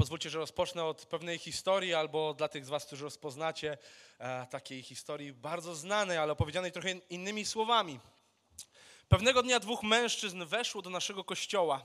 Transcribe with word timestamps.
Pozwólcie, 0.00 0.30
że 0.30 0.38
rozpocznę 0.38 0.84
od 0.84 1.06
pewnej 1.06 1.38
historii, 1.38 1.94
albo 1.94 2.34
dla 2.34 2.48
tych 2.48 2.64
z 2.64 2.68
Was, 2.68 2.86
którzy 2.86 3.04
rozpoznacie 3.04 3.78
e, 4.18 4.46
takiej 4.46 4.82
historii 4.82 5.32
bardzo 5.32 5.74
znanej, 5.74 6.18
ale 6.18 6.32
opowiedzianej 6.32 6.72
trochę 6.72 6.90
innymi 6.90 7.44
słowami. 7.44 8.00
Pewnego 9.08 9.42
dnia 9.42 9.60
dwóch 9.60 9.82
mężczyzn 9.82 10.44
weszło 10.44 10.82
do 10.82 10.90
naszego 10.90 11.24
kościoła. 11.24 11.82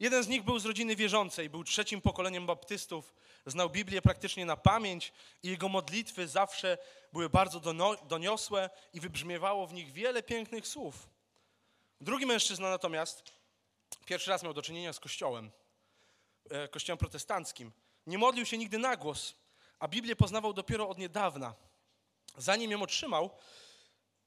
Jeden 0.00 0.24
z 0.24 0.28
nich 0.28 0.42
był 0.42 0.58
z 0.58 0.66
rodziny 0.66 0.96
wierzącej, 0.96 1.50
był 1.50 1.64
trzecim 1.64 2.00
pokoleniem 2.00 2.46
baptystów, 2.46 3.14
znał 3.46 3.70
Biblię 3.70 4.02
praktycznie 4.02 4.46
na 4.46 4.56
pamięć 4.56 5.12
i 5.42 5.48
jego 5.48 5.68
modlitwy 5.68 6.28
zawsze 6.28 6.78
były 7.12 7.30
bardzo 7.30 7.60
doniosłe 8.08 8.70
i 8.92 9.00
wybrzmiewało 9.00 9.66
w 9.66 9.72
nich 9.72 9.92
wiele 9.92 10.22
pięknych 10.22 10.66
słów. 10.66 11.08
Drugi 12.00 12.26
mężczyzna 12.26 12.70
natomiast 12.70 13.32
pierwszy 14.06 14.30
raz 14.30 14.42
miał 14.42 14.54
do 14.54 14.62
czynienia 14.62 14.92
z 14.92 15.00
kościołem, 15.00 15.50
kościołem 16.70 16.98
protestanckim. 16.98 17.72
Nie 18.06 18.18
modlił 18.18 18.46
się 18.46 18.58
nigdy 18.58 18.78
na 18.78 18.96
głos, 18.96 19.34
a 19.78 19.88
Biblię 19.88 20.16
poznawał 20.16 20.52
dopiero 20.52 20.88
od 20.88 20.98
niedawna. 20.98 21.54
Zanim 22.36 22.70
ją 22.70 22.82
otrzymał, 22.82 23.30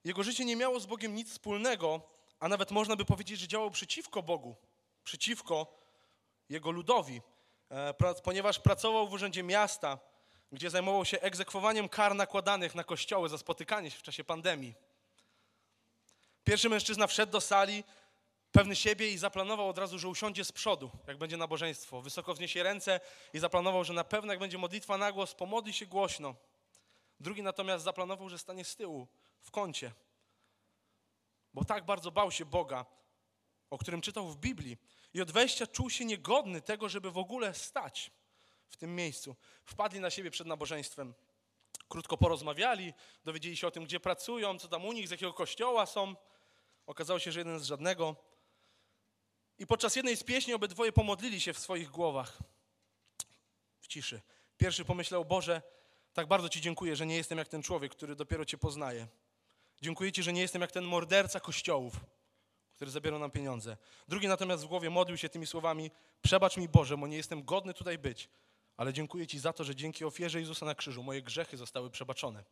jego 0.04 0.24
życie 0.24 0.46
nie 0.46 0.56
miało 0.56 0.80
z 0.80 0.86
Bogiem 0.86 1.16
nic 1.16 1.32
wspólnego, 1.32 2.02
a 2.40 2.48
nawet 2.48 2.72
można 2.72 2.96
by 2.96 3.06
powiedzieć, 3.06 3.40
że 3.40 3.48
działał 3.48 3.72
przeciwko 3.72 4.24
Bogu, 4.24 4.56
przeciwko 5.04 5.80
jego 6.50 6.72
ludowi, 6.72 7.22
e, 7.70 7.94
ponieważ 8.24 8.60
pracował 8.60 9.08
w 9.08 9.14
urzędzie 9.14 9.44
miasta, 9.44 10.00
gdzie 10.52 10.70
zajmował 10.70 11.06
się 11.06 11.20
egzekwowaniem 11.20 11.90
kar 11.90 12.16
nakładanych 12.16 12.76
na 12.76 12.84
kościoły 12.84 13.30
za 13.30 13.38
spotykanie 13.38 13.92
się 13.92 14.00
w 14.00 14.04
czasie 14.04 14.24
pandemii. 14.24 14.76
Pierwszy 16.44 16.70
mężczyzna 16.70 17.08
wszedł 17.08 17.32
do 17.32 17.42
sali, 17.42 17.84
pewny 18.52 18.76
siebie 18.76 19.12
i 19.12 19.18
zaplanował 19.18 19.70
od 19.70 19.78
razu, 19.78 20.00
że 20.00 20.08
usiądzie 20.08 20.46
z 20.46 20.52
przodu, 20.52 20.92
jak 21.08 21.18
będzie 21.18 21.38
nabożeństwo. 21.38 22.02
Wysoko 22.02 22.34
wzniesie 22.34 22.64
ręce 22.64 23.00
i 23.34 23.40
zaplanował, 23.40 23.84
że 23.84 23.94
na 23.94 24.04
pewno 24.04 24.34
jak 24.34 24.40
będzie 24.40 24.58
modlitwa 24.58 24.98
na 24.98 25.12
głos, 25.12 25.36
pomodli 25.36 25.74
się 25.74 25.86
głośno. 25.86 26.36
Drugi 27.20 27.44
natomiast 27.44 27.84
zaplanował, 27.84 28.30
że 28.30 28.38
stanie 28.38 28.66
z 28.66 28.76
tyłu, 28.76 29.08
w 29.42 29.52
kącie. 29.52 29.92
Bo 31.54 31.66
tak 31.66 31.86
bardzo 31.86 32.12
bał 32.12 32.32
się 32.32 32.46
Boga, 32.46 32.86
o 33.70 33.78
którym 33.78 34.02
czytał 34.02 34.28
w 34.28 34.38
Biblii. 34.38 34.78
I 35.14 35.22
od 35.22 35.32
wejścia 35.32 35.68
czuł 35.68 35.90
się 35.90 36.06
niegodny 36.06 36.62
tego, 36.62 36.90
żeby 36.90 37.12
w 37.12 37.18
ogóle 37.18 37.54
stać 37.54 38.12
w 38.70 38.78
tym 38.78 38.96
miejscu. 38.96 39.36
Wpadli 39.66 40.00
na 40.00 40.10
siebie 40.10 40.32
przed 40.32 40.48
nabożeństwem. 40.48 41.14
Krótko 41.90 42.18
porozmawiali, 42.18 42.94
dowiedzieli 43.24 43.58
się 43.58 43.68
o 43.68 43.72
tym, 43.72 43.84
gdzie 43.84 44.00
pracują, 44.00 44.60
co 44.60 44.68
tam 44.68 44.86
u 44.86 44.94
nich, 44.94 45.08
z 45.08 45.12
jakiego 45.12 45.34
kościoła 45.34 45.86
są. 45.86 46.16
Okazało 46.86 47.20
się, 47.20 47.32
że 47.32 47.40
jeden 47.40 47.60
z 47.60 47.66
żadnego. 47.66 48.31
I 49.62 49.68
podczas 49.68 49.96
jednej 49.96 50.18
z 50.18 50.24
pieśni 50.24 50.54
obydwoje 50.54 50.92
pomodlili 50.92 51.42
się 51.42 51.54
w 51.54 51.60
swoich 51.60 51.90
głowach. 51.90 52.38
W 53.80 53.88
ciszy. 53.88 54.22
Pierwszy 54.58 54.86
pomyślał, 54.86 55.26
Boże, 55.26 55.62
tak 56.14 56.28
bardzo 56.28 56.50
Ci 56.50 56.62
dziękuję, 56.62 56.96
że 56.96 57.06
nie 57.06 57.16
jestem 57.16 57.38
jak 57.38 57.48
ten 57.48 57.64
człowiek, 57.64 57.92
który 57.92 58.16
dopiero 58.16 58.46
Cię 58.46 58.58
poznaje. 58.58 59.08
Dziękuję 59.82 60.12
Ci, 60.12 60.24
że 60.24 60.34
nie 60.34 60.42
jestem 60.42 60.62
jak 60.62 60.72
ten 60.72 60.84
morderca 60.84 61.40
kościołów, 61.40 61.94
który 62.76 62.92
zabierał 62.92 63.20
nam 63.20 63.32
pieniądze. 63.32 63.78
Drugi 64.08 64.28
natomiast 64.28 64.64
w 64.64 64.68
głowie 64.68 64.90
modlił 64.90 65.18
się 65.18 65.30
tymi 65.30 65.48
słowami: 65.48 65.92
Przebacz 66.22 66.58
mi 66.58 66.70
Boże, 66.70 66.98
bo 66.98 67.08
nie 67.08 67.18
jestem 67.18 67.44
godny 67.44 67.74
tutaj 67.74 67.98
być, 67.98 68.30
ale 68.78 68.94
dziękuję 68.94 69.28
Ci 69.28 69.40
za 69.40 69.54
to, 69.54 69.64
że 69.64 69.76
dzięki 69.76 70.06
ofierze 70.06 70.40
Jezusa 70.40 70.66
na 70.66 70.76
krzyżu 70.76 71.04
moje 71.04 71.22
grzechy 71.22 71.58
zostały 71.58 71.90
przebaczone. 71.90 72.44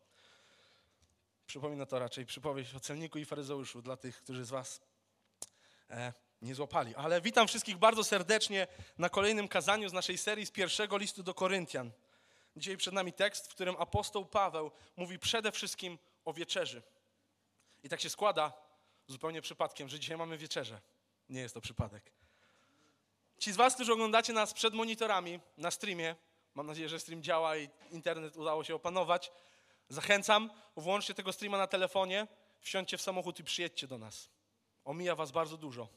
Przypomina 1.47 1.85
to 1.85 1.99
raczej 1.99 2.25
przypowieść 2.25 2.75
o 2.75 2.79
celniku 2.79 3.17
i 3.19 3.25
faryzeuszu 3.25 3.81
dla 3.81 3.97
tych, 3.97 4.17
którzy 4.17 4.45
z 4.45 4.49
Was 4.49 4.81
e, 5.89 6.13
nie 6.41 6.55
złapali. 6.55 6.95
Ale 6.95 7.21
witam 7.21 7.47
wszystkich 7.47 7.77
bardzo 7.77 8.03
serdecznie 8.03 8.67
na 8.97 9.09
kolejnym 9.09 9.47
kazaniu 9.47 9.89
z 9.89 9.93
naszej 9.93 10.17
serii 10.17 10.45
z 10.45 10.51
pierwszego 10.51 10.97
listu 10.97 11.23
do 11.23 11.33
Koryntian. 11.33 11.91
Dzisiaj 12.55 12.77
przed 12.77 12.93
nami 12.93 13.13
tekst, 13.13 13.47
w 13.47 13.49
którym 13.49 13.75
apostoł 13.79 14.25
Paweł 14.25 14.71
mówi 14.97 15.19
przede 15.19 15.51
wszystkim 15.51 15.97
o 16.25 16.33
wieczerzy. 16.33 16.81
I 17.83 17.89
tak 17.89 18.01
się 18.01 18.09
składa, 18.09 18.53
zupełnie 19.07 19.41
przypadkiem, 19.41 19.89
że 19.89 19.99
dzisiaj 19.99 20.17
mamy 20.17 20.37
wieczerzę. 20.37 20.81
Nie 21.29 21.41
jest 21.41 21.53
to 21.53 21.61
przypadek. 21.61 22.11
Ci 23.39 23.51
z 23.51 23.55
Was, 23.55 23.75
którzy 23.75 23.93
oglądacie 23.93 24.33
nas 24.33 24.53
przed 24.53 24.73
monitorami 24.73 25.39
na 25.57 25.71
streamie, 25.71 26.15
mam 26.55 26.67
nadzieję, 26.67 26.89
że 26.89 26.99
stream 26.99 27.23
działa 27.23 27.57
i 27.57 27.69
internet 27.91 28.37
udało 28.37 28.63
się 28.63 28.75
opanować, 28.75 29.31
zachęcam, 29.89 30.49
włączcie 30.75 31.13
tego 31.13 31.33
streama 31.33 31.57
na 31.57 31.67
telefonie, 31.67 32.27
wsiądźcie 32.61 32.97
w 32.97 33.01
samochód 33.01 33.39
i 33.39 33.43
przyjedźcie 33.43 33.87
do 33.87 33.97
nas. 33.97 34.29
Omija 34.85 35.15
Was 35.15 35.31
bardzo 35.31 35.57
dużo. 35.57 35.87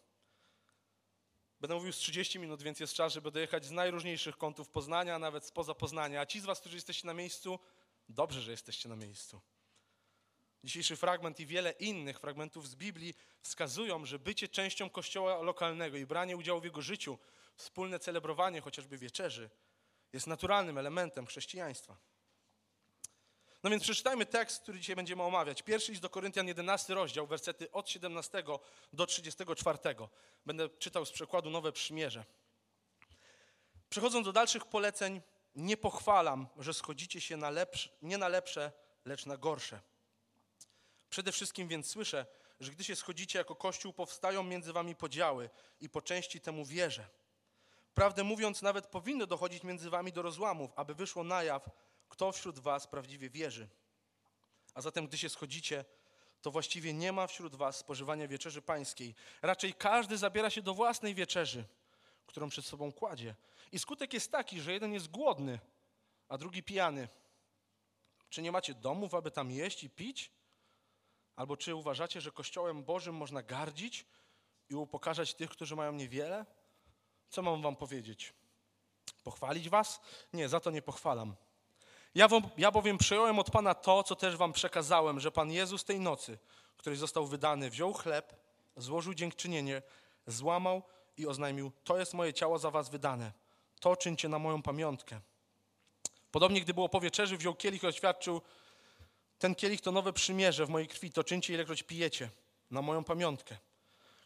Będę 1.63 1.75
mówił 1.75 1.93
z 1.93 1.97
30 1.97 2.39
minut, 2.39 2.63
więc 2.63 2.81
jest 2.81 2.95
czas, 2.95 3.13
żeby 3.13 3.31
dojechać 3.31 3.65
z 3.65 3.71
najróżniejszych 3.71 4.37
kątów 4.37 4.69
Poznania, 4.69 5.19
nawet 5.19 5.45
spoza 5.45 5.75
Poznania. 5.75 6.21
A 6.21 6.27
ci 6.27 6.41
z 6.41 6.45
Was, 6.45 6.61
którzy 6.61 6.77
jesteście 6.77 7.07
na 7.07 7.15
miejscu, 7.15 7.59
dobrze, 8.09 8.41
że 8.41 8.51
jesteście 8.51 8.89
na 8.89 8.97
miejscu. 8.97 9.41
Dzisiejszy 10.65 10.97
fragment 10.97 11.41
i 11.41 11.47
wiele 11.47 11.71
innych 11.71 12.21
fragmentów 12.21 12.69
z 12.69 12.75
Biblii 12.75 13.15
wskazują, 13.43 14.05
że 14.05 14.19
bycie 14.19 14.49
częścią 14.49 14.91
kościoła 14.91 15.43
lokalnego 15.43 15.97
i 15.97 16.07
branie 16.07 16.37
udziału 16.37 16.61
w 16.61 16.65
jego 16.65 16.83
życiu, 16.83 17.19
wspólne 17.57 17.99
celebrowanie 17.99 18.61
chociażby 18.61 18.99
wieczerzy, 18.99 19.51
jest 20.13 20.27
naturalnym 20.27 20.79
elementem 20.79 21.27
chrześcijaństwa. 21.27 21.97
No 23.63 23.71
więc 23.71 23.83
przeczytajmy 23.83 24.27
tekst, 24.27 24.63
który 24.63 24.81
dzisiaj 24.81 24.97
będziemy 24.97 25.23
omawiać. 25.23 25.63
Pierwszy 25.63 25.93
list 25.93 26.03
do 26.03 26.11
Koryntian, 26.11 26.49
11 26.49 26.95
rozdział, 26.95 27.27
wersety 27.27 27.73
od 27.73 27.91
17 27.91 28.43
do 28.93 29.07
34. 29.07 29.79
Będę 30.47 30.69
czytał 30.69 31.07
z 31.07 31.11
przekładu 31.11 31.51
Nowe 31.51 31.73
Przymierze. 31.73 32.25
Przechodząc 33.89 34.27
do 34.27 34.33
dalszych 34.33 34.65
poleceń, 34.65 35.21
nie 35.55 35.77
pochwalam, 35.77 36.47
że 36.59 36.75
schodzicie 36.75 37.21
się 37.21 37.37
na 37.37 37.51
lepsze, 37.51 37.91
nie 38.03 38.19
na 38.19 38.29
lepsze, 38.29 38.73
lecz 39.05 39.27
na 39.27 39.37
gorsze. 39.37 39.81
Przede 41.11 41.33
wszystkim 41.33 41.69
więc 41.69 41.91
słyszę, 41.91 42.27
że 42.61 42.71
gdy 42.71 42.85
się 42.85 42.97
schodzicie 42.97 43.39
jako 43.39 43.57
Kościół, 43.57 43.93
powstają 43.93 44.43
między 44.43 44.73
wami 44.73 44.97
podziały 44.97 45.51
i 45.81 45.89
po 45.89 46.03
części 46.03 46.41
temu 46.41 46.65
wierzę. 46.65 47.09
Prawdę 47.95 48.25
mówiąc, 48.25 48.63
nawet 48.63 48.87
powinno 48.87 49.27
dochodzić 49.27 49.63
między 49.63 49.91
wami 49.91 50.13
do 50.13 50.23
rozłamów, 50.23 50.71
aby 50.77 50.95
wyszło 50.95 51.25
na 51.25 51.43
jaw, 51.43 51.71
kto 52.13 52.33
wśród 52.33 52.59
was 52.59 52.87
prawdziwie 52.87 53.31
wierzy. 53.31 53.69
A 54.75 54.81
zatem, 54.81 55.07
gdy 55.07 55.19
się 55.19 55.29
schodzicie, 55.29 55.85
to 56.43 56.51
właściwie 56.51 56.95
nie 56.95 57.13
ma 57.13 57.27
wśród 57.27 57.55
was 57.55 57.77
spożywania 57.77 58.29
wieczerzy 58.29 58.63
pańskiej. 58.63 59.15
Raczej 59.43 59.75
każdy 59.75 60.19
zabiera 60.19 60.51
się 60.51 60.63
do 60.63 60.75
własnej 60.75 61.15
wieczerzy, 61.15 61.65
którą 62.27 62.49
przed 62.49 62.65
sobą 62.65 62.93
kładzie. 62.93 63.35
I 63.73 63.79
skutek 63.79 64.13
jest 64.13 64.33
taki, 64.33 64.61
że 64.61 64.73
jeden 64.73 64.93
jest 64.93 65.09
głodny, 65.09 65.59
a 66.29 66.39
drugi 66.39 66.63
pijany. 66.63 67.09
Czy 68.31 68.43
nie 68.43 68.53
macie 68.53 68.75
domów, 68.75 69.15
aby 69.15 69.31
tam 69.31 69.51
jeść 69.51 69.85
i 69.85 69.91
pić? 69.91 70.31
Albo 71.37 71.57
czy 71.57 71.75
uważacie, 71.75 72.21
że 72.21 72.33
Kościołem 72.33 72.85
Bożym 72.85 73.15
można 73.15 73.43
gardzić 73.43 74.07
i 74.71 74.75
upokarzać 74.75 75.35
tych, 75.35 75.51
którzy 75.51 75.77
mają 75.77 75.93
niewiele? 75.93 76.47
Co 77.31 77.43
mam 77.43 77.63
wam 77.63 77.77
powiedzieć? 77.77 78.33
Pochwalić 79.25 79.69
was? 79.69 80.01
Nie, 80.33 80.49
za 80.49 80.61
to 80.61 80.71
nie 80.71 80.83
pochwalam. 80.83 81.37
Ja, 82.15 82.29
ja 82.57 82.71
bowiem 82.71 82.99
przyjąłem 82.99 83.39
od 83.39 83.51
Pana 83.51 83.75
to, 83.75 84.03
co 84.03 84.17
też 84.17 84.37
wam 84.37 84.53
przekazałem, 84.53 85.21
że 85.21 85.33
Pan 85.33 85.53
Jezus 85.53 85.85
tej 85.85 86.01
nocy, 86.01 86.39
której 86.77 86.99
został 86.99 87.27
wydany, 87.27 87.71
wziął 87.71 87.93
chleb, 87.93 88.35
złożył 88.77 89.15
dziękczynienie, 89.15 89.83
złamał 90.27 90.83
i 91.17 91.27
oznajmił, 91.27 91.73
to 91.85 91.99
jest 91.99 92.15
moje 92.15 92.33
ciało 92.33 92.59
za 92.59 92.71
was 92.71 92.89
wydane. 92.89 93.33
To 93.81 93.97
czyńcie 93.97 94.29
na 94.29 94.39
moją 94.39 94.63
pamiątkę. 94.63 95.21
Podobnie, 96.31 96.61
gdy 96.61 96.75
było 96.75 96.89
po 96.89 97.01
wieczerzy, 97.01 97.37
wziął 97.37 97.55
kielich 97.55 97.83
i 97.83 97.87
oświadczył, 97.87 98.41
ten 99.39 99.55
kielich 99.55 99.81
to 99.81 99.93
nowe 99.93 100.13
przymierze 100.13 100.67
w 100.67 100.69
mojej 100.69 100.89
krwi, 100.89 101.13
to 101.13 101.25
czyńcie 101.25 101.55
ilekroć 101.55 101.83
pijecie, 101.83 102.31
na 102.71 102.83
moją 102.83 103.05
pamiątkę. 103.05 103.57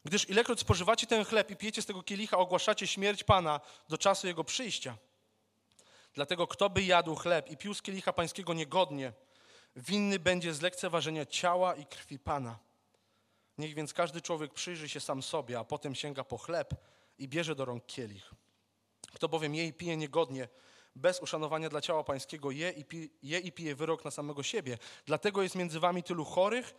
Gdyż 0.05 0.29
ilekroć 0.29 0.61
spożywacie 0.61 1.07
ten 1.07 1.25
chleb 1.25 1.51
i 1.51 1.57
pijecie 1.57 1.83
z 1.83 1.87
tego 1.87 2.03
kielicha, 2.03 2.39
ogłaszacie 2.39 2.87
śmierć 2.87 3.25
Pana 3.25 3.60
do 3.89 3.99
czasu 3.99 4.27
Jego 4.27 4.45
przyjścia. 4.45 4.97
Dlatego 6.16 6.47
kto 6.47 6.71
by 6.71 6.83
jadł 6.83 7.15
chleb 7.15 7.51
i 7.51 7.57
pił 7.57 7.74
z 7.74 7.83
kielicha 7.83 8.13
pańskiego 8.13 8.54
niegodnie, 8.54 9.13
winny 9.77 10.18
będzie 10.18 10.54
z 10.54 10.60
lekceważenia 10.60 11.27
ciała 11.27 11.74
i 11.74 11.86
krwi 11.86 12.18
Pana. 12.18 12.59
Niech 13.59 13.74
więc 13.74 13.95
każdy 13.95 14.21
człowiek 14.21 14.54
przyjrzy 14.54 14.89
się 14.89 15.01
sam 15.01 15.22
sobie, 15.22 15.59
a 15.59 15.65
potem 15.65 15.95
sięga 15.95 16.24
po 16.24 16.39
chleb 16.39 16.74
i 17.18 17.28
bierze 17.28 17.54
do 17.54 17.65
rąk 17.65 17.86
kielich. 17.86 18.30
Kto 19.15 19.28
bowiem 19.28 19.54
je 19.54 19.66
i 19.66 19.72
pije 19.72 19.97
niegodnie, 19.97 20.48
bez 20.95 21.21
uszanowania 21.21 21.68
dla 21.68 21.80
ciała 21.80 22.04
pańskiego 22.04 22.51
je 22.51 22.71
i, 22.72 23.10
je 23.22 23.39
i 23.39 23.53
pije 23.53 23.74
wyrok 23.74 24.04
na 24.04 24.10
samego 24.10 24.42
siebie. 24.42 24.78
Dlatego 25.07 25.42
jest 25.42 25.54
między 25.54 25.80
wami 25.80 26.03
tylu 26.03 26.24
chorych 26.24 26.74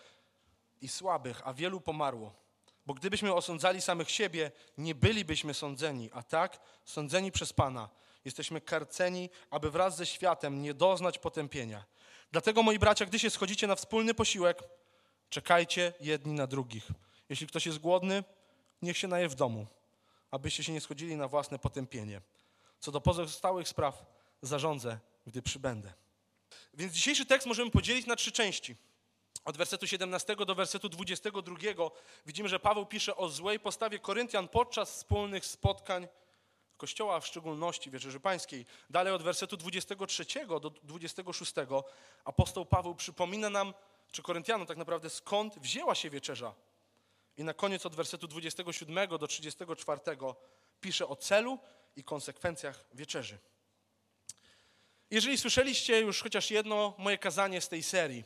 i 0.82 0.88
słabych, 0.88 1.42
a 1.48 1.54
wielu 1.54 1.82
pomarło. 1.82 2.34
Bo 2.86 2.94
gdybyśmy 2.94 3.34
osądzali 3.34 3.82
samych 3.82 4.12
siebie, 4.12 4.52
nie 4.78 4.96
bylibyśmy 4.96 5.54
sądzeni, 5.54 6.10
a 6.14 6.24
tak 6.24 6.60
sądzeni 6.86 7.32
przez 7.32 7.54
Pana. 7.54 7.90
Jesteśmy 8.28 8.62
karceni, 8.62 9.30
aby 9.50 9.72
wraz 9.72 9.98
ze 9.98 10.06
światem 10.06 10.62
nie 10.62 10.74
doznać 10.74 11.20
potępienia. 11.20 11.86
Dlatego, 12.32 12.64
moi 12.64 12.80
bracia, 12.80 13.06
gdy 13.06 13.20
się 13.20 13.30
schodzicie 13.30 13.68
na 13.68 13.76
wspólny 13.76 14.14
posiłek, 14.14 14.64
czekajcie 15.30 15.94
jedni 16.00 16.34
na 16.34 16.48
drugich. 16.48 16.88
Jeśli 17.30 17.48
ktoś 17.48 17.66
jest 17.66 17.78
głodny, 17.78 18.24
niech 18.82 18.98
się 18.98 19.08
naje 19.08 19.30
w 19.30 19.36
domu, 19.36 19.68
abyście 20.32 20.64
się 20.64 20.74
nie 20.74 20.82
schodzili 20.82 21.16
na 21.16 21.28
własne 21.28 21.60
potępienie. 21.60 22.22
Co 22.80 22.92
do 22.92 23.02
pozostałych 23.02 23.68
spraw 23.68 24.06
zarządzę, 24.42 25.00
gdy 25.28 25.42
przybędę. 25.42 25.94
Więc 26.74 26.94
dzisiejszy 26.94 27.26
tekst 27.26 27.48
możemy 27.48 27.72
podzielić 27.72 28.06
na 28.06 28.16
trzy 28.16 28.32
części. 28.32 28.76
Od 29.46 29.58
wersetu 29.58 29.88
17 29.88 30.36
do 30.36 30.56
wersetu 30.56 30.90
22 30.90 31.56
widzimy, 32.26 32.50
że 32.50 32.60
Paweł 32.60 32.86
pisze 32.86 33.16
o 33.16 33.30
złej 33.30 33.60
postawie 33.60 34.00
Koryntian 34.00 34.48
podczas 34.48 34.92
wspólnych 34.92 35.46
spotkań 35.46 36.08
Kościoła, 36.78 37.20
w 37.20 37.28
szczególności 37.28 37.92
Wieczerzy 37.92 38.20
Pańskiej. 38.20 38.66
Dalej 38.90 39.14
od 39.14 39.24
wersetu 39.24 39.58
23 39.58 40.26
do 40.62 40.70
26 40.70 41.54
apostoł 42.26 42.66
Paweł 42.66 42.96
przypomina 42.96 43.50
nam, 43.50 43.74
czy 44.12 44.22
Koryntianom 44.22 44.68
tak 44.68 44.78
naprawdę, 44.78 45.10
skąd 45.10 45.60
wzięła 45.60 45.96
się 45.96 46.10
wieczerza. 46.10 46.54
I 47.38 47.44
na 47.44 47.54
koniec 47.54 47.86
od 47.86 47.96
wersetu 47.96 48.28
27 48.28 49.10
do 49.10 49.28
34 49.28 50.02
pisze 50.82 51.08
o 51.08 51.16
celu 51.16 51.60
i 51.96 52.04
konsekwencjach 52.04 52.86
wieczerzy. 52.94 53.38
Jeżeli 55.12 55.38
słyszeliście 55.38 56.00
już 56.00 56.22
chociaż 56.22 56.52
jedno 56.52 56.94
moje 56.98 57.18
kazanie 57.18 57.62
z 57.62 57.70
tej 57.70 57.84
serii, 57.84 58.24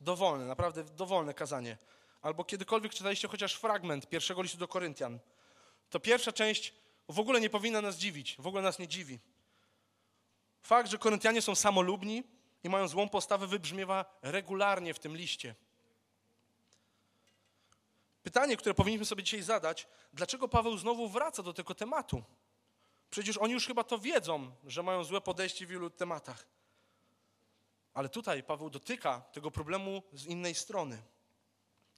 dowolne, 0.00 0.44
naprawdę 0.44 0.84
dowolne 0.84 1.34
kazanie, 1.34 1.78
albo 2.22 2.44
kiedykolwiek 2.44 2.94
czytaliście 2.94 3.28
chociaż 3.28 3.54
fragment 3.54 4.08
pierwszego 4.08 4.42
listu 4.42 4.58
do 4.58 4.68
Koryntian, 4.68 5.18
to 5.90 6.00
pierwsza 6.00 6.32
część 6.32 6.74
w 7.08 7.18
ogóle 7.20 7.40
nie 7.40 7.50
powinna 7.50 7.80
nas 7.80 7.96
dziwić, 7.96 8.36
w 8.38 8.46
ogóle 8.46 8.62
nas 8.62 8.78
nie 8.78 8.88
dziwi. 8.88 9.18
Fakt, 10.62 10.90
że 10.90 10.98
Koryntianie 10.98 11.42
są 11.42 11.54
samolubni 11.54 12.24
i 12.64 12.68
mają 12.68 12.88
złą 12.88 13.08
postawę, 13.08 13.46
wybrzmiewa 13.46 14.18
regularnie 14.22 14.94
w 14.94 14.98
tym 14.98 15.16
liście. 15.16 15.54
Pytanie, 18.22 18.56
które 18.56 18.74
powinniśmy 18.74 19.06
sobie 19.06 19.22
dzisiaj 19.22 19.42
zadać, 19.42 19.86
dlaczego 20.12 20.48
Paweł 20.48 20.78
znowu 20.78 21.08
wraca 21.08 21.42
do 21.42 21.52
tego 21.52 21.74
tematu? 21.74 22.22
Przecież 23.10 23.36
oni 23.36 23.52
już 23.52 23.66
chyba 23.66 23.84
to 23.84 23.98
wiedzą, 23.98 24.50
że 24.66 24.82
mają 24.82 25.04
złe 25.04 25.20
podejście 25.20 25.66
w 25.66 25.68
wielu 25.68 25.90
tematach. 25.90 26.46
Ale 27.94 28.08
tutaj 28.08 28.42
Paweł 28.42 28.70
dotyka 28.70 29.20
tego 29.20 29.50
problemu 29.50 30.02
z 30.12 30.26
innej 30.26 30.54
strony. 30.54 31.02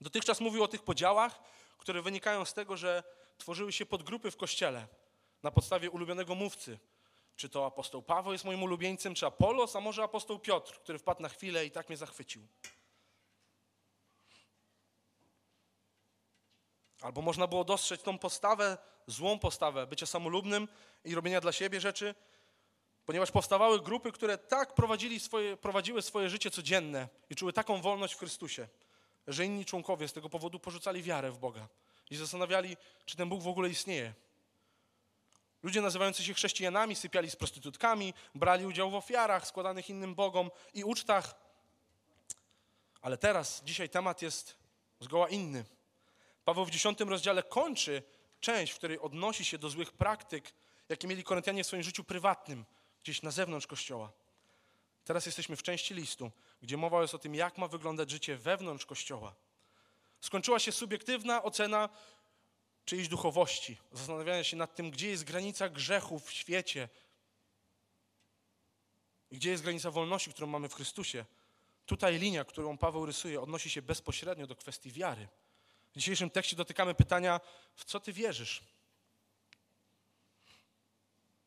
Dotychczas 0.01 0.41
mówił 0.41 0.63
o 0.63 0.67
tych 0.67 0.83
podziałach, 0.83 1.39
które 1.77 2.01
wynikają 2.01 2.45
z 2.45 2.53
tego, 2.53 2.77
że 2.77 3.03
tworzyły 3.37 3.71
się 3.71 3.85
podgrupy 3.85 4.31
w 4.31 4.37
kościele 4.37 4.87
na 5.43 5.51
podstawie 5.51 5.91
ulubionego 5.91 6.35
mówcy. 6.35 6.79
Czy 7.35 7.49
to 7.49 7.65
apostoł 7.65 8.01
Paweł 8.01 8.33
jest 8.33 8.45
moim 8.45 8.63
ulubieńcem, 8.63 9.15
czy 9.15 9.25
Apolos, 9.25 9.75
a 9.75 9.79
może 9.79 10.03
apostoł 10.03 10.39
Piotr, 10.39 10.79
który 10.79 10.99
wpadł 10.99 11.21
na 11.21 11.29
chwilę 11.29 11.65
i 11.65 11.71
tak 11.71 11.89
mnie 11.89 11.97
zachwycił. 11.97 12.47
Albo 17.01 17.21
można 17.21 17.47
było 17.47 17.63
dostrzec 17.63 18.03
tą 18.03 18.17
postawę, 18.17 18.77
złą 19.07 19.39
postawę 19.39 19.87
bycia 19.87 20.05
samolubnym 20.05 20.67
i 21.03 21.15
robienia 21.15 21.41
dla 21.41 21.51
siebie 21.51 21.81
rzeczy, 21.81 22.15
ponieważ 23.05 23.31
powstawały 23.31 23.81
grupy, 23.81 24.11
które 24.11 24.37
tak 24.37 24.73
swoje, 25.19 25.57
prowadziły 25.57 26.01
swoje 26.01 26.29
życie 26.29 26.51
codzienne 26.51 27.07
i 27.29 27.35
czuły 27.35 27.53
taką 27.53 27.81
wolność 27.81 28.13
w 28.13 28.17
Chrystusie, 28.17 28.67
że 29.27 29.45
inni 29.45 29.65
członkowie 29.65 30.07
z 30.07 30.13
tego 30.13 30.29
powodu 30.29 30.59
porzucali 30.59 31.03
wiarę 31.03 31.31
w 31.31 31.37
Boga 31.37 31.67
i 32.09 32.15
zastanawiali, 32.15 32.77
czy 33.05 33.17
ten 33.17 33.29
Bóg 33.29 33.41
w 33.41 33.47
ogóle 33.47 33.69
istnieje. 33.69 34.13
Ludzie 35.63 35.81
nazywający 35.81 36.23
się 36.23 36.33
chrześcijanami 36.33 36.95
sypiali 36.95 37.29
z 37.29 37.35
prostytutkami, 37.35 38.13
brali 38.35 38.65
udział 38.65 38.91
w 38.91 38.95
ofiarach 38.95 39.47
składanych 39.47 39.89
innym 39.89 40.15
Bogom 40.15 40.51
i 40.73 40.83
ucztach. 40.83 41.35
Ale 43.01 43.17
teraz, 43.17 43.61
dzisiaj 43.63 43.89
temat 43.89 44.21
jest 44.21 44.57
zgoła 44.99 45.29
inny. 45.29 45.65
Paweł 46.45 46.65
w 46.65 46.71
dziesiątym 46.71 47.09
rozdziale 47.09 47.43
kończy 47.43 48.03
część, 48.39 48.73
w 48.73 48.77
której 48.77 48.99
odnosi 48.99 49.45
się 49.45 49.57
do 49.57 49.69
złych 49.69 49.91
praktyk, 49.91 50.53
jakie 50.89 51.07
mieli 51.07 51.23
Koryntianie 51.23 51.63
w 51.63 51.67
swoim 51.67 51.83
życiu 51.83 52.03
prywatnym, 52.03 52.65
gdzieś 53.03 53.21
na 53.21 53.31
zewnątrz 53.31 53.67
Kościoła. 53.67 54.11
Teraz 55.03 55.25
jesteśmy 55.25 55.55
w 55.55 55.63
części 55.63 55.93
listu, 55.93 56.31
gdzie 56.61 56.77
mowa 56.77 57.01
jest 57.01 57.15
o 57.15 57.19
tym, 57.19 57.35
jak 57.35 57.57
ma 57.57 57.67
wyglądać 57.67 58.11
życie 58.11 58.37
wewnątrz 58.37 58.85
Kościoła. 58.85 59.35
Skończyła 60.21 60.59
się 60.59 60.71
subiektywna 60.71 61.43
ocena 61.43 61.89
czyjejś 62.85 63.07
duchowości, 63.07 63.77
zastanawiania 63.91 64.43
się 64.43 64.57
nad 64.57 64.75
tym, 64.75 64.91
gdzie 64.91 65.09
jest 65.09 65.23
granica 65.23 65.69
grzechu 65.69 66.19
w 66.19 66.31
świecie 66.31 66.89
i 69.31 69.35
gdzie 69.35 69.49
jest 69.49 69.63
granica 69.63 69.91
wolności, 69.91 70.31
którą 70.31 70.47
mamy 70.47 70.69
w 70.69 70.73
Chrystusie. 70.73 71.25
Tutaj 71.85 72.19
linia, 72.19 72.45
którą 72.45 72.77
Paweł 72.77 73.05
rysuje, 73.05 73.41
odnosi 73.41 73.69
się 73.69 73.81
bezpośrednio 73.81 74.47
do 74.47 74.55
kwestii 74.55 74.91
wiary. 74.91 75.27
W 75.91 75.97
dzisiejszym 75.97 76.29
tekście 76.29 76.55
dotykamy 76.55 76.95
pytania, 76.95 77.39
w 77.75 77.85
co 77.85 77.99
ty 77.99 78.13
wierzysz? 78.13 78.63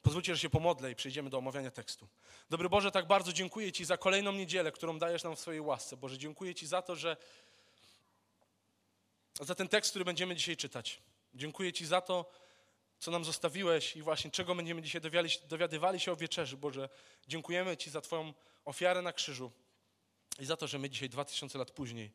Pozwólcie, 0.02 0.34
że 0.34 0.40
się 0.40 0.50
pomodlę 0.50 0.90
i 0.90 0.94
przejdziemy 0.94 1.31
do 1.31 1.38
omawiania 1.38 1.70
tekstu. 1.70 2.08
Dobry 2.50 2.69
Boże, 2.69 2.90
tak 2.90 3.06
bardzo 3.06 3.32
dziękuję 3.32 3.72
Ci 3.72 3.84
za 3.84 3.96
kolejną 3.96 4.32
niedzielę, 4.32 4.72
którą 4.72 4.98
dajesz 4.98 5.22
nam 5.22 5.36
w 5.36 5.40
swojej 5.40 5.60
łasce. 5.60 5.96
Boże, 5.96 6.19
dziękuję 6.19 6.54
Ci 6.54 6.66
za 6.66 6.82
to, 6.82 6.96
że 6.96 7.16
za 9.40 9.54
ten 9.54 9.69
tekst, 9.69 9.90
który 9.90 10.04
będziemy 10.04 10.36
dzisiaj 10.36 10.56
czytać. 10.56 11.02
Dziękuję 11.34 11.72
Ci 11.72 11.86
za 11.86 12.00
to, 12.00 12.31
co 12.98 13.10
nam 13.10 13.25
zostawiłeś 13.25 13.96
i 13.96 14.02
właśnie 14.02 14.31
czego 14.31 14.54
będziemy 14.54 14.82
dzisiaj 14.82 15.02
dowiadywali 15.48 16.00
się 16.00 16.12
o 16.12 16.16
wieczerzy. 16.16 16.56
Boże, 16.56 16.88
dziękujemy 17.28 17.76
Ci 17.76 17.90
za 17.90 18.00
Twoją 18.00 18.34
ofiarę 18.64 19.02
na 19.02 19.12
krzyżu 19.12 19.52
i 20.38 20.44
za 20.44 20.56
to, 20.56 20.66
że 20.66 20.78
my 20.78 20.90
dzisiaj, 20.90 21.08
dwa 21.08 21.25
tysiące 21.25 21.58
lat 21.58 21.70
później, 21.70 22.12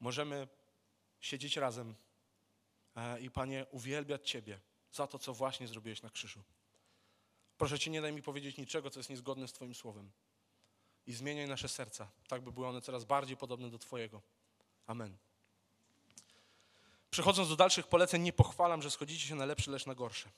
możemy 0.00 0.48
siedzieć 1.20 1.56
razem 1.56 1.94
e, 2.96 3.20
i 3.20 3.30
Panie, 3.30 3.66
uwielbiać 3.70 4.30
Ciebie 4.30 4.60
za 4.92 5.06
to, 5.06 5.18
co 5.18 5.34
właśnie 5.34 5.68
zrobiłeś 5.68 6.02
na 6.02 6.10
krzyżu. 6.10 6.42
Proszę 7.58 7.78
Cię, 7.78 7.90
nie 7.90 8.00
daj 8.00 8.12
mi 8.12 8.22
powiedzieć 8.22 8.56
niczego, 8.56 8.90
co 8.90 9.00
jest 9.00 9.10
niezgodne 9.10 9.48
z 9.48 9.52
Twoim 9.52 9.74
słowem. 9.74 10.10
I 11.06 11.12
zmieniaj 11.12 11.48
nasze 11.48 11.68
serca, 11.68 12.10
tak 12.28 12.42
by 12.42 12.52
były 12.52 12.66
one 12.66 12.80
coraz 12.80 13.04
bardziej 13.04 13.36
podobne 13.36 13.70
do 13.70 13.78
Twojego. 13.78 14.22
Amen. 14.86 15.27
Przechodząc 17.10 17.48
do 17.48 17.56
dalszych 17.56 17.86
poleceń, 17.86 18.22
nie 18.22 18.32
pochwalam, 18.32 18.82
że 18.82 18.90
schodzicie 18.90 19.28
się 19.28 19.34
na 19.34 19.46
lepsze, 19.46 19.70
lecz 19.70 19.86
na 19.86 19.94
gorsze. 19.94 20.28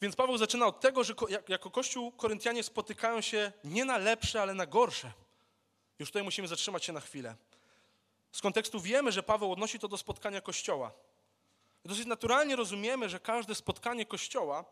Więc 0.00 0.16
Paweł 0.16 0.38
zaczyna 0.38 0.66
od 0.66 0.80
tego, 0.80 1.04
że 1.04 1.14
jako 1.48 1.70
Kościół 1.70 2.12
Koryntianie 2.12 2.62
spotykają 2.62 3.20
się 3.20 3.52
nie 3.64 3.84
na 3.84 3.98
lepsze, 3.98 4.42
ale 4.42 4.54
na 4.54 4.66
gorsze. 4.66 5.12
Już 5.98 6.08
tutaj 6.08 6.22
musimy 6.22 6.48
zatrzymać 6.48 6.84
się 6.84 6.92
na 6.92 7.00
chwilę. 7.00 7.36
Z 8.32 8.40
kontekstu 8.40 8.80
wiemy, 8.80 9.12
że 9.12 9.22
Paweł 9.22 9.52
odnosi 9.52 9.78
to 9.78 9.88
do 9.88 9.98
spotkania 9.98 10.40
Kościoła. 10.40 10.92
Dosyć 11.84 12.06
naturalnie 12.06 12.56
rozumiemy, 12.56 13.08
że 13.08 13.20
każde 13.20 13.54
spotkanie 13.54 14.06
Kościoła 14.06 14.64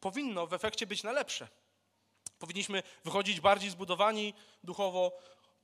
powinno 0.00 0.46
w 0.46 0.52
efekcie 0.52 0.86
być 0.86 1.02
na 1.02 1.12
lepsze. 1.12 1.48
Powinniśmy 2.38 2.82
wychodzić 3.04 3.40
bardziej 3.40 3.70
zbudowani 3.70 4.34
duchowo, 4.64 5.12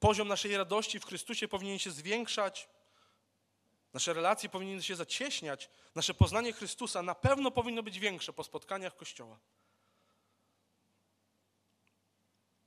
poziom 0.00 0.28
naszej 0.28 0.56
radości 0.56 1.00
w 1.00 1.06
Chrystusie 1.06 1.48
powinien 1.48 1.78
się 1.78 1.90
zwiększać, 1.90 2.68
nasze 3.94 4.12
relacje 4.12 4.48
powinny 4.48 4.82
się 4.82 4.96
zacieśniać, 4.96 5.70
nasze 5.94 6.14
poznanie 6.14 6.52
Chrystusa 6.52 7.02
na 7.02 7.14
pewno 7.14 7.50
powinno 7.50 7.82
być 7.82 7.98
większe 7.98 8.32
po 8.32 8.44
spotkaniach 8.44 8.96
Kościoła. 8.96 9.38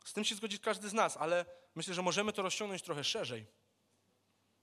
Z 0.06 0.14
tym 0.14 0.26
się 0.26 0.36
zgodzi 0.36 0.60
każdy 0.60 0.90
z 0.90 0.94
nas, 0.94 1.18
ale 1.18 1.46
myślę, 1.76 1.94
że 1.94 2.02
możemy 2.02 2.34
to 2.34 2.42
rozciągnąć 2.42 2.82
trochę 2.82 3.04
szerzej. 3.04 3.46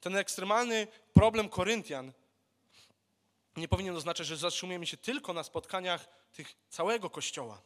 Ten 0.01 0.17
ekstremalny 0.17 0.87
problem 1.13 1.49
Koryntian 1.49 2.13
nie 3.57 3.69
powinien 3.69 3.97
oznaczać, 3.97 4.27
że 4.27 4.37
zatrzymujemy 4.37 4.87
się 4.87 4.97
tylko 4.97 5.33
na 5.33 5.43
spotkaniach 5.43 6.09
tych 6.33 6.55
całego 6.69 7.11
Kościoła. 7.11 7.63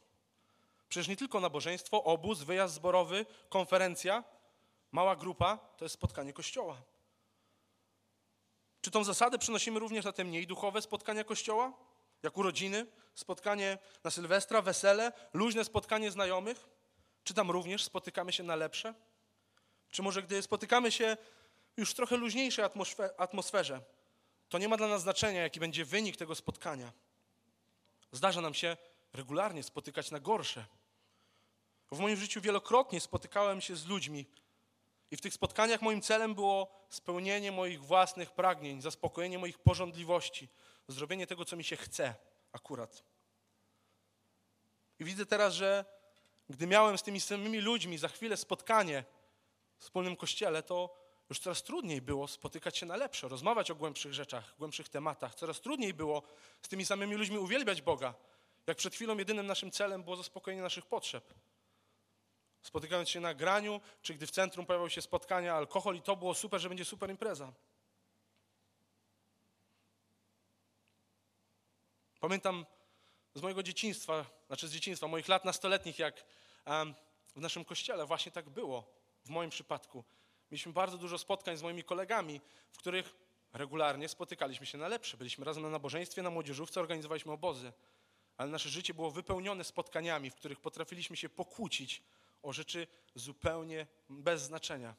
Przecież 0.88 1.08
nie 1.08 1.16
tylko 1.16 1.40
nabożeństwo, 1.40 2.04
obóz, 2.04 2.42
wyjazd 2.42 2.74
zborowy, 2.74 3.26
konferencja, 3.48 4.24
mała 4.92 5.16
grupa 5.16 5.56
to 5.56 5.84
jest 5.84 5.94
spotkanie 5.94 6.32
Kościoła. 6.32 6.82
Czy 8.86 8.90
tą 8.90 9.04
zasadę 9.04 9.38
przenosimy 9.38 9.80
również 9.80 10.04
na 10.04 10.12
te 10.12 10.24
mniej 10.24 10.46
duchowe 10.46 10.82
spotkania 10.82 11.24
Kościoła? 11.24 11.72
Jak 12.22 12.36
urodziny, 12.36 12.86
spotkanie 13.14 13.78
na 14.04 14.10
Sylwestra, 14.10 14.62
wesele, 14.62 15.12
luźne 15.32 15.64
spotkanie 15.64 16.10
znajomych? 16.10 16.68
Czy 17.24 17.34
tam 17.34 17.50
również 17.50 17.84
spotykamy 17.84 18.32
się 18.32 18.42
na 18.42 18.56
lepsze? 18.56 18.94
Czy 19.90 20.02
może 20.02 20.22
gdy 20.22 20.42
spotykamy 20.42 20.92
się 20.92 21.16
już 21.76 21.90
w 21.90 21.94
trochę 21.94 22.16
luźniejszej 22.16 22.64
atmosferze, 23.18 23.80
to 24.48 24.58
nie 24.58 24.68
ma 24.68 24.76
dla 24.76 24.88
nas 24.88 25.02
znaczenia, 25.02 25.42
jaki 25.42 25.60
będzie 25.60 25.84
wynik 25.84 26.16
tego 26.16 26.34
spotkania. 26.34 26.92
Zdarza 28.12 28.40
nam 28.40 28.54
się 28.54 28.76
regularnie 29.12 29.62
spotykać 29.62 30.10
na 30.10 30.20
gorsze. 30.20 30.64
W 31.92 31.98
moim 31.98 32.16
życiu 32.16 32.40
wielokrotnie 32.40 33.00
spotykałem 33.00 33.60
się 33.60 33.76
z 33.76 33.86
ludźmi 33.86 34.26
i 35.10 35.16
w 35.16 35.20
tych 35.20 35.34
spotkaniach 35.34 35.82
moim 35.82 36.02
celem 36.02 36.34
było 36.34 36.70
spełnienie 36.88 37.52
moich 37.52 37.80
własnych 37.80 38.30
pragnień, 38.30 38.82
zaspokojenie 38.82 39.38
moich 39.38 39.58
porządliwości, 39.58 40.48
zrobienie 40.88 41.26
tego, 41.26 41.44
co 41.44 41.56
mi 41.56 41.64
się 41.64 41.76
chce 41.76 42.14
akurat. 42.52 43.02
I 44.98 45.04
widzę 45.04 45.26
teraz, 45.26 45.54
że 45.54 45.84
gdy 46.50 46.66
miałem 46.66 46.98
z 46.98 47.02
tymi 47.02 47.20
samymi 47.20 47.60
ludźmi 47.60 47.98
za 47.98 48.08
chwilę 48.08 48.36
spotkanie 48.36 49.04
w 49.78 49.82
wspólnym 49.82 50.16
kościele, 50.16 50.62
to 50.62 50.96
już 51.28 51.38
coraz 51.38 51.62
trudniej 51.62 52.02
było 52.02 52.28
spotykać 52.28 52.78
się 52.78 52.86
na 52.86 52.96
lepsze, 52.96 53.28
rozmawiać 53.28 53.70
o 53.70 53.74
głębszych 53.74 54.14
rzeczach, 54.14 54.54
głębszych 54.58 54.88
tematach. 54.88 55.34
Coraz 55.34 55.60
trudniej 55.60 55.94
było 55.94 56.22
z 56.62 56.68
tymi 56.68 56.86
samymi 56.86 57.14
ludźmi 57.14 57.38
uwielbiać 57.38 57.82
Boga 57.82 58.14
Jak 58.66 58.76
przed 58.76 58.94
chwilą 58.94 59.18
jedynym 59.18 59.46
naszym 59.46 59.70
celem 59.70 60.02
było 60.02 60.16
zaspokojenie 60.16 60.62
naszych 60.62 60.86
potrzeb. 60.86 61.34
Spotykając 62.66 63.08
się 63.08 63.20
na 63.20 63.34
graniu, 63.34 63.80
czy 64.02 64.14
gdy 64.14 64.26
w 64.26 64.30
centrum 64.30 64.66
pojawiały 64.66 64.90
się 64.90 65.02
spotkania, 65.02 65.54
alkohol 65.54 65.96
i 65.96 66.02
to 66.02 66.16
było 66.16 66.34
super, 66.34 66.60
że 66.60 66.68
będzie 66.68 66.84
super 66.84 67.10
impreza. 67.10 67.52
Pamiętam 72.20 72.66
z 73.34 73.42
mojego 73.42 73.62
dzieciństwa, 73.62 74.26
znaczy 74.46 74.68
z 74.68 74.72
dzieciństwa, 74.72 75.08
moich 75.08 75.28
lat 75.28 75.44
nastoletnich, 75.44 75.98
jak 75.98 76.24
w 77.36 77.40
naszym 77.40 77.64
kościele 77.64 78.06
właśnie 78.06 78.32
tak 78.32 78.50
było, 78.50 78.84
w 79.24 79.28
moim 79.28 79.50
przypadku. 79.50 80.04
Mieliśmy 80.50 80.72
bardzo 80.72 80.98
dużo 80.98 81.18
spotkań 81.18 81.56
z 81.56 81.62
moimi 81.62 81.84
kolegami, 81.84 82.40
w 82.70 82.78
których 82.78 83.14
regularnie 83.52 84.08
spotykaliśmy 84.08 84.66
się 84.66 84.78
na 84.78 84.88
lepsze. 84.88 85.16
Byliśmy 85.16 85.44
razem 85.44 85.62
na 85.62 85.70
nabożeństwie, 85.70 86.22
na 86.22 86.30
młodzieżówce, 86.30 86.80
organizowaliśmy 86.80 87.32
obozy. 87.32 87.72
Ale 88.36 88.50
nasze 88.50 88.68
życie 88.68 88.94
było 88.94 89.10
wypełnione 89.10 89.64
spotkaniami, 89.64 90.30
w 90.30 90.34
których 90.34 90.60
potrafiliśmy 90.60 91.16
się 91.16 91.28
pokłócić 91.28 92.02
o 92.46 92.52
rzeczy 92.52 92.86
zupełnie 93.14 93.86
bez 94.08 94.42
znaczenia. 94.42 94.94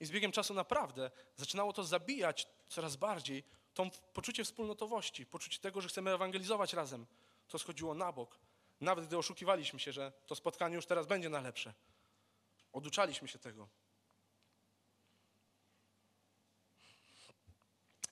I 0.00 0.06
z 0.06 0.10
biegiem 0.10 0.32
czasu 0.32 0.54
naprawdę 0.54 1.10
zaczynało 1.36 1.72
to 1.72 1.84
zabijać 1.84 2.48
coraz 2.68 2.96
bardziej 2.96 3.44
to 3.74 3.90
poczucie 4.12 4.44
wspólnotowości, 4.44 5.26
poczucie 5.26 5.58
tego, 5.58 5.80
że 5.80 5.88
chcemy 5.88 6.14
ewangelizować 6.14 6.72
razem. 6.72 7.06
To 7.48 7.58
schodziło 7.58 7.94
na 7.94 8.12
bok. 8.12 8.38
Nawet 8.80 9.06
gdy 9.06 9.18
oszukiwaliśmy 9.18 9.80
się, 9.80 9.92
że 9.92 10.12
to 10.26 10.34
spotkanie 10.34 10.76
już 10.76 10.86
teraz 10.86 11.06
będzie 11.06 11.28
na 11.28 11.40
lepsze. 11.40 11.74
Oduczaliśmy 12.72 13.28
się 13.28 13.38
tego. 13.38 13.68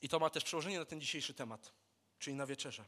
I 0.03 0.09
to 0.09 0.19
ma 0.19 0.31
też 0.31 0.45
przełożenie 0.45 0.79
na 0.79 0.85
ten 0.85 1.01
dzisiejszy 1.01 1.35
temat, 1.35 1.73
czyli 2.19 2.37
na 2.37 2.47
wieczerze. 2.47 2.85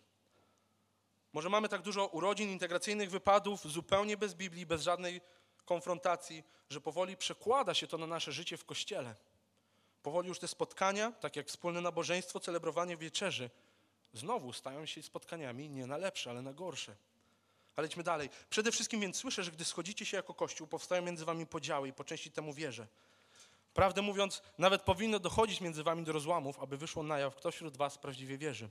Może 1.32 1.48
mamy 1.48 1.68
tak 1.68 1.82
dużo 1.82 2.06
urodzin, 2.06 2.50
integracyjnych 2.50 3.10
wypadów, 3.10 3.60
zupełnie 3.62 4.16
bez 4.16 4.34
Biblii, 4.34 4.66
bez 4.66 4.82
żadnej 4.82 5.20
konfrontacji, 5.64 6.44
że 6.70 6.80
powoli 6.80 7.16
przekłada 7.16 7.74
się 7.74 7.86
to 7.86 7.98
na 7.98 8.06
nasze 8.06 8.32
życie 8.32 8.56
w 8.56 8.64
kościele. 8.64 9.14
Powoli 10.02 10.28
już 10.28 10.38
te 10.38 10.48
spotkania, 10.48 11.12
tak 11.12 11.36
jak 11.36 11.46
wspólne 11.46 11.80
nabożeństwo, 11.80 12.40
celebrowanie 12.40 12.96
wieczerzy, 12.96 13.50
znowu 14.12 14.52
stają 14.52 14.86
się 14.86 15.02
spotkaniami 15.02 15.70
nie 15.70 15.86
na 15.86 15.96
lepsze, 15.96 16.30
ale 16.30 16.42
na 16.42 16.52
gorsze. 16.52 16.96
Ale 17.76 17.86
idźmy 17.86 18.02
dalej. 18.02 18.30
Przede 18.50 18.72
wszystkim 18.72 19.00
więc 19.00 19.16
słyszę, 19.16 19.44
że 19.44 19.50
gdy 19.50 19.64
schodzicie 19.64 20.06
się 20.06 20.16
jako 20.16 20.34
Kościół, 20.34 20.66
powstają 20.66 21.02
między 21.02 21.24
wami 21.24 21.46
podziały 21.46 21.88
i 21.88 21.92
po 21.92 22.04
części 22.04 22.30
temu 22.30 22.52
wierzę. 22.52 22.86
Prawdę 23.74 24.02
mówiąc, 24.02 24.42
nawet 24.58 24.82
powinno 24.82 25.18
dochodzić 25.18 25.60
między 25.60 25.82
wami 25.82 26.04
do 26.04 26.12
rozłamów, 26.12 26.58
aby 26.58 26.76
wyszło 26.76 27.02
na 27.02 27.18
jaw, 27.18 27.34
kto 27.34 27.50
wśród 27.50 27.76
was 27.76 27.98
prawdziwie 27.98 28.38
wierzy. 28.38 28.68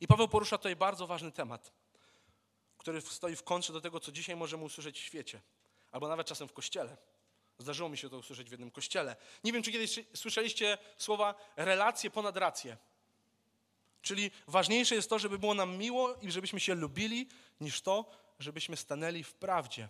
I 0.00 0.06
Paweł 0.06 0.28
porusza 0.28 0.58
tutaj 0.58 0.76
bardzo 0.76 1.06
ważny 1.06 1.32
temat, 1.32 1.72
który 2.78 3.00
stoi 3.00 3.36
w 3.36 3.42
kontrze 3.42 3.72
do 3.72 3.80
tego, 3.80 4.00
co 4.00 4.12
dzisiaj 4.12 4.36
możemy 4.36 4.64
usłyszeć 4.64 5.00
w 5.00 5.02
świecie, 5.02 5.40
albo 5.92 6.08
nawet 6.08 6.26
czasem 6.26 6.48
w 6.48 6.52
kościele. 6.52 6.96
Zdarzyło 7.58 7.88
mi 7.88 7.98
się 7.98 8.10
to 8.10 8.18
usłyszeć 8.18 8.48
w 8.48 8.50
jednym 8.50 8.70
kościele. 8.70 9.16
Nie 9.44 9.52
wiem, 9.52 9.62
czy 9.62 9.72
kiedyś 9.72 10.00
słyszeliście 10.14 10.78
słowa 10.98 11.34
relacje 11.56 12.10
ponad 12.10 12.36
rację. 12.36 12.76
Czyli 14.02 14.30
ważniejsze 14.46 14.94
jest 14.94 15.10
to, 15.10 15.18
żeby 15.18 15.38
było 15.38 15.54
nam 15.54 15.76
miło 15.76 16.14
i 16.14 16.30
żebyśmy 16.30 16.60
się 16.60 16.74
lubili, 16.74 17.28
niż 17.60 17.80
to, 17.80 18.10
żebyśmy 18.38 18.76
stanęli 18.76 19.24
w 19.24 19.34
prawdzie. 19.34 19.88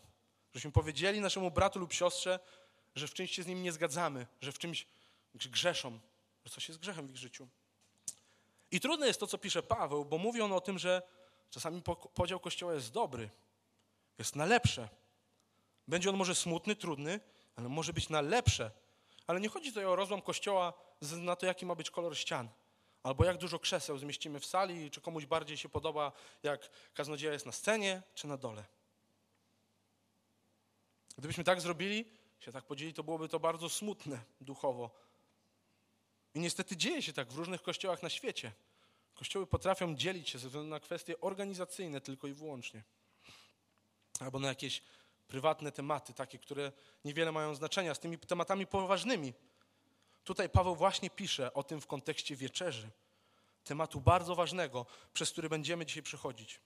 Żebyśmy 0.52 0.72
powiedzieli 0.72 1.20
naszemu 1.20 1.50
bratu 1.50 1.78
lub 1.78 1.92
siostrze, 1.92 2.38
że 2.94 3.08
w 3.08 3.14
czymś 3.14 3.30
się 3.30 3.42
z 3.42 3.46
nim 3.46 3.62
nie 3.62 3.72
zgadzamy, 3.72 4.26
że 4.40 4.52
w 4.52 4.58
czymś 4.58 4.86
grzeszą, 5.34 6.00
że 6.44 6.50
coś 6.50 6.68
jest 6.68 6.80
grzechem 6.80 7.06
w 7.06 7.10
ich 7.10 7.16
życiu. 7.16 7.48
I 8.70 8.80
trudne 8.80 9.06
jest 9.06 9.20
to, 9.20 9.26
co 9.26 9.38
pisze 9.38 9.62
Paweł, 9.62 10.04
bo 10.04 10.18
mówi 10.18 10.40
on 10.40 10.52
o 10.52 10.60
tym, 10.60 10.78
że 10.78 11.02
czasami 11.50 11.82
podział 12.14 12.40
Kościoła 12.40 12.74
jest 12.74 12.92
dobry, 12.92 13.30
jest 14.18 14.36
na 14.36 14.46
lepsze. 14.46 14.88
Będzie 15.88 16.10
on 16.10 16.16
może 16.16 16.34
smutny, 16.34 16.76
trudny, 16.76 17.20
ale 17.56 17.68
może 17.68 17.92
być 17.92 18.08
na 18.08 18.20
lepsze. 18.20 18.70
Ale 19.26 19.40
nie 19.40 19.48
chodzi 19.48 19.68
tutaj 19.68 19.84
o 19.84 19.96
rozłam 19.96 20.22
Kościoła 20.22 20.72
na 21.00 21.36
to, 21.36 21.46
jaki 21.46 21.66
ma 21.66 21.74
być 21.74 21.90
kolor 21.90 22.16
ścian. 22.16 22.48
Albo 23.02 23.24
jak 23.24 23.36
dużo 23.36 23.58
krzeseł 23.58 23.98
zmieścimy 23.98 24.40
w 24.40 24.46
sali, 24.46 24.90
czy 24.90 25.00
komuś 25.00 25.26
bardziej 25.26 25.56
się 25.56 25.68
podoba, 25.68 26.12
jak 26.42 26.70
kaznodzieja 26.94 27.32
jest 27.32 27.46
na 27.46 27.52
scenie, 27.52 28.02
czy 28.14 28.26
na 28.26 28.36
dole. 28.36 28.64
Gdybyśmy 31.18 31.44
tak 31.44 31.60
zrobili, 31.60 32.04
się 32.38 32.52
tak 32.52 32.64
podzieli, 32.64 32.94
to 32.94 33.02
byłoby 33.02 33.28
to 33.28 33.40
bardzo 33.40 33.68
smutne 33.68 34.20
duchowo. 34.40 34.90
I 36.34 36.40
niestety 36.40 36.76
dzieje 36.76 37.02
się 37.02 37.12
tak 37.12 37.32
w 37.32 37.36
różnych 37.36 37.62
kościołach 37.62 38.02
na 38.02 38.10
świecie. 38.10 38.52
Kościoły 39.14 39.46
potrafią 39.46 39.94
dzielić 39.94 40.28
się 40.28 40.38
ze 40.38 40.48
względu 40.48 40.70
na 40.70 40.80
kwestie 40.80 41.20
organizacyjne 41.20 42.00
tylko 42.00 42.26
i 42.26 42.32
wyłącznie. 42.32 42.82
Albo 44.20 44.38
na 44.38 44.48
jakieś 44.48 44.82
prywatne 45.28 45.72
tematy, 45.72 46.14
takie, 46.14 46.38
które 46.38 46.72
niewiele 47.04 47.32
mają 47.32 47.54
znaczenia, 47.54 47.94
z 47.94 47.98
tymi 47.98 48.18
tematami 48.18 48.66
poważnymi. 48.66 49.32
Tutaj 50.24 50.48
Paweł 50.48 50.76
właśnie 50.76 51.10
pisze 51.10 51.54
o 51.54 51.62
tym 51.62 51.80
w 51.80 51.86
kontekście 51.86 52.36
wieczerzy, 52.36 52.90
tematu 53.64 54.00
bardzo 54.00 54.34
ważnego, 54.34 54.86
przez 55.12 55.30
który 55.30 55.48
będziemy 55.48 55.86
dzisiaj 55.86 56.02
przechodzić. 56.02 56.60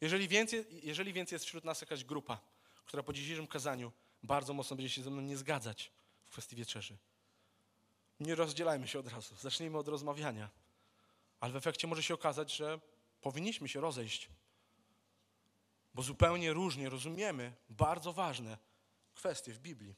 Jeżeli 0.00 0.28
więc, 0.28 0.52
jeżeli 0.70 1.12
więc 1.12 1.32
jest 1.32 1.44
wśród 1.44 1.64
nas 1.64 1.80
jakaś 1.80 2.04
grupa, 2.04 2.40
która 2.84 3.02
po 3.02 3.12
dzisiejszym 3.12 3.46
kazaniu 3.46 3.92
bardzo 4.22 4.52
mocno 4.52 4.76
będzie 4.76 4.90
się 4.90 5.02
ze 5.02 5.10
mną 5.10 5.22
nie 5.22 5.36
zgadzać 5.36 5.90
w 6.24 6.30
kwestii 6.30 6.56
wieczerzy, 6.56 6.96
nie 8.20 8.34
rozdzielajmy 8.34 8.88
się 8.88 8.98
od 8.98 9.12
razu, 9.12 9.36
zacznijmy 9.36 9.78
od 9.78 9.88
rozmawiania. 9.88 10.50
Ale 11.40 11.52
w 11.52 11.56
efekcie 11.56 11.86
może 11.86 12.02
się 12.02 12.14
okazać, 12.14 12.56
że 12.56 12.80
powinniśmy 13.20 13.68
się 13.68 13.80
rozejść, 13.80 14.28
bo 15.94 16.02
zupełnie 16.02 16.52
różnie 16.52 16.88
rozumiemy 16.88 17.52
bardzo 17.68 18.12
ważne 18.12 18.58
kwestie 19.14 19.52
w 19.52 19.58
Biblii. 19.58 19.94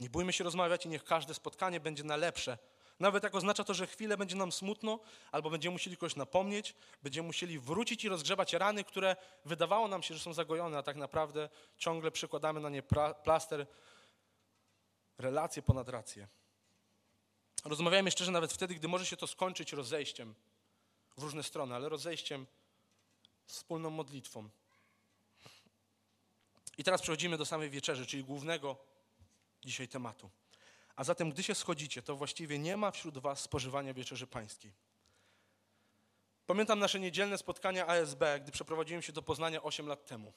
Nie 0.00 0.10
bójmy 0.10 0.32
się 0.32 0.44
rozmawiać 0.44 0.86
i 0.86 0.88
niech 0.88 1.04
każde 1.04 1.34
spotkanie 1.34 1.80
będzie 1.80 2.04
na 2.04 2.16
lepsze. 2.16 2.58
Nawet 3.00 3.24
jak 3.24 3.34
oznacza 3.34 3.64
to, 3.64 3.74
że 3.74 3.86
chwilę 3.86 4.16
będzie 4.16 4.36
nam 4.36 4.52
smutno, 4.52 4.98
albo 5.32 5.50
będziemy 5.50 5.72
musieli 5.72 5.96
kogoś 5.96 6.16
napomnieć, 6.16 6.74
będziemy 7.02 7.26
musieli 7.26 7.58
wrócić 7.58 8.04
i 8.04 8.08
rozgrzebać 8.08 8.52
rany, 8.52 8.84
które 8.84 9.16
wydawało 9.44 9.88
nam 9.88 10.02
się, 10.02 10.14
że 10.14 10.20
są 10.20 10.32
zagojone, 10.32 10.78
a 10.78 10.82
tak 10.82 10.96
naprawdę 10.96 11.48
ciągle 11.76 12.10
przykładamy 12.10 12.60
na 12.60 12.70
nie 12.70 12.82
plaster, 13.24 13.66
relacje 15.18 15.62
ponad 15.62 15.88
racje. 15.88 16.28
Rozmawiajmy 17.68 18.10
szczerze 18.10 18.30
nawet 18.30 18.52
wtedy, 18.52 18.74
gdy 18.74 18.88
może 18.88 19.06
się 19.06 19.16
to 19.16 19.26
skończyć 19.26 19.72
rozejściem 19.72 20.34
w 21.16 21.22
różne 21.22 21.42
strony, 21.42 21.74
ale 21.74 21.88
rozejściem 21.88 22.46
wspólną 23.46 23.90
modlitwą. 23.90 24.48
I 26.78 26.84
teraz 26.84 27.02
przechodzimy 27.02 27.38
do 27.38 27.46
samej 27.46 27.70
wieczerzy, 27.70 28.06
czyli 28.06 28.24
głównego 28.24 28.76
dzisiaj 29.64 29.88
tematu. 29.88 30.30
A 30.96 31.04
zatem, 31.04 31.30
gdy 31.30 31.42
się 31.42 31.54
schodzicie, 31.54 32.02
to 32.02 32.16
właściwie 32.16 32.58
nie 32.58 32.76
ma 32.76 32.90
wśród 32.90 33.18
Was 33.18 33.40
spożywania 33.40 33.94
wieczerzy 33.94 34.26
pańskiej. 34.26 34.72
Pamiętam 36.46 36.78
nasze 36.78 37.00
niedzielne 37.00 37.38
spotkania 37.38 37.86
ASB, 37.86 38.24
gdy 38.42 38.52
przeprowadziłem 38.52 39.02
się 39.02 39.12
do 39.12 39.22
Poznania 39.22 39.62
8 39.62 39.86
lat 39.86 40.06
temu. 40.06 40.32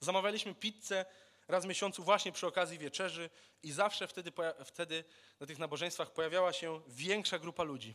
Zamawialiśmy 0.00 0.54
pizzę 0.54 1.06
raz 1.48 1.64
w 1.64 1.68
miesiącu 1.68 2.02
właśnie 2.02 2.32
przy 2.32 2.46
okazji 2.46 2.78
wieczerzy 2.78 3.30
i 3.62 3.72
zawsze 3.72 4.08
wtedy, 4.08 4.32
wtedy 4.64 5.04
na 5.40 5.46
tych 5.46 5.58
nabożeństwach 5.58 6.10
pojawiała 6.10 6.52
się 6.52 6.80
większa 6.88 7.38
grupa 7.38 7.62
ludzi. 7.62 7.94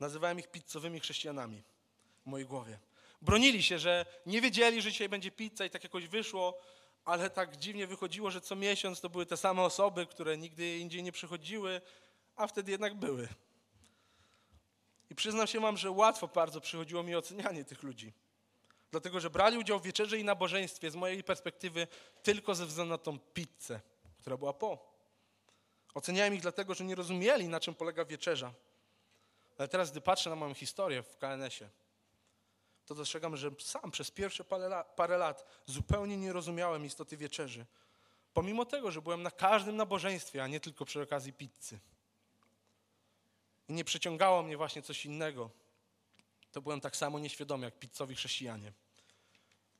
Nazywałem 0.00 0.38
ich 0.38 0.48
pizzowymi 0.48 1.00
chrześcijanami 1.00 1.62
w 2.22 2.26
mojej 2.26 2.46
głowie. 2.46 2.78
Bronili 3.22 3.62
się, 3.62 3.78
że 3.78 4.06
nie 4.26 4.40
wiedzieli, 4.40 4.82
że 4.82 4.92
dzisiaj 4.92 5.08
będzie 5.08 5.30
pizza 5.30 5.64
i 5.64 5.70
tak 5.70 5.84
jakoś 5.84 6.08
wyszło, 6.08 6.58
ale 7.04 7.30
tak 7.30 7.56
dziwnie 7.56 7.86
wychodziło, 7.86 8.30
że 8.30 8.40
co 8.40 8.56
miesiąc 8.56 9.00
to 9.00 9.10
były 9.10 9.26
te 9.26 9.36
same 9.36 9.62
osoby, 9.62 10.06
które 10.06 10.38
nigdy 10.38 10.78
indziej 10.78 11.02
nie 11.02 11.12
przychodziły, 11.12 11.80
a 12.36 12.46
wtedy 12.46 12.70
jednak 12.70 12.94
były. 12.94 13.28
I 15.10 15.14
przyznam 15.14 15.46
się 15.46 15.60
wam, 15.60 15.76
że 15.76 15.90
łatwo 15.90 16.28
bardzo 16.28 16.60
przychodziło 16.60 17.02
mi 17.02 17.16
ocenianie 17.16 17.64
tych 17.64 17.82
ludzi. 17.82 18.12
Dlatego, 18.90 19.20
że 19.20 19.30
brali 19.30 19.58
udział 19.58 19.78
w 19.78 19.82
wieczerze 19.82 20.18
i 20.18 20.24
nabożeństwie 20.24 20.90
z 20.90 20.96
mojej 20.96 21.24
perspektywy 21.24 21.86
tylko 22.22 22.54
ze 22.54 22.66
względu 22.66 22.90
na 22.90 22.98
tą 22.98 23.18
pizzę, 23.18 23.80
która 24.18 24.36
była 24.36 24.52
po. 24.52 24.96
Oceniałem 25.94 26.34
ich 26.34 26.40
dlatego, 26.40 26.74
że 26.74 26.84
nie 26.84 26.94
rozumieli, 26.94 27.48
na 27.48 27.60
czym 27.60 27.74
polega 27.74 28.04
wieczerza. 28.04 28.52
Ale 29.58 29.68
teraz, 29.68 29.90
gdy 29.90 30.00
patrzę 30.00 30.30
na 30.30 30.36
moją 30.36 30.54
historię 30.54 31.02
w 31.02 31.16
KNS-ie, 31.16 31.70
to 32.86 32.94
dostrzegam, 32.94 33.36
że 33.36 33.50
sam 33.58 33.90
przez 33.90 34.10
pierwsze 34.10 34.44
parę 34.44 34.68
lat, 34.68 34.96
parę 34.96 35.18
lat 35.18 35.44
zupełnie 35.66 36.16
nie 36.16 36.32
rozumiałem 36.32 36.86
istoty 36.86 37.16
wieczerzy. 37.16 37.66
Pomimo 38.34 38.64
tego, 38.64 38.90
że 38.90 39.02
byłem 39.02 39.22
na 39.22 39.30
każdym 39.30 39.76
nabożeństwie, 39.76 40.42
a 40.42 40.46
nie 40.46 40.60
tylko 40.60 40.84
przy 40.84 41.02
okazji 41.02 41.32
pizzy. 41.32 41.78
I 43.68 43.72
nie 43.72 43.84
przyciągało 43.84 44.42
mnie 44.42 44.56
właśnie 44.56 44.82
coś 44.82 45.06
innego. 45.06 45.50
To 46.56 46.62
byłem 46.62 46.80
tak 46.80 46.96
samo 46.96 47.18
nieświadomy 47.18 47.64
jak 47.64 47.78
pizzowi 47.78 48.14
chrześcijanie. 48.14 48.72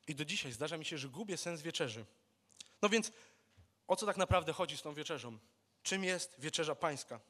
I 0.08 0.14
do 0.14 0.24
dzisiaj 0.24 0.52
zdarza 0.52 0.76
mi 0.76 0.84
się, 0.84 0.98
że 0.98 1.08
gubię 1.08 1.36
sens 1.36 1.62
wieczerzy. 1.62 2.04
No 2.82 2.88
więc 2.88 3.12
o 3.86 3.96
co 3.96 4.06
tak 4.06 4.16
naprawdę 4.16 4.52
chodzi 4.52 4.76
z 4.76 4.82
tą 4.82 4.94
wieczerzą? 4.94 5.38
Czym 5.82 6.04
jest 6.04 6.40
wieczerza 6.40 6.74
pańska? 6.74 7.20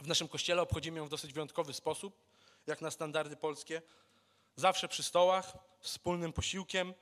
W 0.00 0.06
naszym 0.06 0.28
kościele 0.28 0.62
obchodzimy 0.62 0.98
ją 0.98 1.06
w 1.06 1.08
dosyć 1.08 1.32
wyjątkowy 1.32 1.74
sposób, 1.74 2.20
jak 2.66 2.80
na 2.80 2.90
standardy 2.90 3.36
polskie. 3.36 3.82
zawsze 4.56 4.88
przy 4.88 5.02
stołach, 5.02 5.58
wspólnym 5.80 6.32
posiłkiem. 6.32 6.94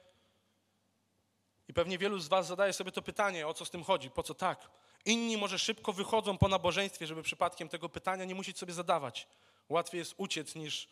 I 1.69 1.73
pewnie 1.73 1.99
wielu 1.99 2.19
z 2.19 2.29
Was 2.29 2.47
zadaje 2.47 2.73
sobie 2.73 2.93
to 2.93 3.03
pytanie, 3.03 3.47
o 3.47 3.55
co 3.55 3.65
z 3.65 3.71
tym 3.71 3.85
chodzi, 3.85 4.11
po 4.11 4.23
co 4.23 4.35
tak? 4.35 4.71
Inni 5.05 5.37
może 5.37 5.59
szybko 5.59 5.93
wychodzą 5.93 6.39
po 6.39 6.49
nabożeństwie, 6.49 7.07
żeby 7.07 7.23
przypadkiem 7.23 7.69
tego 7.69 7.89
pytania 7.89 8.25
nie 8.25 8.35
musieć 8.35 8.59
sobie 8.59 8.73
zadawać. 8.73 9.29
Łatwiej 9.69 9.99
jest 9.99 10.15
uciec 10.17 10.55
niż 10.55 10.89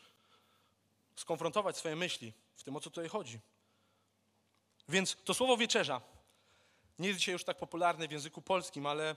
skonfrontować 1.14 1.76
swoje 1.76 1.96
myśli 1.96 2.32
w 2.56 2.62
tym, 2.62 2.76
o 2.76 2.80
co 2.80 2.90
tutaj 2.90 3.08
chodzi. 3.08 3.40
Więc 4.88 5.16
to 5.24 5.34
słowo 5.34 5.56
wieczerza 5.56 6.00
nie 6.98 7.08
jest 7.08 7.18
dzisiaj 7.18 7.32
już 7.32 7.44
tak 7.44 7.58
popularne 7.58 8.08
w 8.08 8.12
języku 8.12 8.42
polskim, 8.42 8.86
ale 8.86 9.16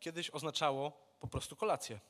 kiedyś 0.00 0.30
oznaczało 0.30 0.92
po 1.20 1.28
prostu 1.28 1.56
kolację. 1.56 2.00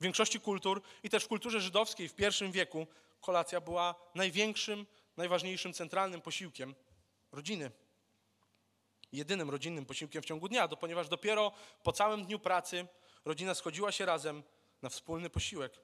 W 0.00 0.02
większości 0.02 0.40
kultur 0.40 0.82
i 1.02 1.10
też 1.10 1.24
w 1.24 1.28
kulturze 1.28 1.60
żydowskiej 1.60 2.08
w 2.08 2.14
pierwszym 2.14 2.52
wieku 2.52 2.86
kolacja 3.20 3.60
była 3.60 3.94
największym, 4.14 4.86
najważniejszym, 5.16 5.72
centralnym 5.72 6.20
posiłkiem 6.20 6.74
rodziny. 7.32 7.70
Jedynym 9.12 9.50
rodzinnym 9.50 9.86
posiłkiem 9.86 10.22
w 10.22 10.26
ciągu 10.26 10.48
dnia, 10.48 10.68
ponieważ 10.68 11.08
dopiero 11.08 11.52
po 11.82 11.92
całym 11.92 12.24
dniu 12.24 12.38
pracy 12.38 12.86
rodzina 13.24 13.54
schodziła 13.54 13.92
się 13.92 14.06
razem 14.06 14.42
na 14.82 14.88
wspólny 14.88 15.30
posiłek. 15.30 15.80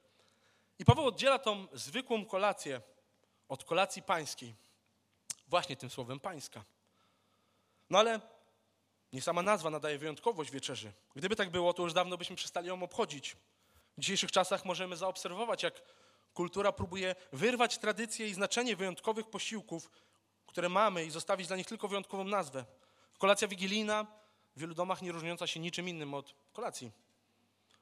I 0.79 0.85
Paweł 0.85 1.07
oddziela 1.07 1.39
tą 1.39 1.67
zwykłą 1.73 2.25
kolację 2.25 2.81
od 3.49 3.63
kolacji 3.63 4.01
pańskiej. 4.01 4.55
Właśnie 5.47 5.75
tym 5.75 5.89
słowem 5.89 6.19
pańska. 6.19 6.63
No 7.89 7.99
ale 7.99 8.21
nie 9.13 9.21
sama 9.21 9.41
nazwa 9.41 9.69
nadaje 9.69 9.97
wyjątkowość 9.97 10.51
wieczerzy. 10.51 10.93
Gdyby 11.15 11.35
tak 11.35 11.49
było, 11.49 11.73
to 11.73 11.83
już 11.83 11.93
dawno 11.93 12.17
byśmy 12.17 12.35
przestali 12.35 12.67
ją 12.67 12.83
obchodzić. 12.83 13.35
W 13.97 14.01
dzisiejszych 14.01 14.31
czasach 14.31 14.65
możemy 14.65 14.97
zaobserwować, 14.97 15.63
jak 15.63 15.81
kultura 16.33 16.71
próbuje 16.71 17.15
wyrwać 17.33 17.77
tradycję 17.77 18.27
i 18.27 18.33
znaczenie 18.33 18.75
wyjątkowych 18.75 19.29
posiłków, 19.29 19.91
które 20.47 20.69
mamy 20.69 21.05
i 21.05 21.09
zostawić 21.09 21.47
dla 21.47 21.57
nich 21.57 21.67
tylko 21.67 21.87
wyjątkową 21.87 22.23
nazwę. 22.23 22.65
Kolacja 23.17 23.47
wigilijna 23.47 24.07
w 24.55 24.59
wielu 24.59 24.75
domach 24.75 25.01
nie 25.01 25.11
różniąca 25.11 25.47
się 25.47 25.59
niczym 25.59 25.89
innym 25.89 26.13
od 26.13 26.35
kolacji. 26.53 26.91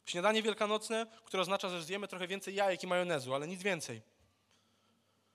Śniadanie 0.06 0.44
wielkanocne, 0.44 1.06
które 1.26 1.42
oznacza, 1.42 1.70
że 1.70 1.84
zjemy 1.84 2.08
trochę 2.08 2.28
więcej 2.28 2.56
jajek 2.56 2.84
i 2.84 2.88
majonezu, 2.88 3.36
ale 3.36 3.48
nic 3.48 3.64
więcej. 3.64 4.02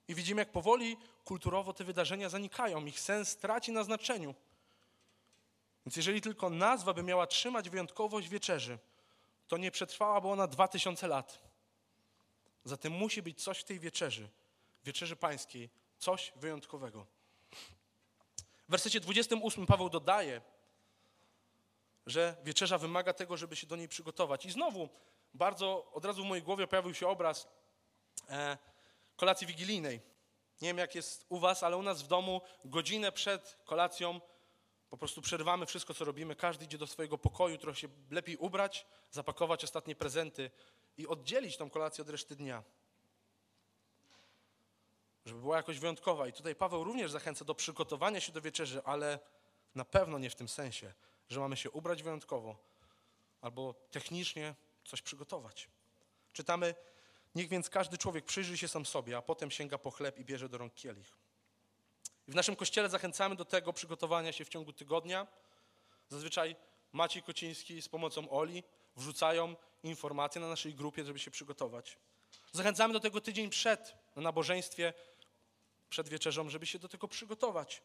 I 0.08 0.14
widzimy, 0.14 0.42
jak 0.42 0.52
powoli 0.52 0.96
kulturowo 1.24 1.72
te 1.72 1.84
wydarzenia 1.84 2.28
zanikają, 2.28 2.86
ich 2.86 3.00
sens 3.00 3.36
traci 3.36 3.72
na 3.72 3.84
znaczeniu. 3.84 4.34
Więc 5.86 5.96
jeżeli 5.96 6.20
tylko 6.20 6.50
nazwa 6.50 6.94
by 6.94 7.02
miała 7.02 7.26
trzymać 7.26 7.70
wyjątkowość 7.70 8.28
wieczerzy, 8.28 8.78
to 9.48 9.56
nie 9.56 9.70
przetrwałaby 9.70 10.28
ona 10.28 10.46
dwa 10.46 10.68
tysiące 10.68 11.08
lat. 11.08 11.40
Zatem 12.64 12.92
musi 12.92 13.22
być 13.22 13.42
coś 13.42 13.58
w 13.58 13.64
tej 13.64 13.80
wieczerzy, 13.80 14.28
wieczerzy 14.84 15.16
pańskiej, 15.16 15.70
coś 15.98 16.32
wyjątkowego. 16.36 17.06
W 18.68 18.70
wersecie 18.70 19.00
28 19.00 19.66
Paweł 19.66 19.88
dodaje, 19.88 20.40
że 22.10 22.36
wieczerza 22.44 22.78
wymaga 22.78 23.12
tego, 23.12 23.36
żeby 23.36 23.56
się 23.56 23.66
do 23.66 23.76
niej 23.76 23.88
przygotować. 23.88 24.46
I 24.46 24.50
znowu, 24.50 24.88
bardzo 25.34 25.90
od 25.92 26.04
razu 26.04 26.22
w 26.22 26.26
mojej 26.26 26.44
głowie 26.44 26.66
pojawił 26.66 26.94
się 26.94 27.08
obraz 27.08 27.48
e, 28.28 28.58
kolacji 29.16 29.46
wigilijnej. 29.46 30.00
Nie 30.60 30.68
wiem, 30.68 30.78
jak 30.78 30.94
jest 30.94 31.26
u 31.28 31.38
Was, 31.38 31.62
ale 31.62 31.76
u 31.76 31.82
nas 31.82 32.02
w 32.02 32.06
domu 32.06 32.40
godzinę 32.64 33.12
przed 33.12 33.58
kolacją 33.64 34.20
po 34.90 34.96
prostu 34.96 35.22
przerywamy 35.22 35.66
wszystko, 35.66 35.94
co 35.94 36.04
robimy. 36.04 36.36
Każdy 36.36 36.64
idzie 36.64 36.78
do 36.78 36.86
swojego 36.86 37.18
pokoju, 37.18 37.58
trochę 37.58 37.78
się 37.78 37.88
lepiej 38.10 38.36
ubrać, 38.36 38.86
zapakować 39.10 39.64
ostatnie 39.64 39.96
prezenty 39.96 40.50
i 40.96 41.06
oddzielić 41.06 41.56
tą 41.56 41.70
kolację 41.70 42.02
od 42.02 42.10
reszty 42.10 42.36
dnia. 42.36 42.62
Żeby 45.24 45.40
była 45.40 45.56
jakoś 45.56 45.78
wyjątkowa. 45.78 46.26
I 46.28 46.32
tutaj 46.32 46.54
Paweł 46.54 46.84
również 46.84 47.10
zachęca 47.10 47.44
do 47.44 47.54
przygotowania 47.54 48.20
się 48.20 48.32
do 48.32 48.40
wieczerzy, 48.40 48.82
ale 48.84 49.18
na 49.75 49.84
pewno 49.84 50.18
nie 50.18 50.30
w 50.30 50.34
tym 50.34 50.49
sensie, 50.49 50.92
że 51.30 51.40
mamy 51.40 51.56
się 51.56 51.71
ubrać 51.71 52.02
wyjątkowo 52.02 52.56
albo 53.40 53.75
technicznie 53.90 54.54
coś 54.84 55.02
przygotować. 55.02 55.69
Czytamy, 56.32 56.75
niech 57.34 57.49
więc 57.49 57.71
każdy 57.71 57.99
człowiek 57.99 58.25
przyjrzy 58.25 58.58
się 58.58 58.69
sam 58.69 58.86
sobie, 58.86 59.16
a 59.16 59.23
potem 59.23 59.50
sięga 59.50 59.78
po 59.78 59.90
chleb 59.90 60.19
i 60.19 60.25
bierze 60.25 60.49
do 60.49 60.58
rąk 60.58 60.75
kielich. 60.75 61.16
W 62.28 62.34
naszym 62.34 62.56
kościele 62.56 62.88
zachęcamy 62.88 63.36
do 63.36 63.45
tego 63.45 63.73
przygotowania 63.73 64.32
się 64.32 64.45
w 64.45 64.49
ciągu 64.49 64.73
tygodnia. 64.73 65.26
Zazwyczaj 66.08 66.56
Maciej 66.93 67.23
Kociński 67.23 67.82
z 67.82 67.88
pomocą 67.88 68.30
Oli 68.30 68.62
wrzucają 68.97 69.56
informacje 69.82 70.40
na 70.40 70.49
naszej 70.49 70.75
grupie, 70.75 71.04
żeby 71.04 71.19
się 71.19 71.30
przygotować. 71.30 71.99
Zachęcamy 72.52 72.95
do 72.95 73.00
tego 73.00 73.21
tydzień 73.21 73.50
przed 73.50 73.95
na 74.16 74.23
nabożeństwie, 74.23 74.93
przed 75.88 76.08
wieczerzą, 76.08 76.49
żeby 76.49 76.66
się 76.66 76.78
do 76.78 76.88
tego 76.88 77.08
przygotować. 77.08 77.82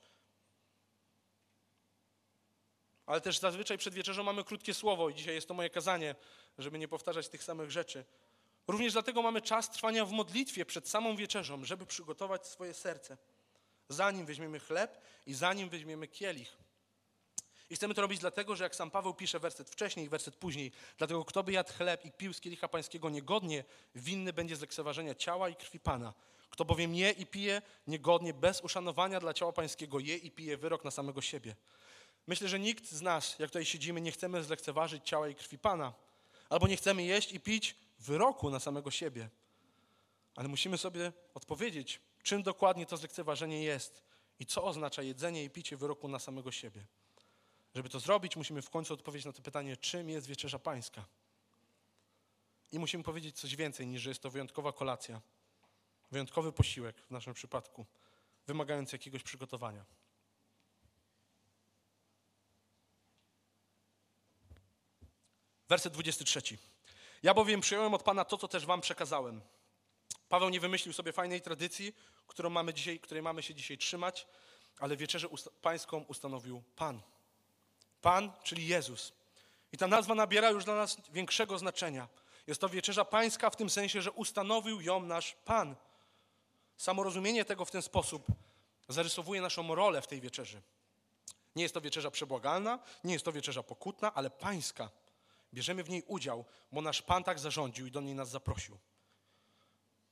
Ale 3.05 3.21
też 3.21 3.39
zazwyczaj 3.39 3.77
przed 3.77 3.93
wieczerzą 3.93 4.23
mamy 4.23 4.43
krótkie 4.43 4.73
słowo 4.73 5.09
i 5.09 5.15
dzisiaj 5.15 5.35
jest 5.35 5.47
to 5.47 5.53
moje 5.53 5.69
kazanie, 5.69 6.15
żeby 6.57 6.79
nie 6.79 6.87
powtarzać 6.87 7.29
tych 7.29 7.43
samych 7.43 7.71
rzeczy. 7.71 8.05
Również 8.67 8.93
dlatego 8.93 9.21
mamy 9.21 9.41
czas 9.41 9.69
trwania 9.69 10.05
w 10.05 10.11
modlitwie 10.11 10.65
przed 10.65 10.89
samą 10.89 11.15
wieczerzą, 11.15 11.65
żeby 11.65 11.85
przygotować 11.85 12.47
swoje 12.47 12.73
serce 12.73 13.17
zanim 13.89 14.25
weźmiemy 14.25 14.59
chleb 14.59 15.01
i 15.25 15.33
zanim 15.33 15.69
weźmiemy 15.69 16.07
kielich. 16.07 16.57
I 17.69 17.75
chcemy 17.75 17.93
to 17.93 18.01
robić 18.01 18.19
dlatego, 18.19 18.55
że 18.55 18.63
jak 18.63 18.75
sam 18.75 18.91
Paweł 18.91 19.13
pisze 19.13 19.39
werset 19.39 19.69
wcześniej 19.69 20.05
i 20.05 20.09
werset 20.09 20.35
później, 20.35 20.71
dlatego 20.97 21.25
kto 21.25 21.43
by 21.43 21.51
jadł 21.51 21.73
chleb 21.73 22.05
i 22.05 22.11
pił 22.11 22.33
z 22.33 22.41
kielicha 22.41 22.67
pańskiego 22.67 23.09
niegodnie, 23.09 23.63
winny 23.95 24.33
będzie 24.33 24.55
z 24.55 24.61
lekceważenia 24.61 25.15
ciała 25.15 25.49
i 25.49 25.55
krwi 25.55 25.79
Pana. 25.79 26.13
Kto 26.49 26.65
bowiem 26.65 26.95
je 26.95 27.11
i 27.11 27.25
pije 27.25 27.61
niegodnie, 27.87 28.33
bez 28.33 28.61
uszanowania 28.61 29.19
dla 29.19 29.33
ciała 29.33 29.53
pańskiego, 29.53 29.99
je 29.99 30.17
i 30.17 30.31
pije 30.31 30.57
wyrok 30.57 30.83
na 30.83 30.91
samego 30.91 31.21
siebie. 31.21 31.55
Myślę, 32.27 32.47
że 32.47 32.59
nikt 32.59 32.91
z 32.91 33.01
nas, 33.01 33.39
jak 33.39 33.49
tutaj 33.49 33.65
siedzimy, 33.65 34.01
nie 34.01 34.11
chcemy 34.11 34.43
zlekceważyć 34.43 35.03
ciała 35.03 35.27
i 35.27 35.35
krwi 35.35 35.59
Pana. 35.59 35.93
Albo 36.49 36.67
nie 36.67 36.77
chcemy 36.77 37.03
jeść 37.03 37.31
i 37.31 37.39
pić 37.39 37.75
wyroku 37.99 38.49
na 38.49 38.59
samego 38.59 38.91
siebie. 38.91 39.29
Ale 40.35 40.47
musimy 40.47 40.77
sobie 40.77 41.13
odpowiedzieć, 41.33 42.01
czym 42.23 42.43
dokładnie 42.43 42.85
to 42.85 42.97
zlekceważenie 42.97 43.63
jest 43.63 44.03
i 44.39 44.45
co 44.45 44.63
oznacza 44.63 45.01
jedzenie 45.01 45.43
i 45.43 45.49
picie 45.49 45.77
wyroku 45.77 46.07
na 46.07 46.19
samego 46.19 46.51
siebie. 46.51 46.85
Żeby 47.75 47.89
to 47.89 47.99
zrobić, 47.99 48.35
musimy 48.35 48.61
w 48.61 48.69
końcu 48.69 48.93
odpowiedzieć 48.93 49.25
na 49.25 49.33
to 49.33 49.41
pytanie, 49.41 49.77
czym 49.77 50.09
jest 50.09 50.27
wieczerza 50.27 50.59
pańska. 50.59 51.05
I 52.71 52.79
musimy 52.79 53.03
powiedzieć 53.03 53.39
coś 53.39 53.55
więcej 53.55 53.87
niż, 53.87 54.01
że 54.01 54.09
jest 54.09 54.21
to 54.21 54.29
wyjątkowa 54.29 54.73
kolacja, 54.73 55.21
wyjątkowy 56.11 56.51
posiłek 56.51 57.01
w 57.01 57.11
naszym 57.11 57.33
przypadku, 57.33 57.85
wymagający 58.47 58.95
jakiegoś 58.95 59.23
przygotowania. 59.23 59.85
Werset 65.69 65.93
23. 65.93 66.41
Ja 67.23 67.33
bowiem 67.33 67.61
przyjąłem 67.61 67.93
od 67.93 68.03
Pana 68.03 68.25
to, 68.25 68.37
co 68.37 68.47
też 68.47 68.65
wam 68.65 68.81
przekazałem– 68.81 69.41
Paweł 70.29 70.49
nie 70.49 70.59
wymyślił 70.59 70.93
sobie 70.93 71.11
fajnej 71.11 71.41
tradycji, 71.41 71.95
którą 72.27 72.49
mamy 72.49 72.73
dzisiaj, 72.73 72.99
której 72.99 73.23
mamy 73.23 73.43
się 73.43 73.55
dzisiaj 73.55 73.77
trzymać, 73.77 74.27
ale 74.79 74.97
wieczerzę 74.97 75.27
pańską 75.61 76.03
ustanowił 76.07 76.63
Pan. 76.75 77.01
Pan, 78.01 78.31
czyli 78.43 78.67
Jezus. 78.67 79.13
I 79.71 79.77
ta 79.77 79.87
nazwa 79.87 80.15
nabiera 80.15 80.49
już 80.49 80.65
dla 80.65 80.75
nas 80.75 80.97
większego 81.13 81.57
znaczenia. 81.57 82.07
Jest 82.47 82.61
to 82.61 82.69
wieczerza 82.69 83.05
pańska 83.05 83.49
w 83.49 83.55
tym 83.55 83.69
sensie, 83.69 84.01
że 84.01 84.11
ustanowił 84.11 84.81
ją 84.81 84.99
nasz 84.99 85.35
Pan. 85.45 85.75
Samo 86.77 87.03
rozumienie 87.03 87.45
tego 87.45 87.65
w 87.65 87.71
ten 87.71 87.81
sposób 87.81 88.27
zarysowuje 88.87 89.41
naszą 89.41 89.75
rolę 89.75 90.01
w 90.01 90.07
tej 90.07 90.21
wieczerzy. 90.21 90.61
Nie 91.55 91.63
jest 91.63 91.73
to 91.73 91.81
wieczerza 91.81 92.11
przebłagalna, 92.11 92.79
nie 93.03 93.13
jest 93.13 93.25
to 93.25 93.31
wieczerza 93.31 93.63
pokutna, 93.63 94.13
ale 94.13 94.29
pańska. 94.29 94.89
Bierzemy 95.53 95.83
w 95.83 95.89
niej 95.89 96.03
udział, 96.07 96.45
bo 96.71 96.81
nasz 96.81 97.01
Pan 97.01 97.23
tak 97.23 97.39
zarządził 97.39 97.87
i 97.87 97.91
do 97.91 98.01
niej 98.01 98.15
nas 98.15 98.29
zaprosił. 98.29 98.77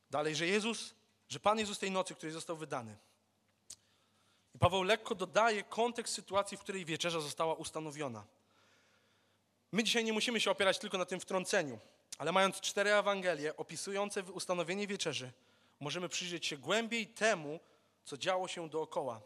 Dalej, 0.09 0.35
że 0.35 0.47
Jezus, 0.47 0.95
że 1.29 1.39
Pan 1.39 1.59
Jezus 1.59 1.79
tej 1.79 1.91
nocy, 1.91 2.15
której 2.15 2.33
został 2.33 2.57
wydany. 2.57 2.97
I 4.55 4.59
Paweł 4.59 4.83
lekko 4.83 5.15
dodaje 5.15 5.63
kontekst 5.63 6.13
sytuacji, 6.13 6.57
w 6.57 6.59
której 6.59 6.85
wieczerza 6.85 7.19
została 7.19 7.53
ustanowiona. 7.53 8.25
My 9.71 9.83
dzisiaj 9.83 10.03
nie 10.03 10.13
musimy 10.13 10.39
się 10.39 10.51
opierać 10.51 10.79
tylko 10.79 10.97
na 10.97 11.05
tym 11.05 11.19
wtrąceniu, 11.19 11.79
ale 12.17 12.31
mając 12.31 12.61
cztery 12.61 12.93
Ewangelie 12.93 13.57
opisujące 13.57 14.23
ustanowienie 14.23 14.87
wieczerzy, 14.87 15.31
możemy 15.79 16.09
przyjrzeć 16.09 16.45
się 16.45 16.57
głębiej 16.57 17.07
temu, 17.07 17.59
co 18.05 18.17
działo 18.17 18.47
się 18.47 18.69
dookoła. 18.69 19.21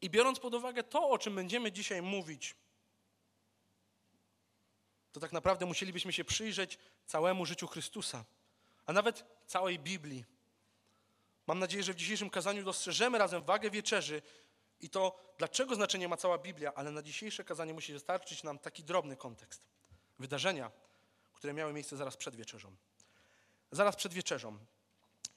I 0.00 0.10
biorąc 0.10 0.40
pod 0.40 0.54
uwagę 0.54 0.82
to, 0.82 1.10
o 1.10 1.18
czym 1.18 1.34
będziemy 1.34 1.72
dzisiaj 1.72 2.02
mówić, 2.02 2.54
to 5.16 5.20
tak 5.20 5.32
naprawdę 5.32 5.66
musielibyśmy 5.66 6.12
się 6.12 6.24
przyjrzeć 6.24 6.78
całemu 7.06 7.46
życiu 7.46 7.66
Chrystusa 7.66 8.24
a 8.86 8.92
nawet 8.92 9.24
całej 9.46 9.78
Biblii. 9.78 10.24
Mam 11.46 11.58
nadzieję, 11.58 11.82
że 11.82 11.92
w 11.92 11.96
dzisiejszym 11.96 12.30
kazaniu 12.30 12.64
dostrzeżemy 12.64 13.18
razem 13.18 13.42
wagę 13.42 13.70
wieczerzy 13.70 14.22
i 14.80 14.90
to, 14.90 15.34
dlaczego 15.38 15.74
znaczenie 15.74 16.08
ma 16.08 16.16
cała 16.16 16.38
Biblia, 16.38 16.74
ale 16.74 16.90
na 16.90 17.02
dzisiejsze 17.02 17.44
kazanie 17.44 17.74
musi 17.74 17.92
wystarczyć 17.92 18.42
nam 18.42 18.58
taki 18.58 18.84
drobny 18.84 19.16
kontekst. 19.16 19.62
Wydarzenia, 20.18 20.70
które 21.34 21.52
miały 21.52 21.72
miejsce 21.72 21.96
zaraz 21.96 22.16
przed 22.16 22.36
wieczerzą. 22.36 22.76
Zaraz 23.72 23.96
przed 23.96 24.12
wieczerzą. 24.12 24.58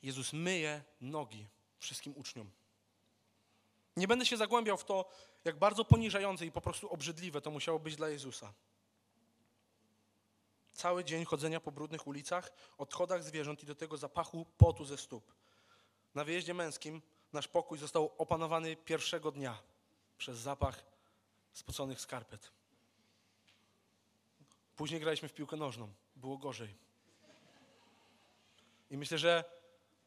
Jezus 0.03 0.33
myje 0.33 0.83
nogi 1.01 1.47
wszystkim 1.79 2.13
uczniom. 2.17 2.51
Nie 3.97 4.07
będę 4.07 4.25
się 4.25 4.37
zagłębiał 4.37 4.77
w 4.77 4.85
to, 4.85 5.09
jak 5.45 5.57
bardzo 5.57 5.85
poniżające 5.85 6.45
i 6.45 6.51
po 6.51 6.61
prostu 6.61 6.89
obrzydliwe 6.89 7.41
to 7.41 7.51
musiało 7.51 7.79
być 7.79 7.95
dla 7.95 8.09
Jezusa. 8.09 8.53
Cały 10.79 11.03
dzień 11.03 11.25
chodzenia 11.25 11.59
po 11.59 11.71
brudnych 11.71 12.07
ulicach, 12.07 12.51
odchodach 12.77 13.23
zwierząt 13.23 13.63
i 13.63 13.65
do 13.65 13.75
tego 13.75 13.97
zapachu 13.97 14.45
potu 14.57 14.85
ze 14.85 14.97
stóp. 14.97 15.33
Na 16.15 16.23
wyjeździe 16.23 16.53
męskim 16.53 17.01
nasz 17.33 17.47
pokój 17.47 17.77
został 17.77 18.11
opanowany 18.17 18.75
pierwszego 18.75 19.31
dnia 19.31 19.61
przez 20.17 20.37
zapach 20.37 20.85
spoconych 21.53 22.01
skarpet. 22.01 22.51
Później 24.75 24.99
graliśmy 24.99 25.29
w 25.29 25.33
piłkę 25.33 25.57
nożną. 25.57 25.93
Było 26.15 26.37
gorzej. 26.37 26.75
I 28.89 28.97
myślę, 28.97 29.17
że 29.17 29.43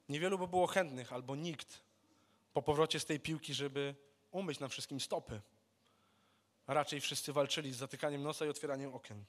niewielu 0.08 0.38
by 0.38 0.48
było 0.48 0.66
chętnych, 0.66 1.12
albo 1.12 1.36
nikt 1.36 1.82
po 2.52 2.62
powrocie 2.62 3.00
z 3.00 3.04
tej 3.04 3.20
piłki, 3.20 3.54
żeby 3.54 3.94
umyć 4.30 4.60
nam 4.60 4.70
wszystkim 4.70 5.00
stopy. 5.00 5.40
Raczej 6.66 7.00
wszyscy 7.00 7.32
walczyli 7.32 7.72
z 7.72 7.76
zatykaniem 7.76 8.22
nosa 8.22 8.46
i 8.46 8.48
otwieraniem 8.48 8.94
okien. 8.94 9.24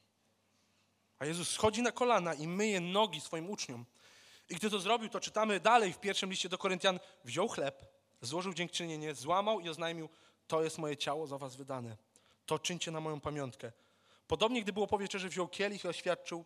A 1.24 1.26
Jezus 1.26 1.50
schodzi 1.50 1.82
na 1.82 1.92
kolana 1.92 2.34
i 2.34 2.48
myje 2.48 2.80
nogi 2.80 3.22
swoim 3.22 3.50
uczniom. 3.50 3.86
I 4.50 4.56
gdy 4.56 4.70
to 4.70 4.80
zrobił, 4.80 5.10
to 5.10 5.20
czytamy 5.20 5.60
dalej 5.60 5.94
w 5.94 6.00
pierwszym 6.00 6.30
liście 6.30 6.50
do 6.50 6.58
Koryntian, 6.58 7.00
wziął 7.24 7.48
chleb, 7.48 7.86
złożył 8.22 8.54
dziękczynienie, 8.54 9.16
złamał 9.16 9.60
i 9.60 9.70
oznajmił, 9.70 10.10
to 10.48 10.64
jest 10.64 10.78
moje 10.78 10.98
ciało 10.98 11.28
za 11.28 11.38
was 11.38 11.56
wydane. 11.56 11.98
To 12.46 12.60
czyńcie 12.60 12.92
na 12.92 13.00
moją 13.00 13.22
pamiątkę. 13.22 13.72
Podobnie, 14.28 14.62
gdy 14.62 14.74
było 14.74 14.88
po 14.88 14.98
wieczerzy, 14.98 15.30
wziął 15.30 15.48
kielich 15.48 15.84
i 15.84 15.88
oświadczył, 15.88 16.46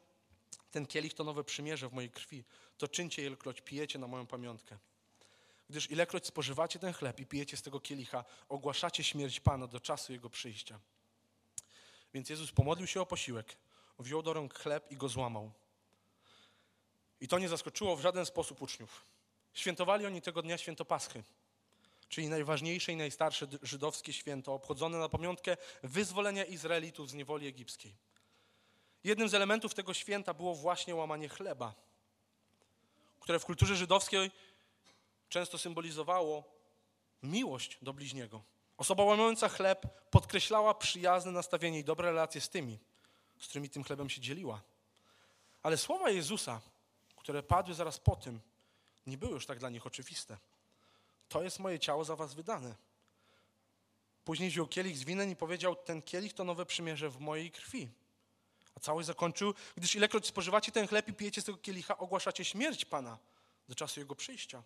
ten 0.72 0.86
kielich 0.86 1.14
to 1.14 1.24
nowe 1.24 1.44
przymierze 1.44 1.90
w 1.90 1.94
mojej 1.94 2.10
krwi. 2.10 2.44
To 2.78 2.88
czyńcie, 2.88 3.26
ilekroć 3.26 3.62
pijecie 3.62 4.00
na 4.00 4.08
moją 4.08 4.28
pamiątkę. 4.28 4.78
Gdyż 5.70 5.92
ilekroć 5.92 6.28
spożywacie 6.28 6.80
ten 6.80 6.94
chleb 6.94 7.20
i 7.20 7.26
pijecie 7.26 7.58
z 7.58 7.62
tego 7.62 7.80
kielicha, 7.80 8.26
ogłaszacie 8.50 9.04
śmierć 9.04 9.40
Pana 9.40 9.68
do 9.68 9.80
czasu 9.80 10.14
Jego 10.14 10.30
przyjścia. 10.30 10.80
Więc 12.14 12.30
Jezus 12.30 12.52
pomodlił 12.52 12.88
się 12.88 13.02
o 13.02 13.06
posiłek, 13.06 13.58
wziął 14.00 14.22
do 14.22 14.34
rąk 14.34 14.54
chleb 14.54 14.92
i 14.92 14.98
go 14.98 15.10
złamał. 15.10 15.52
I 17.22 17.28
to 17.28 17.40
nie 17.40 17.50
zaskoczyło 17.50 17.96
w 17.96 18.02
żaden 18.02 18.26
sposób 18.26 18.62
uczniów. 18.62 19.06
Świętowali 19.54 20.06
oni 20.06 20.22
tego 20.22 20.42
dnia 20.42 20.58
święto 20.58 20.86
Paschy, 20.86 21.24
czyli 22.10 22.30
najważniejsze 22.30 22.92
i 22.92 22.96
najstarsze 22.96 23.48
żydowskie 23.62 24.14
święto, 24.14 24.54
obchodzone 24.54 24.98
na 24.98 25.10
pamiątkę 25.10 25.58
wyzwolenia 25.84 26.46
Izraelitów 26.46 27.10
z 27.10 27.14
niewoli 27.14 27.48
egipskiej. 27.48 27.96
Jednym 29.04 29.30
z 29.30 29.34
elementów 29.34 29.74
tego 29.74 29.94
święta 29.94 30.34
było 30.34 30.56
właśnie 30.56 30.96
łamanie 30.96 31.30
chleba, 31.30 31.74
które 33.20 33.40
w 33.40 33.46
kulturze 33.46 33.76
żydowskiej 33.76 34.32
często 35.30 35.58
symbolizowało 35.58 36.44
miłość 37.24 37.78
do 37.82 37.94
bliźniego. 37.94 38.44
Osoba 38.78 39.04
łamiąca 39.04 39.50
chleb 39.50 40.10
podkreślała 40.10 40.74
przyjazne 40.74 41.32
nastawienie 41.32 41.80
i 41.80 41.84
dobre 41.84 42.10
relacje 42.10 42.42
z 42.42 42.50
tymi, 42.50 42.80
z 43.40 43.48
którymi 43.48 43.70
tym 43.70 43.84
chlebem 43.84 44.10
się 44.10 44.22
dzieliła. 44.22 44.62
Ale 45.64 45.78
słowa 45.78 46.10
Jezusa, 46.10 46.62
które 47.16 47.44
padły 47.44 47.74
zaraz 47.74 48.00
po 48.00 48.16
tym, 48.16 48.40
nie 49.08 49.18
były 49.18 49.32
już 49.32 49.46
tak 49.46 49.60
dla 49.60 49.70
nich 49.70 49.88
oczywiste. 49.88 50.38
To 51.30 51.44
jest 51.44 51.60
moje 51.60 51.80
ciało 51.80 52.06
za 52.06 52.16
was 52.16 52.34
wydane. 52.34 52.76
Później 54.26 54.50
wziął 54.50 54.68
kielich 54.68 54.98
z 54.98 55.04
winem 55.04 55.30
i 55.30 55.36
powiedział, 55.36 55.76
ten 55.76 56.02
kielich 56.02 56.34
to 56.34 56.44
nowe 56.44 56.66
przymierze 56.66 57.10
w 57.10 57.20
mojej 57.20 57.52
krwi. 57.52 57.90
A 58.76 58.80
całość 58.80 59.08
zakończył, 59.08 59.54
gdyż 59.76 59.96
ilekroć 59.96 60.28
spożywacie 60.28 60.72
ten 60.72 60.88
chleb 60.88 61.08
i 61.08 61.14
pijecie 61.14 61.42
z 61.42 61.46
tego 61.46 61.58
kielicha, 61.58 61.98
ogłaszacie 61.98 62.46
śmierć 62.46 62.86
Pana 62.86 63.18
do 63.70 63.76
czasu 63.76 64.00
Jego 64.00 64.16
przyjścia. 64.16 64.64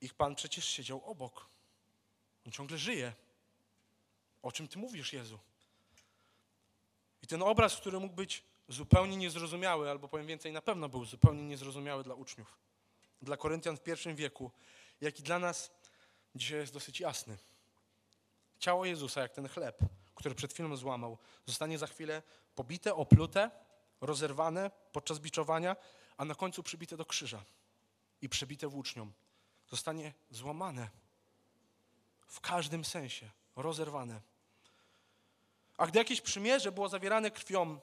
Ich 0.00 0.14
Pan 0.14 0.34
przecież 0.34 0.64
siedział 0.64 1.04
obok. 1.04 1.46
On 2.46 2.52
ciągle 2.52 2.78
żyje. 2.78 3.12
O 4.42 4.52
czym 4.52 4.68
Ty 4.68 4.78
mówisz, 4.78 5.12
Jezu? 5.12 5.38
Ten 7.30 7.42
obraz, 7.42 7.76
który 7.76 8.00
mógł 8.00 8.14
być 8.14 8.44
zupełnie 8.68 9.16
niezrozumiały, 9.16 9.90
albo 9.90 10.08
powiem 10.08 10.26
więcej, 10.26 10.52
na 10.52 10.62
pewno 10.62 10.88
był 10.88 11.04
zupełnie 11.04 11.42
niezrozumiały 11.42 12.04
dla 12.04 12.14
uczniów, 12.14 12.58
dla 13.22 13.36
Koryntian 13.36 13.76
w 13.76 13.82
pierwszym 13.82 14.16
wieku, 14.16 14.50
jak 15.00 15.20
i 15.20 15.22
dla 15.22 15.38
nas 15.38 15.70
dzisiaj 16.34 16.58
jest 16.58 16.72
dosyć 16.72 17.00
jasny. 17.00 17.36
Ciało 18.58 18.84
Jezusa, 18.84 19.20
jak 19.20 19.32
ten 19.32 19.48
chleb, 19.48 19.78
który 20.14 20.34
przed 20.34 20.52
chwilą 20.52 20.76
złamał, 20.76 21.18
zostanie 21.46 21.78
za 21.78 21.86
chwilę 21.86 22.22
pobite, 22.54 22.94
oplute, 22.94 23.50
rozerwane 24.00 24.70
podczas 24.92 25.18
biczowania, 25.18 25.76
a 26.16 26.24
na 26.24 26.34
końcu 26.34 26.62
przybite 26.62 26.96
do 26.96 27.04
krzyża 27.04 27.44
i 28.22 28.28
przebite 28.28 28.68
włócznią. 28.68 29.12
Zostanie 29.68 30.12
złamane 30.30 30.88
w 32.26 32.40
każdym 32.40 32.84
sensie, 32.84 33.30
rozerwane. 33.56 34.20
A 35.80 35.86
gdy 35.86 35.98
jakieś 35.98 36.20
przymierze 36.20 36.72
było 36.72 36.88
zawierane 36.88 37.30
krwią, 37.30 37.78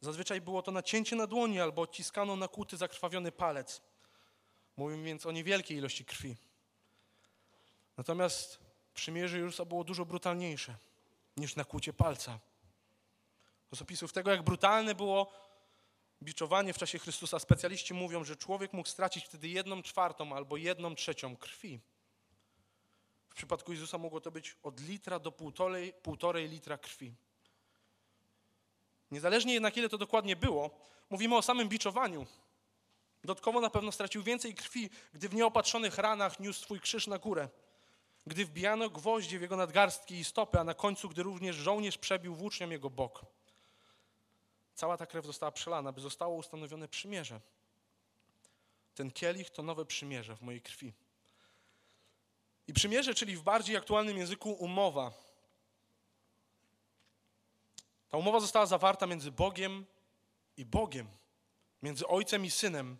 zazwyczaj 0.00 0.40
było 0.40 0.62
to 0.62 0.72
nacięcie 0.72 1.16
na 1.16 1.26
dłoni 1.26 1.60
albo 1.60 1.82
odciskano 1.82 2.36
na 2.36 2.48
kuty 2.48 2.76
zakrwawiony 2.76 3.32
palec. 3.32 3.82
Mówimy 4.76 5.04
więc 5.04 5.26
o 5.26 5.32
niewielkiej 5.32 5.76
ilości 5.76 6.04
krwi. 6.04 6.36
Natomiast 7.96 8.58
przymierze 8.94 9.38
Jezusa 9.38 9.64
było 9.64 9.84
dużo 9.84 10.04
brutalniejsze 10.04 10.76
niż 11.36 11.56
nakłucie 11.56 11.92
palca. 11.92 12.38
Z 13.74 13.82
opisów 13.82 14.12
tego, 14.12 14.30
jak 14.30 14.42
brutalne 14.42 14.94
było 14.94 15.32
biczowanie 16.22 16.72
w 16.72 16.78
czasie 16.78 16.98
Chrystusa, 16.98 17.38
specjaliści 17.38 17.94
mówią, 17.94 18.24
że 18.24 18.36
człowiek 18.36 18.72
mógł 18.72 18.88
stracić 18.88 19.24
wtedy 19.24 19.48
jedną 19.48 19.82
czwartą 19.82 20.36
albo 20.36 20.56
jedną 20.56 20.94
trzecią 20.94 21.36
krwi. 21.36 21.80
W 23.30 23.34
przypadku 23.34 23.72
Jezusa 23.72 23.98
mogło 23.98 24.20
to 24.20 24.30
być 24.30 24.56
od 24.62 24.80
litra 24.80 25.18
do 25.18 25.32
półtorej, 25.32 25.92
półtorej 25.92 26.48
litra 26.48 26.78
krwi. 26.78 27.14
Niezależnie 29.10 29.54
jednak 29.54 29.76
ile 29.76 29.88
to 29.88 29.98
dokładnie 29.98 30.36
było, 30.36 30.70
mówimy 31.10 31.36
o 31.36 31.42
samym 31.42 31.68
biczowaniu. 31.68 32.26
Dodatkowo 33.24 33.60
na 33.60 33.70
pewno 33.70 33.92
stracił 33.92 34.22
więcej 34.22 34.54
krwi, 34.54 34.90
gdy 35.12 35.28
w 35.28 35.34
nieopatrzonych 35.34 35.98
ranach 35.98 36.40
niósł 36.40 36.60
swój 36.60 36.80
krzyż 36.80 37.06
na 37.06 37.18
górę 37.18 37.48
gdy 38.26 38.44
wbijano 38.44 38.90
gwoździe 38.90 39.38
w 39.38 39.42
jego 39.42 39.56
nadgarstki 39.56 40.14
i 40.14 40.24
stopy, 40.24 40.58
a 40.58 40.64
na 40.64 40.74
końcu, 40.74 41.08
gdy 41.08 41.22
również 41.22 41.56
żołnierz 41.56 41.98
przebił 41.98 42.34
włócznią 42.34 42.70
jego 42.70 42.90
bok. 42.90 43.26
Cała 44.74 44.96
ta 44.96 45.06
krew 45.06 45.26
została 45.26 45.52
przelana, 45.52 45.92
by 45.92 46.00
zostało 46.00 46.36
ustanowione 46.36 46.88
przymierze. 46.88 47.40
Ten 48.94 49.10
kielich 49.10 49.50
to 49.50 49.62
nowe 49.62 49.84
przymierze 49.84 50.36
w 50.36 50.42
mojej 50.42 50.60
krwi. 50.60 50.92
I 52.68 52.72
przymierze, 52.72 53.14
czyli 53.14 53.36
w 53.36 53.42
bardziej 53.42 53.76
aktualnym 53.76 54.18
języku 54.18 54.52
umowa. 54.52 55.12
Ta 58.08 58.18
umowa 58.18 58.40
została 58.40 58.66
zawarta 58.66 59.06
między 59.06 59.30
Bogiem 59.30 59.86
i 60.56 60.64
Bogiem, 60.64 61.08
między 61.82 62.06
Ojcem 62.06 62.44
i 62.44 62.50
Synem. 62.50 62.96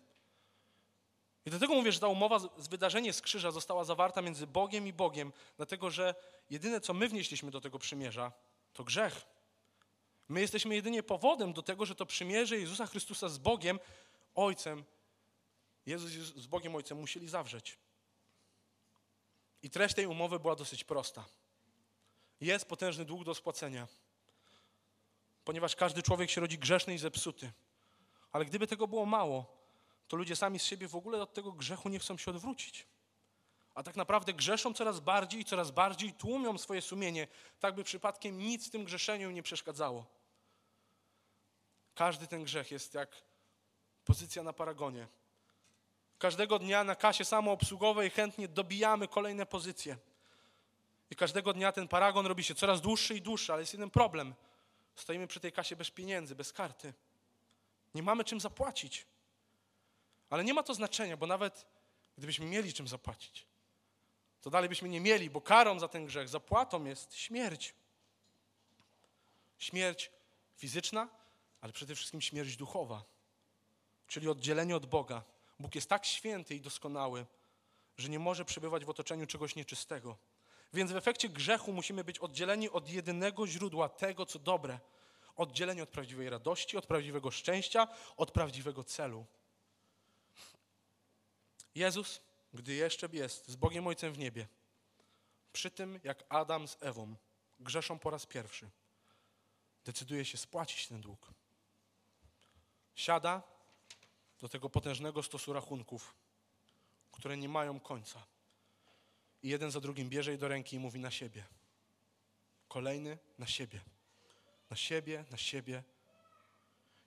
I 1.45 1.49
dlatego 1.49 1.73
mówię, 1.73 1.91
że 1.91 1.99
ta 1.99 2.07
umowa, 2.07 2.39
z 2.39 2.67
wydarzenie 2.67 3.13
z 3.13 3.21
krzyża 3.21 3.51
została 3.51 3.83
zawarta 3.83 4.21
między 4.21 4.47
Bogiem 4.47 4.87
i 4.87 4.93
Bogiem, 4.93 5.33
dlatego 5.57 5.91
że 5.91 6.15
jedyne, 6.49 6.81
co 6.81 6.93
my 6.93 7.07
wnieśliśmy 7.07 7.51
do 7.51 7.61
tego 7.61 7.79
przymierza, 7.79 8.31
to 8.73 8.83
grzech. 8.83 9.25
My 10.29 10.41
jesteśmy 10.41 10.75
jedynie 10.75 11.03
powodem 11.03 11.53
do 11.53 11.61
tego, 11.61 11.85
że 11.85 11.95
to 11.95 12.05
przymierze 12.05 12.57
Jezusa 12.57 12.87
Chrystusa 12.87 13.29
z 13.29 13.37
Bogiem, 13.37 13.79
Ojcem, 14.35 14.83
Jezus 15.85 16.11
z 16.35 16.47
Bogiem 16.47 16.75
Ojcem 16.75 16.99
musieli 16.99 17.29
zawrzeć. 17.29 17.77
I 19.63 19.69
treść 19.69 19.95
tej 19.95 20.07
umowy 20.07 20.39
była 20.39 20.55
dosyć 20.55 20.83
prosta. 20.83 21.25
Jest 22.41 22.65
potężny 22.65 23.05
dług 23.05 23.23
do 23.23 23.35
spłacenia, 23.35 23.87
ponieważ 25.45 25.75
każdy 25.75 26.03
człowiek 26.03 26.29
się 26.29 26.41
rodzi 26.41 26.57
grzeszny 26.57 26.93
i 26.93 26.97
zepsuty. 26.97 27.51
Ale 28.31 28.45
gdyby 28.45 28.67
tego 28.67 28.87
było 28.87 29.05
mało, 29.05 29.57
to 30.07 30.17
ludzie 30.17 30.35
sami 30.35 30.59
z 30.59 30.63
siebie 30.63 30.87
w 30.87 30.95
ogóle 30.95 31.21
od 31.21 31.33
tego 31.33 31.51
grzechu 31.51 31.89
nie 31.89 31.99
chcą 31.99 32.17
się 32.17 32.31
odwrócić. 32.31 32.87
A 33.75 33.83
tak 33.83 33.95
naprawdę 33.95 34.33
grzeszą 34.33 34.73
coraz 34.73 34.99
bardziej 34.99 35.41
i 35.41 35.45
coraz 35.45 35.71
bardziej 35.71 36.13
tłumią 36.13 36.57
swoje 36.57 36.81
sumienie, 36.81 37.27
tak 37.59 37.75
by 37.75 37.83
przypadkiem 37.83 38.39
nic 38.39 38.67
w 38.67 38.71
tym 38.71 38.83
grzeszeniu 38.83 39.31
nie 39.31 39.43
przeszkadzało. 39.43 40.05
Każdy 41.95 42.27
ten 42.27 42.43
grzech 42.43 42.71
jest 42.71 42.93
jak 42.93 43.23
pozycja 44.05 44.43
na 44.43 44.53
paragonie. 44.53 45.07
Każdego 46.21 46.59
dnia 46.59 46.83
na 46.83 46.95
kasie 46.95 47.25
samoobsługowej 47.25 48.09
chętnie 48.09 48.47
dobijamy 48.47 49.07
kolejne 49.07 49.45
pozycje. 49.45 49.97
I 51.11 51.15
każdego 51.15 51.53
dnia 51.53 51.71
ten 51.71 51.87
paragon 51.87 52.25
robi 52.25 52.43
się 52.43 52.55
coraz 52.55 52.81
dłuższy 52.81 53.15
i 53.15 53.21
dłuższy, 53.21 53.53
ale 53.53 53.61
jest 53.61 53.73
jeden 53.73 53.89
problem. 53.89 54.35
Stoimy 54.95 55.27
przy 55.27 55.39
tej 55.39 55.51
kasie 55.51 55.75
bez 55.75 55.91
pieniędzy, 55.91 56.35
bez 56.35 56.53
karty. 56.53 56.93
Nie 57.95 58.03
mamy 58.03 58.23
czym 58.23 58.39
zapłacić. 58.39 59.05
Ale 60.29 60.43
nie 60.43 60.53
ma 60.53 60.63
to 60.63 60.73
znaczenia, 60.73 61.17
bo 61.17 61.27
nawet 61.27 61.65
gdybyśmy 62.17 62.45
mieli 62.45 62.73
czym 62.73 62.87
zapłacić, 62.87 63.45
to 64.41 64.49
dalej 64.49 64.69
byśmy 64.69 64.89
nie 64.89 65.01
mieli, 65.01 65.29
bo 65.29 65.41
karą 65.41 65.79
za 65.79 65.87
ten 65.87 66.05
grzech, 66.05 66.29
zapłatą 66.29 66.85
jest 66.85 67.15
śmierć. 67.15 67.73
Śmierć 69.57 70.11
fizyczna, 70.57 71.07
ale 71.61 71.73
przede 71.73 71.95
wszystkim 71.95 72.21
śmierć 72.21 72.55
duchowa. 72.55 73.03
czyli 74.07 74.29
oddzielenie 74.29 74.75
od 74.75 74.85
Boga. 74.85 75.30
Bóg 75.61 75.75
jest 75.75 75.89
tak 75.89 76.05
święty 76.05 76.55
i 76.55 76.61
doskonały, 76.61 77.25
że 77.97 78.09
nie 78.09 78.19
może 78.19 78.45
przebywać 78.45 78.85
w 78.85 78.89
otoczeniu 78.89 79.27
czegoś 79.27 79.55
nieczystego. 79.55 80.17
Więc 80.73 80.91
w 80.91 80.95
efekcie 80.95 81.29
grzechu 81.29 81.73
musimy 81.73 82.03
być 82.03 82.19
oddzieleni 82.19 82.69
od 82.69 82.89
jedynego 82.89 83.47
źródła 83.47 83.89
tego, 83.89 84.25
co 84.25 84.39
dobre. 84.39 84.79
Oddzieleni 85.35 85.81
od 85.81 85.89
prawdziwej 85.89 86.29
radości, 86.29 86.77
od 86.77 86.85
prawdziwego 86.85 87.31
szczęścia, 87.31 87.87
od 88.17 88.31
prawdziwego 88.31 88.83
celu. 88.83 89.25
Jezus, 91.75 92.21
gdy 92.53 92.73
jeszcze 92.73 93.07
jest 93.13 93.47
z 93.47 93.55
Bogiem 93.55 93.87
Ojcem 93.87 94.13
w 94.13 94.17
niebie, 94.17 94.47
przy 95.53 95.71
tym 95.71 95.99
jak 96.03 96.23
Adam 96.29 96.67
z 96.67 96.77
Ewą 96.79 97.15
grzeszą 97.59 97.99
po 97.99 98.09
raz 98.09 98.25
pierwszy, 98.25 98.69
decyduje 99.85 100.25
się 100.25 100.37
spłacić 100.37 100.87
ten 100.87 101.01
dług. 101.01 101.31
Siada 102.95 103.50
do 104.41 104.49
tego 104.49 104.69
potężnego 104.69 105.23
stosu 105.23 105.53
rachunków, 105.53 106.15
które 107.11 107.37
nie 107.37 107.49
mają 107.49 107.79
końca. 107.79 108.23
I 109.43 109.49
jeden 109.49 109.71
za 109.71 109.79
drugim 109.79 110.09
bierze 110.09 110.31
je 110.31 110.37
do 110.37 110.47
ręki 110.47 110.75
i 110.75 110.79
mówi 110.79 110.99
na 110.99 111.11
siebie. 111.11 111.43
Kolejny 112.67 113.17
na 113.37 113.47
siebie. 113.47 113.81
Na 114.69 114.75
siebie, 114.75 115.25
na 115.31 115.37
siebie. 115.37 115.83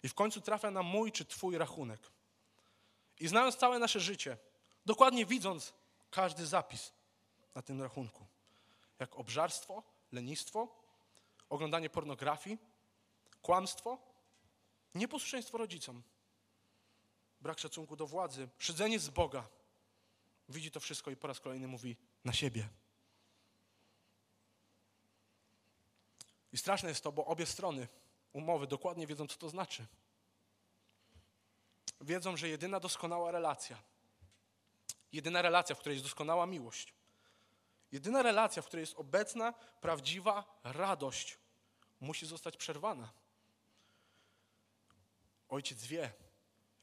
I 0.02 0.08
w 0.08 0.14
końcu 0.14 0.40
trafia 0.40 0.70
na 0.70 0.82
mój 0.82 1.12
czy 1.12 1.24
Twój 1.24 1.58
rachunek. 1.58 2.00
I 3.20 3.28
znając 3.28 3.56
całe 3.56 3.78
nasze 3.78 4.00
życie, 4.00 4.36
dokładnie 4.86 5.26
widząc 5.26 5.74
każdy 6.10 6.46
zapis 6.46 6.92
na 7.54 7.62
tym 7.62 7.82
rachunku, 7.82 8.26
jak 8.98 9.16
obżarstwo, 9.16 9.82
lenistwo, 10.12 10.68
oglądanie 11.48 11.90
pornografii, 11.90 12.58
kłamstwo, 13.42 13.98
nieposłuszeństwo 14.94 15.58
rodzicom, 15.58 16.02
brak 17.44 17.58
szacunku 17.58 17.96
do 17.96 18.06
władzy, 18.06 18.48
szydzenie 18.58 18.98
z 18.98 19.08
Boga. 19.08 19.48
Widzi 20.48 20.70
to 20.70 20.80
wszystko 20.80 21.10
i 21.10 21.16
po 21.16 21.26
raz 21.26 21.40
kolejny 21.40 21.68
mówi 21.68 21.96
na 22.24 22.32
siebie. 22.32 22.68
I 26.52 26.58
straszne 26.58 26.88
jest 26.88 27.04
to, 27.04 27.12
bo 27.12 27.26
obie 27.26 27.46
strony 27.46 27.88
umowy 28.32 28.66
dokładnie 28.66 29.06
wiedzą, 29.06 29.26
co 29.26 29.36
to 29.36 29.48
znaczy. 29.48 29.86
Wiedzą, 32.00 32.36
że 32.36 32.48
jedyna 32.48 32.80
doskonała 32.80 33.30
relacja, 33.30 33.82
jedyna 35.12 35.42
relacja, 35.42 35.74
w 35.74 35.78
której 35.78 35.96
jest 35.96 36.04
doskonała 36.04 36.46
miłość, 36.46 36.94
jedyna 37.92 38.22
relacja, 38.22 38.62
w 38.62 38.66
której 38.66 38.82
jest 38.82 38.96
obecna, 38.96 39.52
prawdziwa 39.80 40.60
radość, 40.62 41.38
musi 42.00 42.26
zostać 42.26 42.56
przerwana. 42.56 43.12
Ojciec 45.48 45.84
wie, 45.84 46.23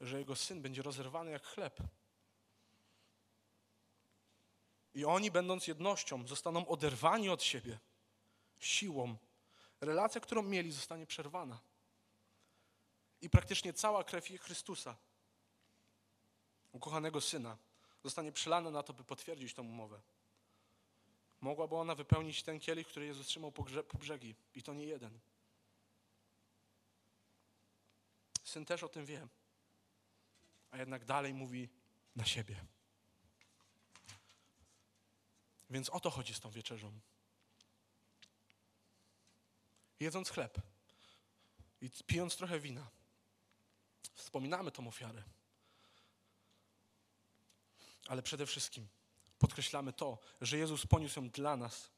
że 0.01 0.19
jego 0.19 0.35
syn 0.35 0.61
będzie 0.61 0.81
rozerwany 0.81 1.31
jak 1.31 1.43
chleb. 1.43 1.79
I 4.93 5.05
oni, 5.05 5.31
będąc 5.31 5.67
jednością, 5.67 6.27
zostaną 6.27 6.67
oderwani 6.67 7.29
od 7.29 7.43
siebie 7.43 7.79
siłą. 8.59 9.15
Relacja, 9.81 10.21
którą 10.21 10.41
mieli, 10.41 10.71
zostanie 10.71 11.05
przerwana. 11.05 11.59
I 13.21 13.29
praktycznie 13.29 13.73
cała 13.73 14.03
krew 14.03 14.25
Chrystusa, 14.25 14.95
ukochanego 16.71 17.21
syna, 17.21 17.57
zostanie 18.03 18.31
przelana 18.31 18.71
na 18.71 18.83
to, 18.83 18.93
by 18.93 19.03
potwierdzić 19.03 19.53
tę 19.53 19.61
umowę. 19.61 20.01
Mogłaby 21.41 21.75
ona 21.75 21.95
wypełnić 21.95 22.43
ten 22.43 22.59
kielich, 22.59 22.87
który 22.87 23.05
Jezus 23.05 23.27
trzymał 23.27 23.51
po, 23.51 23.63
po 23.63 23.97
brzegi. 23.97 24.35
I 24.55 24.63
to 24.63 24.73
nie 24.73 24.85
jeden. 24.85 25.19
Syn 28.43 28.65
też 28.65 28.83
o 28.83 28.89
tym 28.89 29.05
wie 29.05 29.27
a 30.71 30.77
jednak 30.77 31.05
dalej 31.05 31.33
mówi 31.33 31.69
na 32.15 32.25
siebie. 32.25 32.65
Więc 35.69 35.89
o 35.89 35.99
to 35.99 36.09
chodzi 36.09 36.33
z 36.33 36.39
tą 36.39 36.51
wieczerzą. 36.51 36.99
Jedząc 39.99 40.29
chleb 40.29 40.61
i 41.81 41.89
pijąc 42.07 42.35
trochę 42.35 42.59
wina, 42.59 42.87
wspominamy 44.13 44.71
tą 44.71 44.87
ofiarę. 44.87 45.23
Ale 48.07 48.23
przede 48.23 48.45
wszystkim 48.45 48.87
podkreślamy 49.39 49.93
to, 49.93 50.19
że 50.41 50.57
Jezus 50.57 50.87
poniósł 50.87 51.19
ją 51.19 51.29
dla 51.29 51.57
nas, 51.57 51.91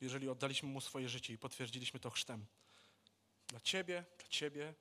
jeżeli 0.00 0.28
oddaliśmy 0.28 0.68
Mu 0.68 0.80
swoje 0.80 1.08
życie 1.08 1.32
i 1.32 1.38
potwierdziliśmy 1.38 2.00
to 2.00 2.10
chrztem. 2.10 2.46
Dla 3.48 3.60
Ciebie, 3.60 4.04
dla 4.18 4.28
Ciebie 4.28 4.74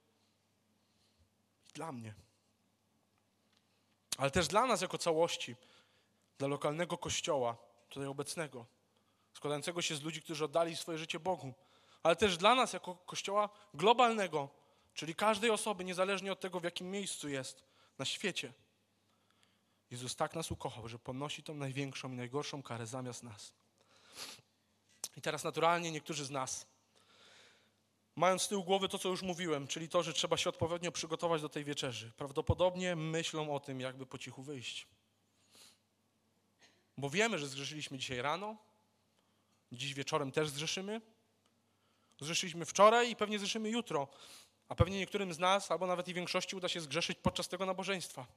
i 1.70 1.74
dla 1.74 1.92
mnie 1.92 2.27
ale 4.18 4.32
też 4.32 4.48
dla 4.48 4.66
nas 4.66 4.82
jako 4.82 4.98
całości, 4.98 5.56
dla 6.38 6.48
lokalnego 6.48 6.98
kościoła, 6.98 7.58
tutaj 7.90 8.08
obecnego, 8.08 8.66
składającego 9.34 9.82
się 9.82 9.96
z 9.96 10.02
ludzi, 10.02 10.22
którzy 10.22 10.46
oddali 10.46 10.76
swoje 10.76 10.98
życie 10.98 11.20
Bogu, 11.20 11.54
ale 12.04 12.16
też 12.16 12.38
dla 12.38 12.56
nas 12.56 12.74
jako 12.74 12.96
kościoła 12.96 13.50
globalnego, 13.74 14.50
czyli 14.94 15.16
każdej 15.16 15.50
osoby, 15.50 15.84
niezależnie 15.84 16.32
od 16.32 16.40
tego, 16.40 16.60
w 16.60 16.64
jakim 16.64 16.92
miejscu 16.92 17.30
jest 17.30 17.64
na 17.98 18.06
świecie. 18.06 18.54
Jezus 19.92 20.16
tak 20.16 20.36
nas 20.36 20.52
ukochał, 20.52 20.88
że 20.88 21.00
ponosi 21.00 21.44
tą 21.44 21.54
największą 21.54 22.12
i 22.12 22.16
najgorszą 22.16 22.64
karę 22.64 22.88
zamiast 22.88 23.24
nas. 23.24 23.54
I 25.18 25.22
teraz 25.22 25.44
naturalnie 25.44 25.92
niektórzy 25.92 26.26
z 26.26 26.30
nas 26.30 26.68
mając 28.18 28.42
z 28.42 28.48
tyłu 28.48 28.64
głowy 28.64 28.90
to, 28.90 29.00
co 29.00 29.10
już 29.10 29.22
mówiłem, 29.22 29.68
czyli 29.68 29.90
to, 29.90 30.04
że 30.04 30.14
trzeba 30.14 30.38
się 30.38 30.50
odpowiednio 30.50 30.92
przygotować 30.92 31.42
do 31.42 31.50
tej 31.50 31.64
wieczerzy, 31.64 32.12
prawdopodobnie 32.12 32.96
myślą 32.96 33.56
o 33.56 33.60
tym, 33.60 33.80
jakby 33.80 34.06
po 34.06 34.18
cichu 34.18 34.44
wyjść. 34.44 34.88
Bo 36.98 37.10
wiemy, 37.10 37.40
że 37.40 37.48
zgrzeszyliśmy 37.48 37.98
dzisiaj 37.98 38.22
rano, 38.22 38.58
dziś 39.72 39.94
wieczorem 39.94 40.32
też 40.32 40.50
zgrzeszymy. 40.50 41.02
Zgrzeszyliśmy 42.20 42.66
wczoraj 42.66 43.12
i 43.12 43.16
pewnie 43.16 43.40
zgrzeszymy 43.40 43.70
jutro, 43.70 44.08
a 44.70 44.76
pewnie 44.76 44.98
niektórym 44.98 45.34
z 45.34 45.40
nas, 45.40 45.72
albo 45.72 45.88
nawet 45.88 46.08
i 46.08 46.14
większości, 46.14 46.56
uda 46.56 46.68
się 46.68 46.82
zgrzeszyć 46.82 47.18
podczas 47.22 47.48
tego 47.48 47.66
nabożeństwa. 47.66 48.28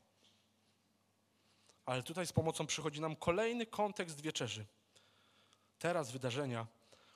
Ale 1.87 2.03
tutaj 2.03 2.27
z 2.27 2.33
pomocą 2.33 2.66
przychodzi 2.66 3.01
nam 3.01 3.16
kolejny 3.16 3.66
kontekst 3.66 4.21
wieczerzy. 4.21 4.66
Teraz 5.79 6.11
wydarzenia, 6.11 6.66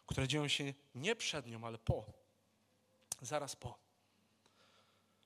które 0.07 0.29
dzieją 0.29 0.49
się 0.49 0.75
nie 0.95 1.17
przed 1.17 1.47
nią, 1.47 1.67
ale 1.67 1.79
po 1.79 2.24
zaraz 3.23 3.57
po. 3.57 3.79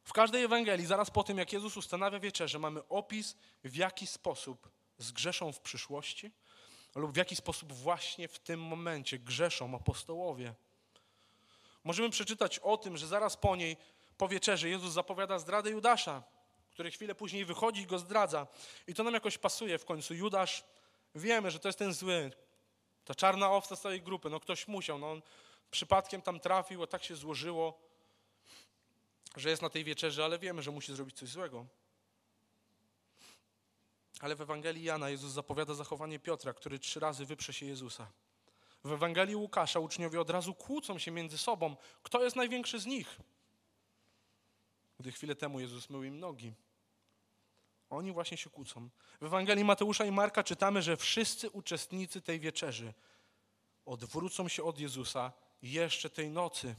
W 0.05 0.12
każdej 0.12 0.44
Ewangelii, 0.44 0.87
zaraz 0.87 1.11
po 1.11 1.24
tym, 1.24 1.38
jak 1.38 1.53
Jezus 1.53 1.77
ustanawia 1.77 2.20
wieczerzę, 2.20 2.59
mamy 2.59 2.88
opis, 2.88 3.37
w 3.64 3.77
jaki 3.77 4.07
sposób 4.07 4.68
zgrzeszą 4.98 5.53
w 5.53 5.61
przyszłości 5.61 6.31
lub 6.94 7.12
w 7.12 7.16
jaki 7.16 7.37
sposób 7.37 7.72
właśnie 7.72 8.29
w 8.29 8.38
tym 8.38 8.61
momencie 8.61 9.18
grzeszą 9.18 9.74
apostołowie. 9.74 10.55
Możemy 11.85 12.11
przeczytać 12.11 12.59
o 12.59 12.77
tym, 12.77 12.96
że 12.96 13.07
zaraz 13.07 13.37
po 13.37 13.57
niej, 13.57 13.77
po 14.18 14.29
wieczerzy, 14.29 14.68
Jezus 14.68 14.92
zapowiada 14.92 15.38
zdradę 15.38 15.70
Judasza, 15.70 16.22
który 16.70 16.90
chwilę 16.90 17.14
później 17.14 17.44
wychodzi 17.44 17.83
i 17.83 17.87
go 17.87 17.98
zdradza. 17.98 18.46
I 18.87 18.94
to 18.94 19.05
nam 19.05 19.14
jakoś 19.14 19.38
pasuje 19.38 19.79
w 19.79 19.85
końcu. 19.85 20.14
Judasz, 20.14 20.64
wiemy, 21.14 21.51
że 21.51 21.59
to 21.59 21.68
jest 21.68 21.79
ten 21.79 21.92
zły, 21.92 22.33
ta 23.05 23.14
czarna 23.14 23.51
owca 23.51 23.77
z 23.77 23.81
całej 23.81 24.03
grupy. 24.03 24.31
No 24.31 24.40
ktoś 24.40 24.68
musiał, 24.68 24.98
no 24.98 25.11
on 25.11 25.22
przypadkiem 25.70 26.22
tam 26.22 26.40
trafił, 26.40 26.83
a 26.83 26.87
tak 26.87 27.04
się 27.04 27.16
złożyło 27.16 27.88
że 29.37 29.50
jest 29.50 29.62
na 29.62 29.70
tej 29.70 29.85
wieczerzy, 29.85 30.24
ale 30.24 30.38
wiemy, 30.38 30.62
że 30.62 30.70
musi 30.70 30.94
zrobić 30.94 31.16
coś 31.16 31.28
złego. 31.28 31.66
Ale 34.20 34.37
w 34.37 34.40
Ewangelii 34.40 34.85
Jana 34.85 35.11
Jezus 35.11 35.33
zapowiada 35.33 35.74
zachowanie 35.74 36.18
Piotra, 36.18 36.54
który 36.54 36.78
trzy 36.78 37.00
razy 37.00 37.26
wyprze 37.26 37.52
się 37.52 37.66
Jezusa. 37.66 38.11
W 38.85 38.92
Ewangelii 38.92 39.37
Łukasza 39.37 39.81
uczniowie 39.81 40.20
od 40.20 40.31
razu 40.31 40.54
kłócą 40.54 40.98
się 40.98 41.11
między 41.11 41.38
sobą, 41.38 41.76
kto 42.02 42.24
jest 42.24 42.37
największy 42.37 42.81
z 42.81 42.87
nich. 42.87 43.18
Gdy 44.98 45.12
chwilę 45.12 45.35
temu 45.35 45.61
Jezus 45.61 45.90
mył 45.90 46.02
im 46.02 46.20
nogi. 46.20 46.54
Oni 47.90 48.12
właśnie 48.12 48.37
się 48.37 48.50
kłócą. 48.50 48.88
W 49.20 49.24
Ewangelii 49.24 49.64
Mateusza 49.64 50.04
i 50.04 50.11
Marka 50.11 50.44
czytamy, 50.44 50.83
że 50.83 50.96
wszyscy 50.96 51.50
uczestnicy 51.50 52.22
tej 52.22 52.40
wieczerzy 52.40 52.94
odwrócą 53.87 54.48
się 54.48 54.64
od 54.64 54.78
Jezusa 54.78 55.33
jeszcze 55.62 56.11
tej 56.11 56.31
nocy. 56.31 56.75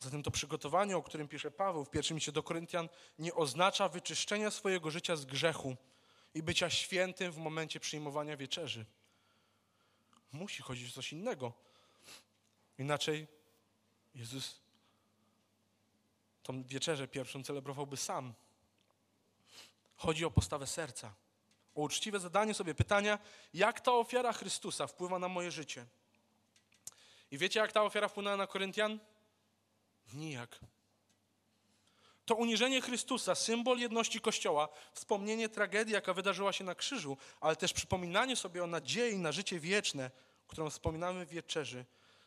Zatem 0.00 0.22
to 0.22 0.30
przygotowanie, 0.30 0.96
o 0.96 1.02
którym 1.02 1.28
pisze 1.28 1.50
Paweł 1.50 1.84
w 1.84 1.90
pierwszym 1.90 2.16
liście 2.16 2.32
do 2.32 2.42
Koryntian, 2.42 2.88
nie 3.18 3.34
oznacza 3.34 3.88
wyczyszczenia 3.88 4.50
swojego 4.50 4.90
życia 4.90 5.16
z 5.16 5.24
grzechu 5.24 5.76
i 6.34 6.42
bycia 6.42 6.70
świętym 6.70 7.32
w 7.32 7.36
momencie 7.36 7.80
przyjmowania 7.80 8.36
wieczerzy. 8.36 8.86
Musi 10.32 10.62
chodzić 10.62 10.90
o 10.90 10.94
coś 10.94 11.12
innego. 11.12 11.52
Inaczej 12.78 13.26
Jezus 14.14 14.60
tą 16.42 16.62
wieczerzę 16.62 17.08
pierwszą 17.08 17.44
celebrowałby 17.44 17.96
sam. 17.96 18.34
Chodzi 19.96 20.24
o 20.24 20.30
postawę 20.30 20.66
serca, 20.66 21.14
uczciwe 21.82 22.20
zadanie 22.20 22.54
sobie 22.54 22.74
pytania, 22.74 23.18
jak 23.54 23.80
ta 23.80 23.92
ofiara 23.92 24.32
Chrystusa 24.32 24.86
wpływa 24.86 25.18
na 25.18 25.28
moje 25.28 25.50
życie. 25.50 25.86
I 27.30 27.38
wiecie, 27.38 27.60
jak 27.60 27.72
ta 27.72 27.82
ofiara 27.82 28.08
wpłynęła 28.08 28.36
na 28.36 28.46
Koryntian? 28.46 28.98
Nijak. 30.14 30.60
To 32.24 32.34
uniżenie 32.34 32.80
Chrystusa, 32.80 33.34
symbol 33.34 33.78
jedności 33.78 34.20
Kościoła, 34.20 34.68
wspomnienie 34.92 35.48
tragedii, 35.48 35.94
jaka 35.94 36.14
wydarzyła 36.14 36.52
się 36.52 36.64
na 36.64 36.74
krzyżu, 36.74 37.16
ale 37.40 37.56
też 37.56 37.72
przypominanie 37.72 38.36
sobie 38.36 38.64
o 38.64 38.66
nadziei 38.66 39.18
na 39.18 39.32
życie 39.32 39.60
wieczne, 39.60 40.10
którą 40.48 40.70
wspominamy 40.70 41.26
w 41.26 41.28
wieczerzy, 41.28 41.84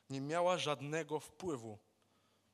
nie 0.10 0.22
miała 0.22 0.58
żadnego 0.58 1.20
wpływu 1.20 1.78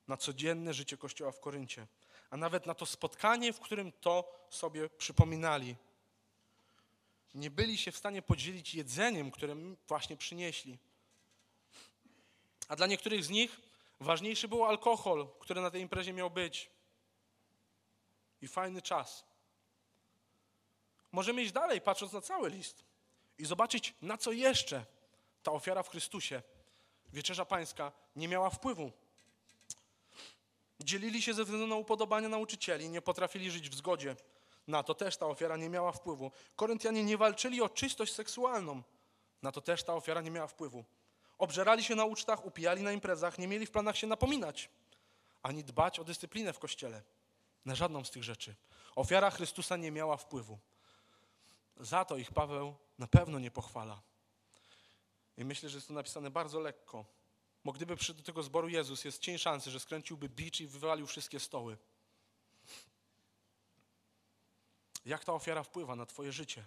na 0.08 0.18
codzienne 0.18 0.74
życie 0.74 0.98
Kościoła 0.98 1.32
w 1.32 1.40
Koryncie, 1.40 1.88
a 2.30 2.38
nawet 2.38 2.66
na 2.66 2.74
to 2.74 2.86
spotkanie, 2.86 3.54
w 3.54 3.60
którym 3.60 3.92
to 3.92 4.46
sobie 4.50 4.90
przypominali. 4.90 5.76
Nie 7.34 7.52
byli 7.52 7.78
się 7.78 7.92
w 7.92 7.98
stanie 7.98 8.22
podzielić 8.22 8.76
jedzeniem, 8.76 9.32
które 9.32 9.56
właśnie 9.88 10.18
przynieśli. 10.18 10.78
A 12.68 12.76
dla 12.76 12.88
niektórych 12.88 13.26
z 13.26 13.30
nich 13.30 13.62
ważniejszy 14.00 14.48
był 14.48 14.66
alkohol, 14.66 15.28
który 15.40 15.62
na 15.62 15.72
tej 15.72 15.82
imprezie 15.82 16.14
miał 16.14 16.30
być. 16.30 16.70
I 18.42 18.48
fajny 18.48 18.82
czas. 18.82 19.26
Możemy 21.12 21.42
iść 21.44 21.52
dalej, 21.52 21.82
patrząc 21.82 22.14
na 22.14 22.22
cały 22.22 22.50
list 22.50 22.84
i 23.38 23.46
zobaczyć, 23.46 23.94
na 24.02 24.18
co 24.18 24.32
jeszcze 24.32 24.86
ta 25.44 25.52
ofiara 25.52 25.84
w 25.84 25.90
Chrystusie, 25.90 26.42
wieczerza 27.14 27.46
pańska, 27.46 27.92
nie 28.16 28.28
miała 28.28 28.50
wpływu. 28.50 28.92
Dzielili 30.80 31.22
się 31.22 31.34
ze 31.34 31.44
względu 31.44 31.68
na 31.68 31.76
upodobania 31.76 32.30
nauczycieli, 32.30 32.90
nie 32.90 33.02
potrafili 33.02 33.52
żyć 33.52 33.70
w 33.70 33.76
zgodzie. 33.76 34.16
Na 34.68 34.84
to 34.84 34.96
też 34.96 35.18
ta 35.18 35.26
ofiara 35.26 35.58
nie 35.58 35.70
miała 35.70 35.92
wpływu. 35.92 36.32
Koryntianie 36.56 37.04
nie 37.04 37.18
walczyli 37.18 37.62
o 37.62 37.70
czystość 37.70 38.14
seksualną. 38.14 38.84
Na 39.42 39.52
to 39.52 39.62
też 39.62 39.84
ta 39.84 39.94
ofiara 39.94 40.22
nie 40.22 40.32
miała 40.32 40.48
wpływu. 40.48 40.86
Obżerali 41.38 41.84
się 41.84 41.96
na 41.96 42.06
ucztach, 42.06 42.46
upijali 42.46 42.84
na 42.84 42.92
imprezach, 42.92 43.38
nie 43.38 43.48
mieli 43.48 43.66
w 43.66 43.72
planach 43.72 43.98
się 43.98 44.08
napominać, 44.08 44.70
ani 45.44 45.64
dbać 45.64 46.00
o 46.00 46.04
dyscyplinę 46.04 46.54
w 46.54 46.60
kościele. 46.60 47.02
Na 47.66 47.76
żadną 47.76 48.04
z 48.04 48.12
tych 48.12 48.24
rzeczy. 48.24 48.56
Ofiara 48.96 49.32
Chrystusa 49.32 49.78
nie 49.78 49.92
miała 49.92 50.18
wpływu. 50.18 50.60
Za 51.78 52.06
to 52.06 52.18
ich 52.18 52.32
Paweł 52.32 52.76
na 53.00 53.08
pewno 53.08 53.40
nie 53.40 53.52
pochwala. 53.52 54.02
I 55.38 55.46
myślę, 55.46 55.70
że 55.70 55.78
jest 55.78 55.88
to 55.88 55.94
napisane 55.94 56.32
bardzo 56.32 56.60
lekko. 56.60 57.06
Bo 57.66 57.72
gdyby 57.72 57.96
przyszedł 57.96 58.20
do 58.20 58.26
tego 58.26 58.44
zboru 58.44 58.70
Jezus, 58.70 59.06
jest 59.06 59.22
cień 59.22 59.38
szansy, 59.38 59.72
że 59.72 59.80
skręciłby 59.80 60.30
bicz 60.30 60.60
i 60.60 60.68
wywalił 60.68 61.08
wszystkie 61.08 61.40
stoły. 61.40 61.78
Jak 65.06 65.26
ta 65.26 65.34
ofiara 65.34 65.64
wpływa 65.64 65.96
na 65.96 66.06
Twoje 66.06 66.32
życie? 66.32 66.66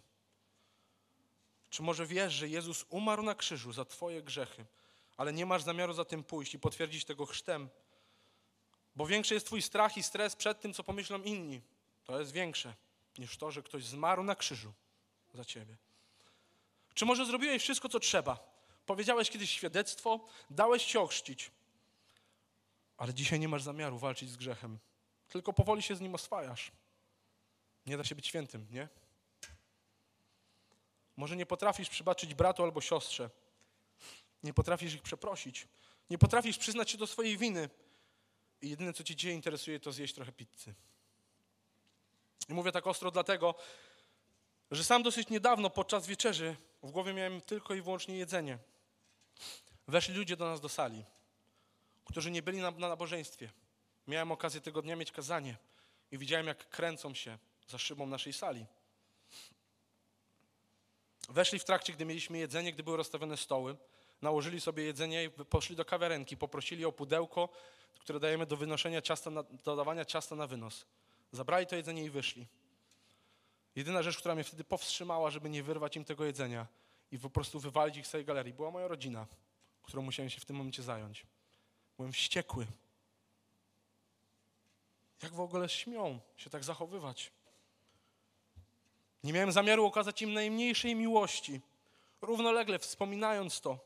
Czy 1.71 1.83
może 1.83 2.07
wiesz, 2.07 2.33
że 2.33 2.49
Jezus 2.49 2.85
umarł 2.89 3.23
na 3.23 3.35
krzyżu 3.35 3.73
za 3.73 3.85
Twoje 3.85 4.23
grzechy, 4.23 4.67
ale 5.17 5.33
nie 5.33 5.47
masz 5.47 5.63
zamiaru 5.63 5.93
za 5.93 6.05
tym 6.05 6.25
pójść 6.25 6.55
i 6.55 6.59
potwierdzić 6.59 7.05
tego 7.05 7.27
chrztem? 7.27 7.69
Bo 8.97 9.07
większy 9.07 9.35
jest 9.35 9.47
Twój 9.47 9.63
strach 9.63 9.97
i 9.97 10.03
stres 10.03 10.37
przed 10.37 10.61
tym, 10.61 10.75
co 10.75 10.85
pomyślą 10.85 11.23
inni. 11.23 11.63
To 12.05 12.21
jest 12.21 12.33
większe 12.33 12.75
niż 13.19 13.37
to, 13.37 13.51
że 13.51 13.63
ktoś 13.63 13.85
zmarł 13.85 14.23
na 14.23 14.35
krzyżu 14.35 14.73
za 15.35 15.45
Ciebie. 15.45 15.77
Czy 16.95 17.05
może 17.05 17.27
zrobiłeś 17.27 17.63
wszystko, 17.63 17.89
co 17.89 18.01
trzeba? 18.01 18.57
Powiedziałeś 18.87 19.31
kiedyś 19.31 19.51
świadectwo, 19.51 20.21
dałeś 20.51 20.83
się 20.83 21.01
ochrzcić, 21.01 21.51
ale 22.97 23.15
dzisiaj 23.15 23.41
nie 23.41 23.49
masz 23.49 23.63
zamiaru 23.63 23.99
walczyć 23.99 24.31
z 24.31 24.37
grzechem. 24.37 24.79
Tylko 25.29 25.53
powoli 25.53 25.83
się 25.83 25.97
z 25.97 26.01
nim 26.01 26.15
oswajasz. 26.15 26.73
Nie 27.87 27.97
da 27.97 28.05
się 28.05 28.15
być 28.15 28.27
świętym, 28.27 28.67
nie? 28.71 28.89
Może 31.17 31.37
nie 31.37 31.47
potrafisz 31.47 31.89
przybaczyć 31.89 32.35
bratu 32.35 32.63
albo 32.63 32.81
siostrze. 32.81 33.31
Nie 34.43 34.55
potrafisz 34.55 34.95
ich 34.95 35.03
przeprosić. 35.03 35.69
Nie 36.11 36.19
potrafisz 36.19 36.59
przyznać 36.59 36.91
się 36.91 36.99
do 36.99 37.07
swojej 37.07 37.39
winy. 37.39 37.71
I 38.63 38.71
jedyne, 38.71 38.93
co 38.93 39.05
cię 39.05 39.17
dzisiaj 39.17 39.35
interesuje, 39.35 39.81
to 39.81 39.93
zjeść 39.93 40.15
trochę 40.15 40.33
pizzy. 40.33 40.75
I 42.49 42.55
mówię 42.55 42.73
tak 42.73 42.87
ostro 42.87 43.11
dlatego, 43.11 43.55
że 44.71 44.85
sam 44.85 45.03
dosyć 45.03 45.29
niedawno 45.29 45.71
podczas 45.71 46.07
wieczerzy 46.07 46.57
w 46.83 46.91
głowie 46.91 47.15
miałem 47.15 47.41
tylko 47.41 47.75
i 47.75 47.83
wyłącznie 47.83 48.17
jedzenie. 48.17 48.59
Weszli 49.89 50.15
ludzie 50.15 50.37
do 50.37 50.47
nas 50.47 50.61
do 50.61 50.69
sali, 50.69 51.05
którzy 52.05 52.31
nie 52.31 52.43
byli 52.43 52.59
na, 52.59 52.71
na 52.71 52.89
nabożeństwie. 52.89 53.51
Miałem 54.07 54.33
okazję 54.33 54.61
tego 54.61 54.83
dnia 54.83 54.97
mieć 54.97 55.13
kazanie 55.13 55.57
i 56.11 56.19
widziałem, 56.19 56.47
jak 56.47 56.69
kręcą 56.69 57.15
się 57.15 57.39
za 57.67 57.79
szybą 57.79 58.07
naszej 58.07 58.33
sali. 58.33 58.67
Weszli 61.29 61.59
w 61.59 61.65
trakcie, 61.65 61.93
gdy 61.93 62.05
mieliśmy 62.05 62.39
jedzenie, 62.39 62.73
gdy 62.73 62.83
były 62.83 62.97
rozstawione 62.97 63.37
stoły, 63.37 63.77
nałożyli 64.23 64.61
sobie 64.61 64.83
jedzenie 64.83 65.25
i 65.25 65.31
poszli 65.31 65.77
do 65.77 65.85
kawiarenki, 65.85 66.37
poprosili 66.37 66.85
o 66.85 66.93
pudełko, 66.93 67.49
które 68.01 68.21
dajemy 68.21 68.47
do 68.47 68.57
wynoszenia 68.57 69.03
ciasta, 69.03 69.31
na, 69.31 69.43
do 69.43 69.77
dawania 69.77 70.05
ciasta 70.05 70.37
na 70.37 70.47
wynos. 70.47 70.87
Zabrali 71.33 71.67
to 71.67 71.77
jedzenie 71.77 72.05
i 72.05 72.11
wyszli. 72.11 72.47
Jedyna 73.77 74.03
rzecz, 74.03 74.19
która 74.19 74.35
mnie 74.35 74.45
wtedy 74.45 74.65
powstrzymała, 74.65 75.31
żeby 75.31 75.51
nie 75.51 75.63
wyrwać 75.63 75.97
im 75.97 76.05
tego 76.05 76.25
jedzenia 76.25 76.67
i 77.13 77.19
po 77.19 77.31
prostu 77.31 77.61
wywalić 77.61 77.97
ich 77.97 78.07
z 78.07 78.11
tej 78.11 78.25
galerii, 78.25 78.53
była 78.53 78.71
moja 78.71 78.89
rodzina, 78.89 79.27
którą 79.83 80.03
musiałem 80.03 80.31
się 80.31 80.41
w 80.41 80.45
tym 80.45 80.57
momencie 80.57 80.83
zająć. 80.83 81.27
Byłem 81.97 82.13
wściekły. 82.13 82.67
Jak 85.23 85.35
w 85.35 85.41
ogóle 85.41 85.69
śmią 85.69 86.21
się 86.37 86.51
tak 86.51 86.65
zachowywać? 86.65 87.33
Nie 89.27 89.33
miałem 89.33 89.53
zamiaru 89.53 89.87
okazać 89.87 90.23
im 90.23 90.33
najmniejszej 90.33 90.95
miłości, 90.95 91.61
równolegle 92.23 92.79
wspominając 92.79 93.61
to, 93.61 93.79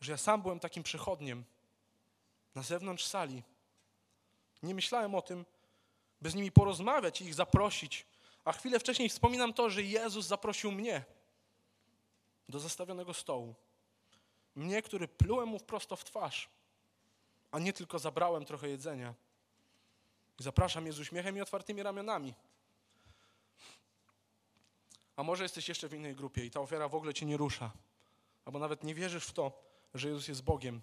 że 0.00 0.12
ja 0.12 0.18
sam 0.18 0.42
byłem 0.42 0.60
takim 0.60 0.82
przechodniem 0.82 1.44
na 2.54 2.62
zewnątrz 2.62 3.04
sali. 3.04 3.42
Nie 4.62 4.74
myślałem 4.74 5.14
o 5.14 5.22
tym, 5.22 5.44
by 6.20 6.30
z 6.30 6.34
nimi 6.34 6.52
porozmawiać 6.52 7.20
i 7.20 7.24
ich 7.24 7.34
zaprosić, 7.34 8.06
a 8.44 8.52
chwilę 8.52 8.80
wcześniej 8.80 9.08
wspominam 9.08 9.52
to, 9.52 9.70
że 9.70 9.82
Jezus 9.82 10.26
zaprosił 10.26 10.72
mnie 10.72 11.04
do 12.48 12.60
zastawionego 12.60 13.14
stołu. 13.14 13.54
Mnie, 14.54 14.82
który 14.82 15.08
plułem 15.08 15.48
mu 15.48 15.60
prosto 15.60 15.96
w 15.96 16.04
twarz, 16.04 16.48
a 17.50 17.58
nie 17.58 17.72
tylko 17.72 17.98
zabrałem 17.98 18.44
trochę 18.44 18.68
jedzenia. 18.68 19.14
Zapraszam 20.38 20.86
je 20.86 20.92
z 20.92 21.00
uśmiechem 21.00 21.36
i 21.36 21.40
otwartymi 21.40 21.82
ramionami. 21.82 22.34
A 25.16 25.22
może 25.22 25.42
jesteś 25.42 25.68
jeszcze 25.68 25.88
w 25.88 25.94
innej 25.94 26.14
grupie 26.14 26.44
i 26.44 26.50
ta 26.50 26.60
ofiara 26.60 26.88
w 26.88 26.94
ogóle 26.94 27.14
cię 27.14 27.26
nie 27.26 27.36
rusza, 27.36 27.72
albo 28.44 28.58
nawet 28.58 28.84
nie 28.84 28.94
wierzysz 28.94 29.26
w 29.26 29.32
to, 29.32 29.62
że 29.94 30.08
Jezus 30.08 30.28
jest 30.28 30.42
Bogiem 30.42 30.82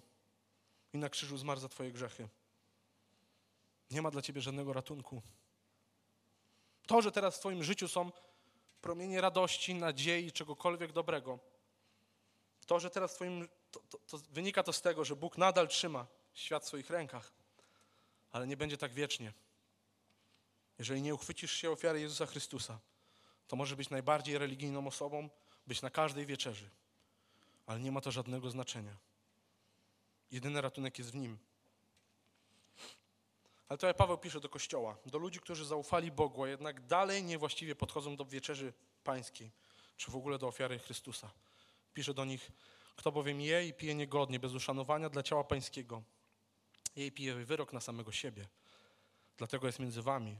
i 0.92 0.98
na 0.98 1.08
krzyżu 1.08 1.38
zmarł 1.38 1.60
za 1.60 1.68
twoje 1.68 1.92
grzechy. 1.92 2.28
Nie 3.90 4.02
ma 4.02 4.10
dla 4.10 4.22
ciebie 4.22 4.40
żadnego 4.40 4.72
ratunku. 4.72 5.22
To, 6.86 7.02
że 7.02 7.12
teraz 7.12 7.36
w 7.36 7.40
twoim 7.40 7.64
życiu 7.64 7.88
są 7.88 8.12
promienie 8.80 9.20
radości, 9.20 9.74
nadziei, 9.74 10.32
czegokolwiek 10.32 10.92
dobrego, 10.92 11.38
to, 12.66 12.80
że 12.80 12.90
teraz 12.90 13.12
w 13.12 13.14
twoim, 13.14 13.48
to, 13.70 13.80
to, 13.80 13.98
to 13.98 14.18
wynika 14.18 14.62
to 14.62 14.72
z 14.72 14.82
tego, 14.82 15.04
że 15.04 15.16
Bóg 15.16 15.38
nadal 15.38 15.68
trzyma 15.68 16.06
świat 16.34 16.64
w 16.64 16.66
swoich 16.66 16.90
rękach, 16.90 17.32
ale 18.32 18.46
nie 18.46 18.56
będzie 18.56 18.76
tak 18.76 18.92
wiecznie. 18.92 19.32
Jeżeli 20.78 21.02
nie 21.02 21.14
uchwycisz 21.14 21.52
się 21.52 21.70
ofiary 21.70 22.00
Jezusa 22.00 22.26
Chrystusa, 22.26 22.78
to 23.50 23.56
może 23.56 23.76
być 23.76 23.90
najbardziej 23.90 24.38
religijną 24.38 24.86
osobą, 24.86 25.28
być 25.66 25.82
na 25.82 25.90
każdej 25.90 26.26
wieczerzy, 26.26 26.70
ale 27.66 27.80
nie 27.80 27.92
ma 27.92 28.00
to 28.00 28.10
żadnego 28.10 28.50
znaczenia. 28.50 28.96
Jedyny 30.30 30.60
ratunek 30.60 30.98
jest 30.98 31.10
w 31.10 31.14
Nim. 31.14 31.38
Ale 33.68 33.78
to 33.78 33.86
jak 33.86 33.96
Paweł 33.96 34.18
pisze 34.18 34.40
do 34.40 34.48
Kościoła, 34.48 34.96
do 35.06 35.18
ludzi, 35.18 35.40
którzy 35.40 35.64
zaufali 35.64 36.10
Bogu, 36.12 36.44
a 36.44 36.48
jednak 36.48 36.86
dalej 36.86 37.24
niewłaściwie 37.24 37.74
podchodzą 37.74 38.16
do 38.16 38.24
wieczerzy 38.24 38.72
pańskiej, 39.04 39.50
czy 39.96 40.10
w 40.10 40.16
ogóle 40.16 40.38
do 40.38 40.48
ofiary 40.48 40.78
Chrystusa. 40.78 41.30
Pisze 41.94 42.14
do 42.14 42.24
nich, 42.24 42.50
kto 42.96 43.12
bowiem 43.12 43.40
je 43.40 43.66
i 43.66 43.74
pije 43.74 43.94
niegodnie, 43.94 44.40
bez 44.40 44.54
uszanowania 44.54 45.08
dla 45.08 45.22
ciała 45.22 45.44
pańskiego, 45.44 46.02
je 46.96 47.06
i 47.06 47.12
pije 47.12 47.34
wyrok 47.34 47.72
na 47.72 47.80
samego 47.80 48.12
siebie. 48.12 48.46
Dlatego 49.36 49.66
jest 49.66 49.78
między 49.78 50.02
wami 50.02 50.36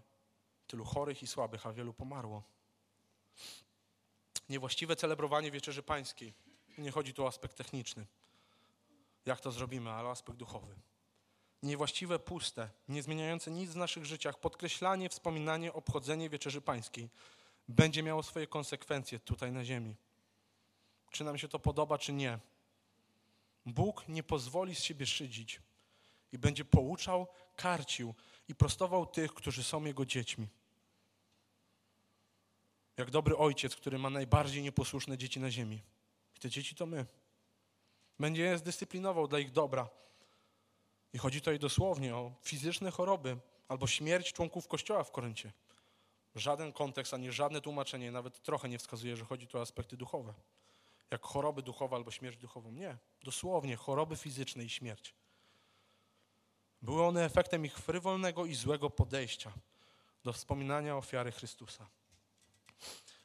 tylu 0.66 0.84
chorych 0.84 1.22
i 1.22 1.26
słabych, 1.26 1.66
a 1.66 1.72
wielu 1.72 1.94
pomarło. 1.94 2.59
Niewłaściwe 4.48 4.96
celebrowanie 4.96 5.50
wieczerzy 5.50 5.82
pańskiej. 5.82 6.34
Nie 6.78 6.90
chodzi 6.90 7.14
tu 7.14 7.24
o 7.24 7.28
aspekt 7.28 7.56
techniczny, 7.56 8.06
jak 9.26 9.40
to 9.40 9.52
zrobimy, 9.52 9.90
ale 9.90 10.08
o 10.08 10.10
aspekt 10.10 10.38
duchowy. 10.38 10.74
Niewłaściwe, 11.62 12.18
puste, 12.18 12.70
nie 12.88 13.02
zmieniające 13.02 13.50
nic 13.50 13.70
w 13.70 13.76
naszych 13.76 14.04
życiach, 14.04 14.40
podkreślanie, 14.40 15.08
wspominanie, 15.08 15.72
obchodzenie 15.72 16.30
wieczerzy 16.30 16.60
pańskiej 16.60 17.10
będzie 17.70 18.02
miało 18.02 18.22
swoje 18.22 18.46
konsekwencje 18.46 19.18
tutaj 19.18 19.52
na 19.52 19.64
ziemi. 19.64 19.96
Czy 21.10 21.24
nam 21.24 21.38
się 21.38 21.48
to 21.48 21.58
podoba, 21.58 21.98
czy 21.98 22.12
nie. 22.12 22.38
Bóg 23.66 24.08
nie 24.08 24.22
pozwoli 24.22 24.74
z 24.74 24.82
siebie 24.82 25.06
szydzić 25.06 25.60
i 26.32 26.38
będzie 26.38 26.64
pouczał, 26.64 27.26
karcił 27.56 28.14
i 28.48 28.54
prostował 28.54 29.06
tych, 29.06 29.34
którzy 29.34 29.64
są 29.64 29.84
Jego 29.84 30.06
dziećmi. 30.06 30.48
Jak 33.00 33.10
dobry 33.10 33.36
ojciec, 33.36 33.76
który 33.76 33.98
ma 33.98 34.10
najbardziej 34.10 34.62
nieposłuszne 34.62 35.18
dzieci 35.18 35.40
na 35.40 35.50
ziemi. 35.50 35.82
I 36.36 36.38
te 36.38 36.50
dzieci 36.50 36.74
to 36.74 36.86
my. 36.86 37.06
Będzie 38.18 38.42
je 38.42 38.58
zdyscyplinował 38.58 39.28
dla 39.28 39.38
ich 39.38 39.50
dobra. 39.50 39.88
I 41.12 41.18
chodzi 41.18 41.40
tutaj 41.40 41.58
dosłownie 41.58 42.16
o 42.16 42.32
fizyczne 42.42 42.90
choroby, 42.90 43.36
albo 43.68 43.86
śmierć 43.86 44.32
członków 44.32 44.68
kościoła 44.68 45.04
w 45.04 45.10
Koryncie. 45.10 45.52
Żaden 46.34 46.72
kontekst, 46.72 47.14
ani 47.14 47.32
żadne 47.32 47.60
tłumaczenie 47.60 48.12
nawet 48.12 48.42
trochę 48.42 48.68
nie 48.68 48.78
wskazuje, 48.78 49.16
że 49.16 49.24
chodzi 49.24 49.46
tu 49.46 49.58
o 49.58 49.60
aspekty 49.60 49.96
duchowe. 49.96 50.34
Jak 51.10 51.22
choroby 51.22 51.62
duchowe 51.62 51.96
albo 51.96 52.10
śmierć 52.10 52.36
duchową. 52.36 52.72
Nie. 52.72 52.98
Dosłownie 53.22 53.76
choroby 53.76 54.16
fizyczne 54.16 54.64
i 54.64 54.68
śmierć. 54.68 55.14
Były 56.82 57.06
one 57.06 57.24
efektem 57.24 57.64
ich 57.64 57.78
frywolnego 57.78 58.46
i 58.46 58.54
złego 58.54 58.90
podejścia 58.90 59.52
do 60.24 60.32
wspominania 60.32 60.96
ofiary 60.96 61.32
Chrystusa. 61.32 61.99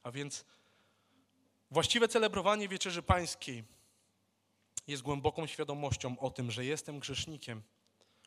A 0.05 0.11
więc 0.11 0.45
właściwe 1.71 2.07
celebrowanie 2.07 2.67
wieczerzy 2.67 3.01
pańskiej 3.01 3.63
jest 4.87 5.03
głęboką 5.03 5.47
świadomością 5.47 6.19
o 6.19 6.29
tym, 6.29 6.51
że 6.51 6.65
jestem 6.65 6.99
grzesznikiem, 6.99 7.63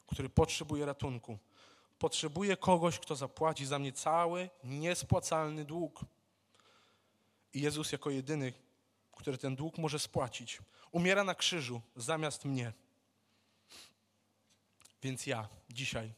który 0.07 0.29
potrzebuje 0.29 0.87
ratunku. 0.87 1.39
Potrzebuję 1.99 2.57
kogoś, 2.57 2.99
kto 2.99 3.17
zapłaci 3.17 3.67
za 3.67 3.79
mnie 3.79 3.93
cały 3.93 4.51
niespłacalny 4.65 5.65
dług. 5.65 6.01
I 7.55 7.61
Jezus 7.61 7.93
jako 7.93 8.11
jedyny, 8.11 8.53
który 9.13 9.39
ten 9.39 9.57
dług 9.57 9.79
może 9.79 9.99
spłacić, 9.99 10.59
umiera 10.93 11.25
na 11.25 11.35
krzyżu 11.35 11.81
zamiast 11.97 12.45
mnie. 12.45 12.73
Więc 15.03 15.27
ja 15.27 15.49
dzisiaj 15.71 16.13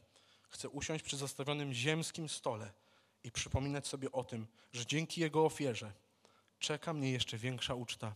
chcę 0.48 0.68
usiąść 0.68 1.04
przy 1.04 1.16
zastawionym 1.16 1.72
ziemskim 1.72 2.28
stole 2.28 2.72
i 3.24 3.32
przypominać 3.32 3.86
sobie 3.86 4.12
o 4.12 4.24
tym, 4.24 4.46
że 4.72 4.86
dzięki 4.86 5.20
Jego 5.20 5.44
ofierze 5.44 5.92
czeka 6.58 6.92
mnie 6.92 7.10
jeszcze 7.10 7.38
większa 7.38 7.74
uczta. 7.74 8.14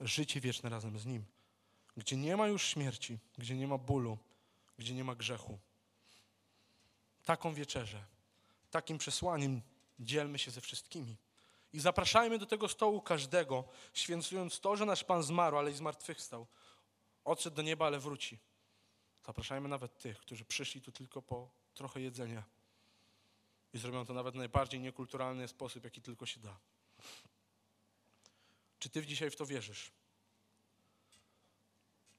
Życie 0.00 0.40
wieczne 0.40 0.70
razem 0.70 0.98
z 0.98 1.06
Nim, 1.06 1.24
gdzie 1.96 2.16
nie 2.16 2.36
ma 2.36 2.48
już 2.48 2.62
śmierci, 2.62 3.18
gdzie 3.38 3.56
nie 3.56 3.66
ma 3.66 3.78
bólu, 3.78 4.18
gdzie 4.78 4.94
nie 4.94 5.04
ma 5.04 5.14
grzechu. 5.14 5.58
Taką 7.24 7.54
wieczerzę, 7.54 8.04
takim 8.70 8.98
przesłaniem 8.98 9.62
dzielmy 10.00 10.38
się 10.38 10.50
ze 10.50 10.60
wszystkimi. 10.60 11.16
I 11.72 11.80
zapraszajmy 11.80 12.38
do 12.38 12.46
tego 12.46 12.68
stołu 12.68 13.00
każdego, 13.00 13.64
święcując 13.94 14.60
to, 14.60 14.76
że 14.76 14.86
nasz 14.86 15.04
Pan 15.04 15.22
zmarł, 15.22 15.58
ale 15.58 15.70
i 15.70 15.74
zmartwychwstał. 15.74 16.46
Odszedł 17.24 17.56
do 17.56 17.62
nieba, 17.62 17.86
ale 17.86 17.98
wróci. 17.98 18.38
Zapraszajmy 19.26 19.68
nawet 19.68 19.98
tych, 19.98 20.18
którzy 20.18 20.44
przyszli 20.44 20.80
tu 20.80 20.92
tylko 20.92 21.22
po 21.22 21.48
trochę 21.74 22.00
jedzenia. 22.00 22.42
I 23.76 23.78
zrobią 23.78 24.06
to 24.06 24.14
nawet 24.14 24.34
w 24.34 24.38
najbardziej 24.38 24.80
niekulturalny 24.80 25.48
sposób, 25.48 25.84
jaki 25.84 26.02
tylko 26.02 26.26
się 26.26 26.40
da. 26.40 26.56
Czy 28.78 28.90
ty 28.90 29.06
dzisiaj 29.06 29.30
w 29.30 29.36
to 29.36 29.46
wierzysz? 29.46 29.92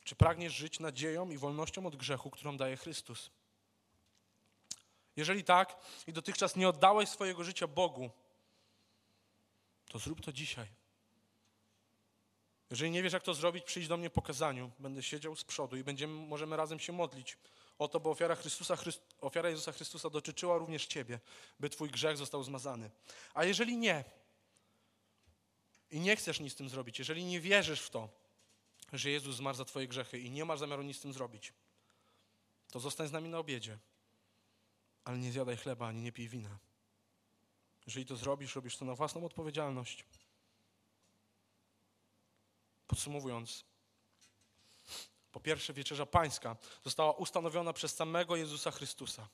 Czy 0.04 0.16
pragniesz 0.16 0.54
żyć 0.54 0.80
nadzieją 0.80 1.30
i 1.30 1.38
wolnością 1.38 1.86
od 1.86 1.96
grzechu, 1.96 2.30
którą 2.30 2.58
daje 2.58 2.78
Chrystus? 2.78 3.30
Jeżeli 5.16 5.44
tak 5.44 5.78
i 6.08 6.14
dotychczas 6.14 6.56
nie 6.56 6.70
oddałeś 6.70 7.10
swojego 7.10 7.44
życia 7.44 7.68
Bogu, 7.68 8.10
to 9.88 10.00
zrób 10.00 10.22
to 10.22 10.34
dzisiaj. 10.34 10.68
Jeżeli 12.70 12.92
nie 12.92 13.04
wiesz, 13.04 13.14
jak 13.14 13.24
to 13.24 13.34
zrobić, 13.34 13.64
przyjdź 13.64 13.88
do 13.88 13.98
mnie 13.98 14.10
po 14.10 14.22
kazaniu. 14.22 14.72
Będę 14.80 15.04
siedział 15.04 15.36
z 15.36 15.44
przodu 15.44 15.78
i 15.78 15.84
będziemy, 15.84 16.14
możemy 16.14 16.58
razem 16.58 16.80
się 16.80 16.94
modlić 16.94 17.38
o 17.80 17.88
to, 17.88 18.00
by 18.00 18.10
ofiara, 18.10 18.36
Chrystusa, 18.36 18.76
Chryst, 18.76 19.02
ofiara 19.22 19.50
Jezusa 19.50 19.72
Chrystusa 19.72 20.10
dotyczyła 20.10 20.58
również 20.58 20.86
Ciebie, 20.86 21.20
by 21.60 21.70
Twój 21.70 21.90
grzech 21.90 22.18
został 22.18 22.44
zmazany. 22.44 22.92
A 23.34 23.44
jeżeli 23.44 23.78
nie 23.78 24.04
i 25.92 26.00
nie 26.00 26.16
chcesz 26.16 26.40
nic 26.40 26.54
z 26.54 26.56
tym 26.56 26.70
zrobić, 26.70 27.00
jeżeli 27.00 27.26
nie 27.26 27.40
wierzysz 27.40 27.82
w 27.82 27.90
to, 27.90 28.10
że 28.94 29.10
Jezus 29.10 29.36
zmarł 29.36 29.58
za 29.58 29.66
Twoje 29.66 29.88
grzechy 29.88 30.20
i 30.20 30.32
nie 30.32 30.46
masz 30.46 30.60
zamiaru 30.60 30.84
nic 30.84 30.98
z 30.98 31.02
tym 31.02 31.14
zrobić, 31.14 31.54
to 32.72 32.80
zostań 32.80 33.08
z 33.08 33.12
nami 33.12 33.30
na 33.30 33.40
obiedzie, 33.40 33.78
ale 35.04 35.18
nie 35.18 35.32
zjadaj 35.32 35.58
chleba 35.58 35.88
ani 35.88 36.02
nie 36.02 36.12
pij 36.12 36.28
wina. 36.28 36.58
Jeżeli 37.86 38.06
to 38.06 38.16
zrobisz, 38.16 38.56
robisz 38.56 38.78
to 38.78 38.86
na 38.86 38.96
własną 38.96 39.26
odpowiedzialność. 39.26 40.06
Podsumowując, 42.88 43.66
po 45.32 45.40
pierwsze, 45.40 45.74
wieczerza 45.74 46.06
pańska 46.06 46.56
została 46.84 47.12
ustanowiona 47.12 47.74
przez 47.74 47.96
samego 47.96 48.36
Jezusa 48.36 48.72
Chrystusa. 48.72 49.28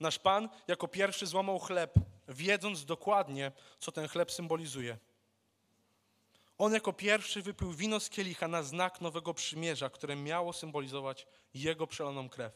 Nasz 0.00 0.18
Pan 0.18 0.48
jako 0.68 0.88
pierwszy 0.88 1.26
złamał 1.26 1.58
chleb, 1.58 1.94
wiedząc 2.28 2.84
dokładnie, 2.84 3.52
co 3.78 3.92
ten 3.92 4.08
chleb 4.08 4.32
symbolizuje. 4.32 4.98
On 6.58 6.72
jako 6.72 6.92
pierwszy 6.92 7.42
wypił 7.42 7.72
wino 7.72 8.00
z 8.00 8.10
kielicha 8.10 8.48
na 8.48 8.62
znak 8.62 9.00
nowego 9.00 9.34
przymierza, 9.34 9.90
które 9.90 10.16
miało 10.16 10.52
symbolizować 10.52 11.26
Jego 11.54 11.86
przelaną 11.86 12.28
krew. 12.28 12.52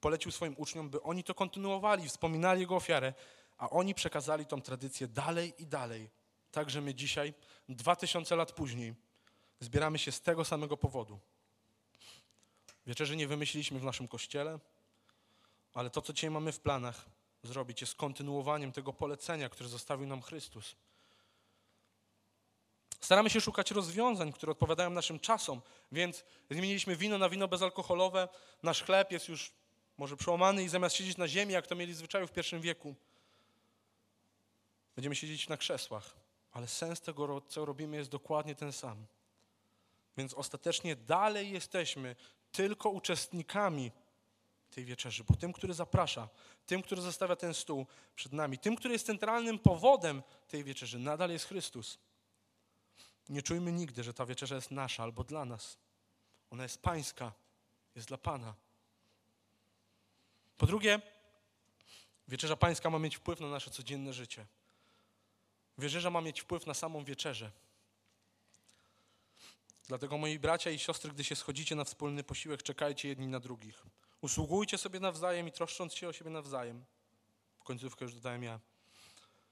Polecił 0.00 0.32
swoim 0.32 0.54
uczniom, 0.58 0.90
by 0.90 1.02
oni 1.02 1.24
to 1.24 1.34
kontynuowali, 1.34 2.08
wspominali 2.08 2.60
Jego 2.60 2.76
ofiarę, 2.76 3.14
a 3.58 3.70
oni 3.70 3.94
przekazali 3.94 4.46
tą 4.46 4.62
tradycję 4.62 5.08
dalej 5.08 5.54
i 5.58 5.66
dalej. 5.66 6.10
Także 6.50 6.80
my 6.80 6.94
dzisiaj, 6.94 7.34
dwa 7.68 7.96
tysiące 7.96 8.36
lat 8.36 8.52
później, 8.52 8.94
zbieramy 9.60 9.98
się 9.98 10.12
z 10.12 10.20
tego 10.20 10.44
samego 10.44 10.76
powodu. 10.76 11.18
Wieczerzy 12.86 13.16
nie 13.16 13.26
wymyśliliśmy 13.26 13.78
w 13.80 13.84
naszym 13.84 14.08
kościele, 14.08 14.58
ale 15.74 15.90
to, 15.90 16.02
co 16.02 16.12
dzisiaj 16.12 16.30
mamy 16.30 16.52
w 16.52 16.60
planach 16.60 17.04
zrobić, 17.42 17.80
jest 17.80 17.94
kontynuowaniem 17.94 18.72
tego 18.72 18.92
polecenia, 18.92 19.48
które 19.48 19.68
zostawił 19.68 20.06
nam 20.06 20.22
Chrystus. 20.22 20.76
Staramy 23.00 23.30
się 23.30 23.40
szukać 23.40 23.70
rozwiązań, 23.70 24.32
które 24.32 24.52
odpowiadają 24.52 24.90
naszym 24.90 25.20
czasom, 25.20 25.60
więc 25.92 26.24
zmieniliśmy 26.50 26.96
wino 26.96 27.18
na 27.18 27.28
wino 27.28 27.48
bezalkoholowe. 27.48 28.28
Nasz 28.62 28.82
chleb 28.82 29.12
jest 29.12 29.28
już 29.28 29.52
może 29.98 30.16
przełamany 30.16 30.64
i 30.64 30.68
zamiast 30.68 30.96
siedzieć 30.96 31.16
na 31.16 31.28
ziemi, 31.28 31.52
jak 31.52 31.66
to 31.66 31.74
mieli 31.74 31.94
zwyczaju 31.94 32.26
w 32.26 32.32
pierwszym 32.32 32.60
wieku, 32.60 32.94
będziemy 34.96 35.16
siedzieć 35.16 35.48
na 35.48 35.56
krzesłach. 35.56 36.16
Ale 36.52 36.68
sens 36.68 37.00
tego, 37.00 37.40
co 37.40 37.64
robimy, 37.64 37.96
jest 37.96 38.10
dokładnie 38.10 38.54
ten 38.54 38.72
sam. 38.72 39.06
Więc 40.16 40.34
ostatecznie 40.34 40.96
dalej 40.96 41.50
jesteśmy 41.50 42.16
tylko 42.52 42.90
uczestnikami 42.90 43.92
tej 44.70 44.84
wieczerzy, 44.84 45.24
bo 45.24 45.36
tym, 45.36 45.52
który 45.52 45.74
zaprasza, 45.74 46.28
tym, 46.66 46.82
który 46.82 47.02
zostawia 47.02 47.36
ten 47.36 47.54
stół 47.54 47.86
przed 48.14 48.32
nami, 48.32 48.58
tym, 48.58 48.76
który 48.76 48.92
jest 48.92 49.06
centralnym 49.06 49.58
powodem 49.58 50.22
tej 50.48 50.64
wieczerzy, 50.64 50.98
nadal 50.98 51.30
jest 51.30 51.44
Chrystus. 51.44 51.98
Nie 53.28 53.42
czujmy 53.42 53.72
nigdy, 53.72 54.04
że 54.04 54.14
ta 54.14 54.26
wieczerza 54.26 54.54
jest 54.54 54.70
nasza 54.70 55.02
albo 55.02 55.24
dla 55.24 55.44
nas. 55.44 55.78
Ona 56.50 56.62
jest 56.62 56.82
pańska, 56.82 57.32
jest 57.94 58.08
dla 58.08 58.18
Pana. 58.18 58.54
Po 60.58 60.66
drugie, 60.66 61.00
wieczerza 62.28 62.56
pańska 62.56 62.90
ma 62.90 62.98
mieć 62.98 63.16
wpływ 63.16 63.40
na 63.40 63.48
nasze 63.48 63.70
codzienne 63.70 64.12
życie. 64.12 64.46
Wieczerza 65.78 66.10
ma 66.10 66.20
mieć 66.20 66.40
wpływ 66.40 66.66
na 66.66 66.74
samą 66.74 67.04
wieczerzę. 67.04 67.50
Dlatego 69.86 70.18
moi 70.18 70.38
bracia 70.38 70.70
i 70.70 70.78
siostry, 70.78 71.10
gdy 71.10 71.24
się 71.24 71.36
schodzicie 71.36 71.74
na 71.74 71.84
wspólny 71.84 72.24
posiłek, 72.24 72.62
czekajcie 72.62 73.08
jedni 73.08 73.26
na 73.26 73.40
drugich. 73.40 73.86
Usługujcie 74.20 74.78
sobie 74.78 75.00
nawzajem 75.00 75.48
i 75.48 75.52
troszcząc 75.52 75.94
się 75.94 76.08
o 76.08 76.12
siebie 76.12 76.30
nawzajem. 76.30 76.84
W 77.58 77.64
końcówkę 77.64 78.04
już 78.04 78.14
dodałem 78.14 78.42
ja. 78.42 78.60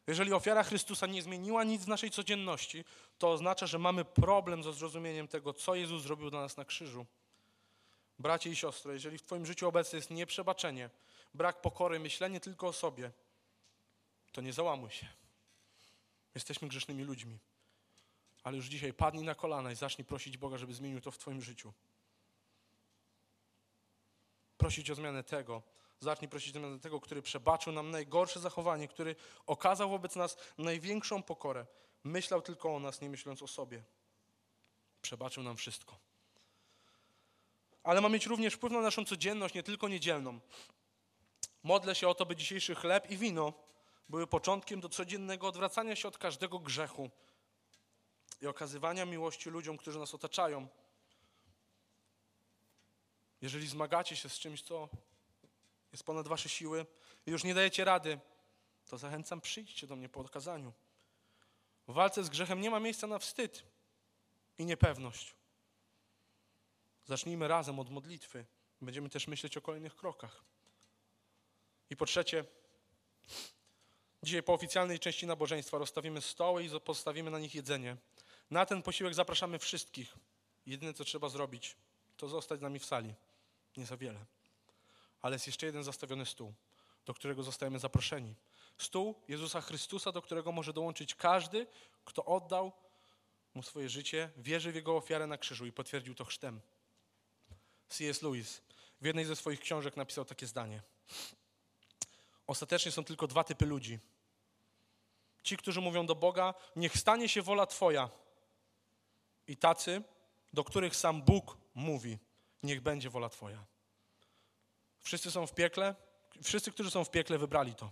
Jeżeli 0.06 0.32
ofiara 0.32 0.62
Chrystusa 0.62 1.06
nie 1.06 1.22
zmieniła 1.22 1.64
nic 1.64 1.84
w 1.84 1.88
naszej 1.88 2.10
codzienności, 2.10 2.84
to 3.18 3.32
oznacza, 3.32 3.66
że 3.66 3.78
mamy 3.78 4.04
problem 4.04 4.62
ze 4.62 4.72
zrozumieniem 4.72 5.28
tego, 5.28 5.52
co 5.52 5.74
Jezus 5.74 6.02
zrobił 6.02 6.30
dla 6.30 6.40
nas 6.40 6.56
na 6.56 6.64
krzyżu. 6.64 7.06
Bracie 8.18 8.50
i 8.50 8.56
siostry, 8.56 8.92
jeżeli 8.92 9.18
w 9.18 9.22
Twoim 9.22 9.46
życiu 9.46 9.68
obecne 9.68 9.96
jest 9.96 10.10
nieprzebaczenie, 10.10 10.90
brak 11.34 11.60
pokory, 11.60 12.00
myślenie 12.00 12.40
tylko 12.40 12.66
o 12.66 12.72
sobie, 12.72 13.10
to 14.32 14.40
nie 14.40 14.52
załamuj 14.52 14.90
się. 14.90 15.06
Jesteśmy 16.34 16.68
grzesznymi 16.68 17.04
ludźmi. 17.04 17.38
Ale 18.44 18.56
już 18.56 18.66
dzisiaj 18.66 18.92
padnij 18.92 19.24
na 19.24 19.34
kolana 19.34 19.72
i 19.72 19.76
zacznij 19.76 20.04
prosić 20.04 20.38
Boga, 20.38 20.58
żeby 20.58 20.74
zmienił 20.74 21.00
to 21.00 21.10
w 21.10 21.18
Twoim 21.18 21.42
życiu. 21.42 21.72
Prosić 24.56 24.90
o 24.90 24.94
zmianę 24.94 25.24
tego. 25.24 25.62
Zacznij 26.00 26.28
prosić 26.28 26.56
o 26.56 26.58
zmianę 26.58 26.78
tego, 26.78 27.00
który 27.00 27.22
przebaczył 27.22 27.72
nam 27.72 27.90
najgorsze 27.90 28.40
zachowanie, 28.40 28.88
który 28.88 29.16
okazał 29.46 29.90
wobec 29.90 30.16
nas 30.16 30.36
największą 30.58 31.22
pokorę. 31.22 31.66
Myślał 32.04 32.42
tylko 32.42 32.74
o 32.74 32.78
nas, 32.78 33.00
nie 33.00 33.10
myśląc 33.10 33.42
o 33.42 33.46
sobie. 33.46 33.82
Przebaczył 35.02 35.42
nam 35.42 35.56
wszystko. 35.56 35.98
Ale 37.82 38.00
ma 38.00 38.08
mieć 38.08 38.26
również 38.26 38.54
wpływ 38.54 38.72
na 38.72 38.80
naszą 38.80 39.04
codzienność, 39.04 39.54
nie 39.54 39.62
tylko 39.62 39.88
niedzielną. 39.88 40.40
Modlę 41.62 41.94
się 41.94 42.08
o 42.08 42.14
to, 42.14 42.26
by 42.26 42.36
dzisiejszy 42.36 42.74
chleb 42.74 43.10
i 43.10 43.16
wino 43.16 43.52
były 44.08 44.26
początkiem 44.26 44.80
do 44.80 44.88
codziennego 44.88 45.48
odwracania 45.48 45.96
się 45.96 46.08
od 46.08 46.18
każdego 46.18 46.58
grzechu 46.58 47.10
i 48.40 48.46
okazywania 48.46 49.04
miłości 49.04 49.50
ludziom, 49.50 49.76
którzy 49.76 49.98
nas 49.98 50.14
otaczają. 50.14 50.68
Jeżeli 53.40 53.68
zmagacie 53.68 54.16
się 54.16 54.28
z 54.28 54.38
czymś, 54.38 54.62
co 54.62 54.88
jest 55.92 56.04
ponad 56.04 56.28
wasze 56.28 56.48
siły 56.48 56.86
i 57.26 57.30
już 57.30 57.44
nie 57.44 57.54
dajecie 57.54 57.84
rady, 57.84 58.20
to 58.86 58.98
zachęcam, 58.98 59.40
przyjdźcie 59.40 59.86
do 59.86 59.96
mnie 59.96 60.08
po 60.08 60.20
okazaniu. 60.20 60.72
W 61.88 61.92
walce 61.92 62.24
z 62.24 62.28
grzechem 62.28 62.60
nie 62.60 62.70
ma 62.70 62.80
miejsca 62.80 63.06
na 63.06 63.18
wstyd 63.18 63.62
i 64.58 64.64
niepewność. 64.64 65.34
Zacznijmy 67.04 67.48
razem 67.48 67.78
od 67.78 67.90
modlitwy. 67.90 68.44
Będziemy 68.80 69.08
też 69.08 69.28
myśleć 69.28 69.56
o 69.56 69.60
kolejnych 69.60 69.96
krokach. 69.96 70.44
I 71.90 71.96
po 71.96 72.06
trzecie, 72.06 72.44
dzisiaj 74.22 74.42
po 74.42 74.52
oficjalnej 74.52 74.98
części 74.98 75.26
nabożeństwa 75.26 75.78
rozstawimy 75.78 76.20
stoły 76.20 76.64
i 76.64 76.80
postawimy 76.80 77.30
na 77.30 77.38
nich 77.38 77.54
jedzenie. 77.54 77.96
Na 78.50 78.66
ten 78.66 78.82
posiłek 78.82 79.14
zapraszamy 79.14 79.58
wszystkich. 79.58 80.14
Jedyne, 80.66 80.94
co 80.94 81.04
trzeba 81.04 81.28
zrobić, 81.28 81.76
to 82.16 82.28
zostać 82.28 82.58
z 82.58 82.62
nami 82.62 82.78
w 82.78 82.84
sali. 82.84 83.14
Nie 83.76 83.86
za 83.86 83.96
wiele. 83.96 84.24
Ale 85.22 85.34
jest 85.34 85.46
jeszcze 85.46 85.66
jeden 85.66 85.84
zastawiony 85.84 86.26
stół, 86.26 86.54
do 87.06 87.14
którego 87.14 87.42
zostajemy 87.42 87.78
zaproszeni. 87.78 88.34
Stół 88.78 89.14
Jezusa 89.28 89.60
Chrystusa, 89.60 90.12
do 90.12 90.22
którego 90.22 90.52
może 90.52 90.72
dołączyć 90.72 91.14
każdy, 91.14 91.66
kto 92.04 92.24
oddał 92.24 92.72
mu 93.54 93.62
swoje 93.62 93.88
życie, 93.88 94.30
wierzy 94.36 94.72
w 94.72 94.74
Jego 94.74 94.96
ofiarę 94.96 95.26
na 95.26 95.38
krzyżu 95.38 95.66
i 95.66 95.72
potwierdził 95.72 96.14
to 96.14 96.24
chrztem. 96.24 96.60
C.S. 97.88 98.22
Lewis 98.22 98.60
w 99.00 99.06
jednej 99.06 99.24
ze 99.24 99.36
swoich 99.36 99.60
książek 99.60 99.96
napisał 99.96 100.24
takie 100.24 100.46
zdanie. 100.46 100.82
Ostatecznie 102.46 102.92
są 102.92 103.04
tylko 103.04 103.26
dwa 103.26 103.44
typy 103.44 103.66
ludzi. 103.66 103.98
Ci, 105.42 105.56
którzy 105.56 105.80
mówią 105.80 106.06
do 106.06 106.14
Boga, 106.14 106.54
niech 106.76 106.98
stanie 106.98 107.28
się 107.28 107.42
wola 107.42 107.66
Twoja. 107.66 108.10
I 109.48 109.56
tacy, 109.56 110.02
do 110.52 110.64
których 110.64 110.96
sam 110.96 111.22
Bóg 111.22 111.56
mówi, 111.74 112.18
niech 112.62 112.80
będzie 112.80 113.10
wola 113.10 113.28
Twoja. 113.28 113.64
Wszyscy 115.00 115.30
są 115.30 115.46
w 115.46 115.54
piekle, 115.54 115.94
wszyscy, 116.42 116.72
którzy 116.72 116.90
są 116.90 117.04
w 117.04 117.10
piekle, 117.10 117.38
wybrali 117.38 117.74
to. 117.74 117.90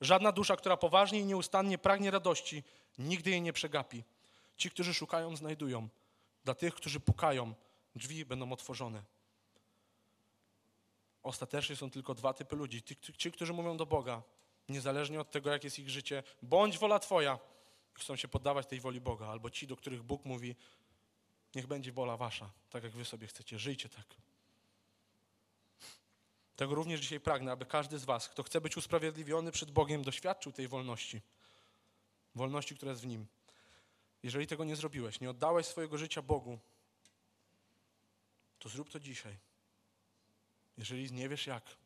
Żadna 0.00 0.32
dusza, 0.32 0.56
która 0.56 0.76
poważnie 0.76 1.20
i 1.20 1.24
nieustannie 1.24 1.78
pragnie 1.78 2.10
radości, 2.10 2.62
nigdy 2.98 3.30
jej 3.30 3.42
nie 3.42 3.52
przegapi. 3.52 4.04
Ci, 4.56 4.70
którzy 4.70 4.94
szukają, 4.94 5.36
znajdują. 5.36 5.88
Dla 6.44 6.54
tych, 6.54 6.74
którzy 6.74 7.00
pukają, 7.00 7.54
drzwi 7.96 8.24
będą 8.24 8.52
otworzone. 8.52 9.02
Ostatecznie 11.22 11.76
są 11.76 11.90
tylko 11.90 12.14
dwa 12.14 12.34
typy 12.34 12.56
ludzi. 12.56 12.82
Ci, 12.82 12.96
ci, 12.96 13.32
którzy 13.32 13.52
mówią 13.52 13.76
do 13.76 13.86
Boga, 13.86 14.22
niezależnie 14.68 15.20
od 15.20 15.30
tego, 15.30 15.50
jak 15.50 15.64
jest 15.64 15.78
ich 15.78 15.90
życie, 15.90 16.22
bądź 16.42 16.78
wola 16.78 16.98
Twoja, 16.98 17.38
chcą 17.92 18.16
się 18.16 18.28
poddawać 18.28 18.66
tej 18.66 18.80
woli 18.80 19.00
Boga, 19.00 19.26
albo 19.26 19.50
ci, 19.50 19.66
do 19.66 19.76
których 19.76 20.02
Bóg 20.02 20.24
mówi, 20.24 20.56
niech 21.54 21.66
będzie 21.66 21.92
wola 21.92 22.16
Wasza, 22.16 22.50
tak 22.70 22.84
jak 22.84 22.92
Wy 22.92 23.04
sobie 23.04 23.26
chcecie, 23.26 23.58
żyjcie 23.58 23.88
tak. 23.88 24.06
Tego 26.56 26.74
również 26.74 27.00
dzisiaj 27.00 27.20
pragnę, 27.20 27.52
aby 27.52 27.66
każdy 27.66 27.98
z 27.98 28.04
Was, 28.04 28.28
kto 28.28 28.42
chce 28.42 28.60
być 28.60 28.76
usprawiedliwiony 28.76 29.52
przed 29.52 29.70
Bogiem, 29.70 30.02
doświadczył 30.02 30.52
tej 30.52 30.68
wolności. 30.68 31.22
Wolności, 32.34 32.76
która 32.76 32.90
jest 32.90 33.02
w 33.02 33.06
Nim. 33.06 33.26
Jeżeli 34.22 34.46
tego 34.46 34.64
nie 34.64 34.76
zrobiłeś, 34.76 35.20
nie 35.20 35.30
oddałeś 35.30 35.66
swojego 35.66 35.98
życia 35.98 36.22
Bogu, 36.22 36.58
to 38.58 38.68
zrób 38.68 38.90
to 38.90 39.00
dzisiaj. 39.00 39.38
Jeżeli 40.78 41.12
nie 41.12 41.28
wiesz 41.28 41.46
jak, 41.46 41.76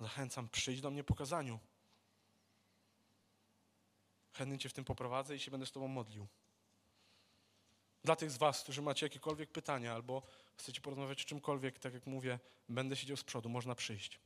zachęcam, 0.00 0.48
przyjdź 0.48 0.80
do 0.80 0.90
mnie 0.90 1.04
po 1.04 1.14
kazaniu. 1.14 1.58
Chętnie 4.32 4.58
Cię 4.58 4.68
w 4.68 4.72
tym 4.72 4.84
poprowadzę 4.84 5.36
i 5.36 5.40
się 5.40 5.50
będę 5.50 5.66
z 5.66 5.72
Tobą 5.72 5.88
modlił. 5.88 6.26
Dla 8.04 8.16
tych 8.16 8.30
z 8.30 8.36
Was, 8.36 8.62
którzy 8.62 8.82
macie 8.82 9.06
jakiekolwiek 9.06 9.50
pytania 9.50 9.94
albo 9.94 10.22
chcecie 10.56 10.80
porozmawiać 10.80 11.22
o 11.22 11.28
czymkolwiek, 11.28 11.78
tak 11.78 11.94
jak 11.94 12.06
mówię, 12.06 12.38
będę 12.68 12.96
siedział 12.96 13.16
z 13.16 13.24
przodu, 13.24 13.48
można 13.48 13.74
przyjść. 13.74 14.20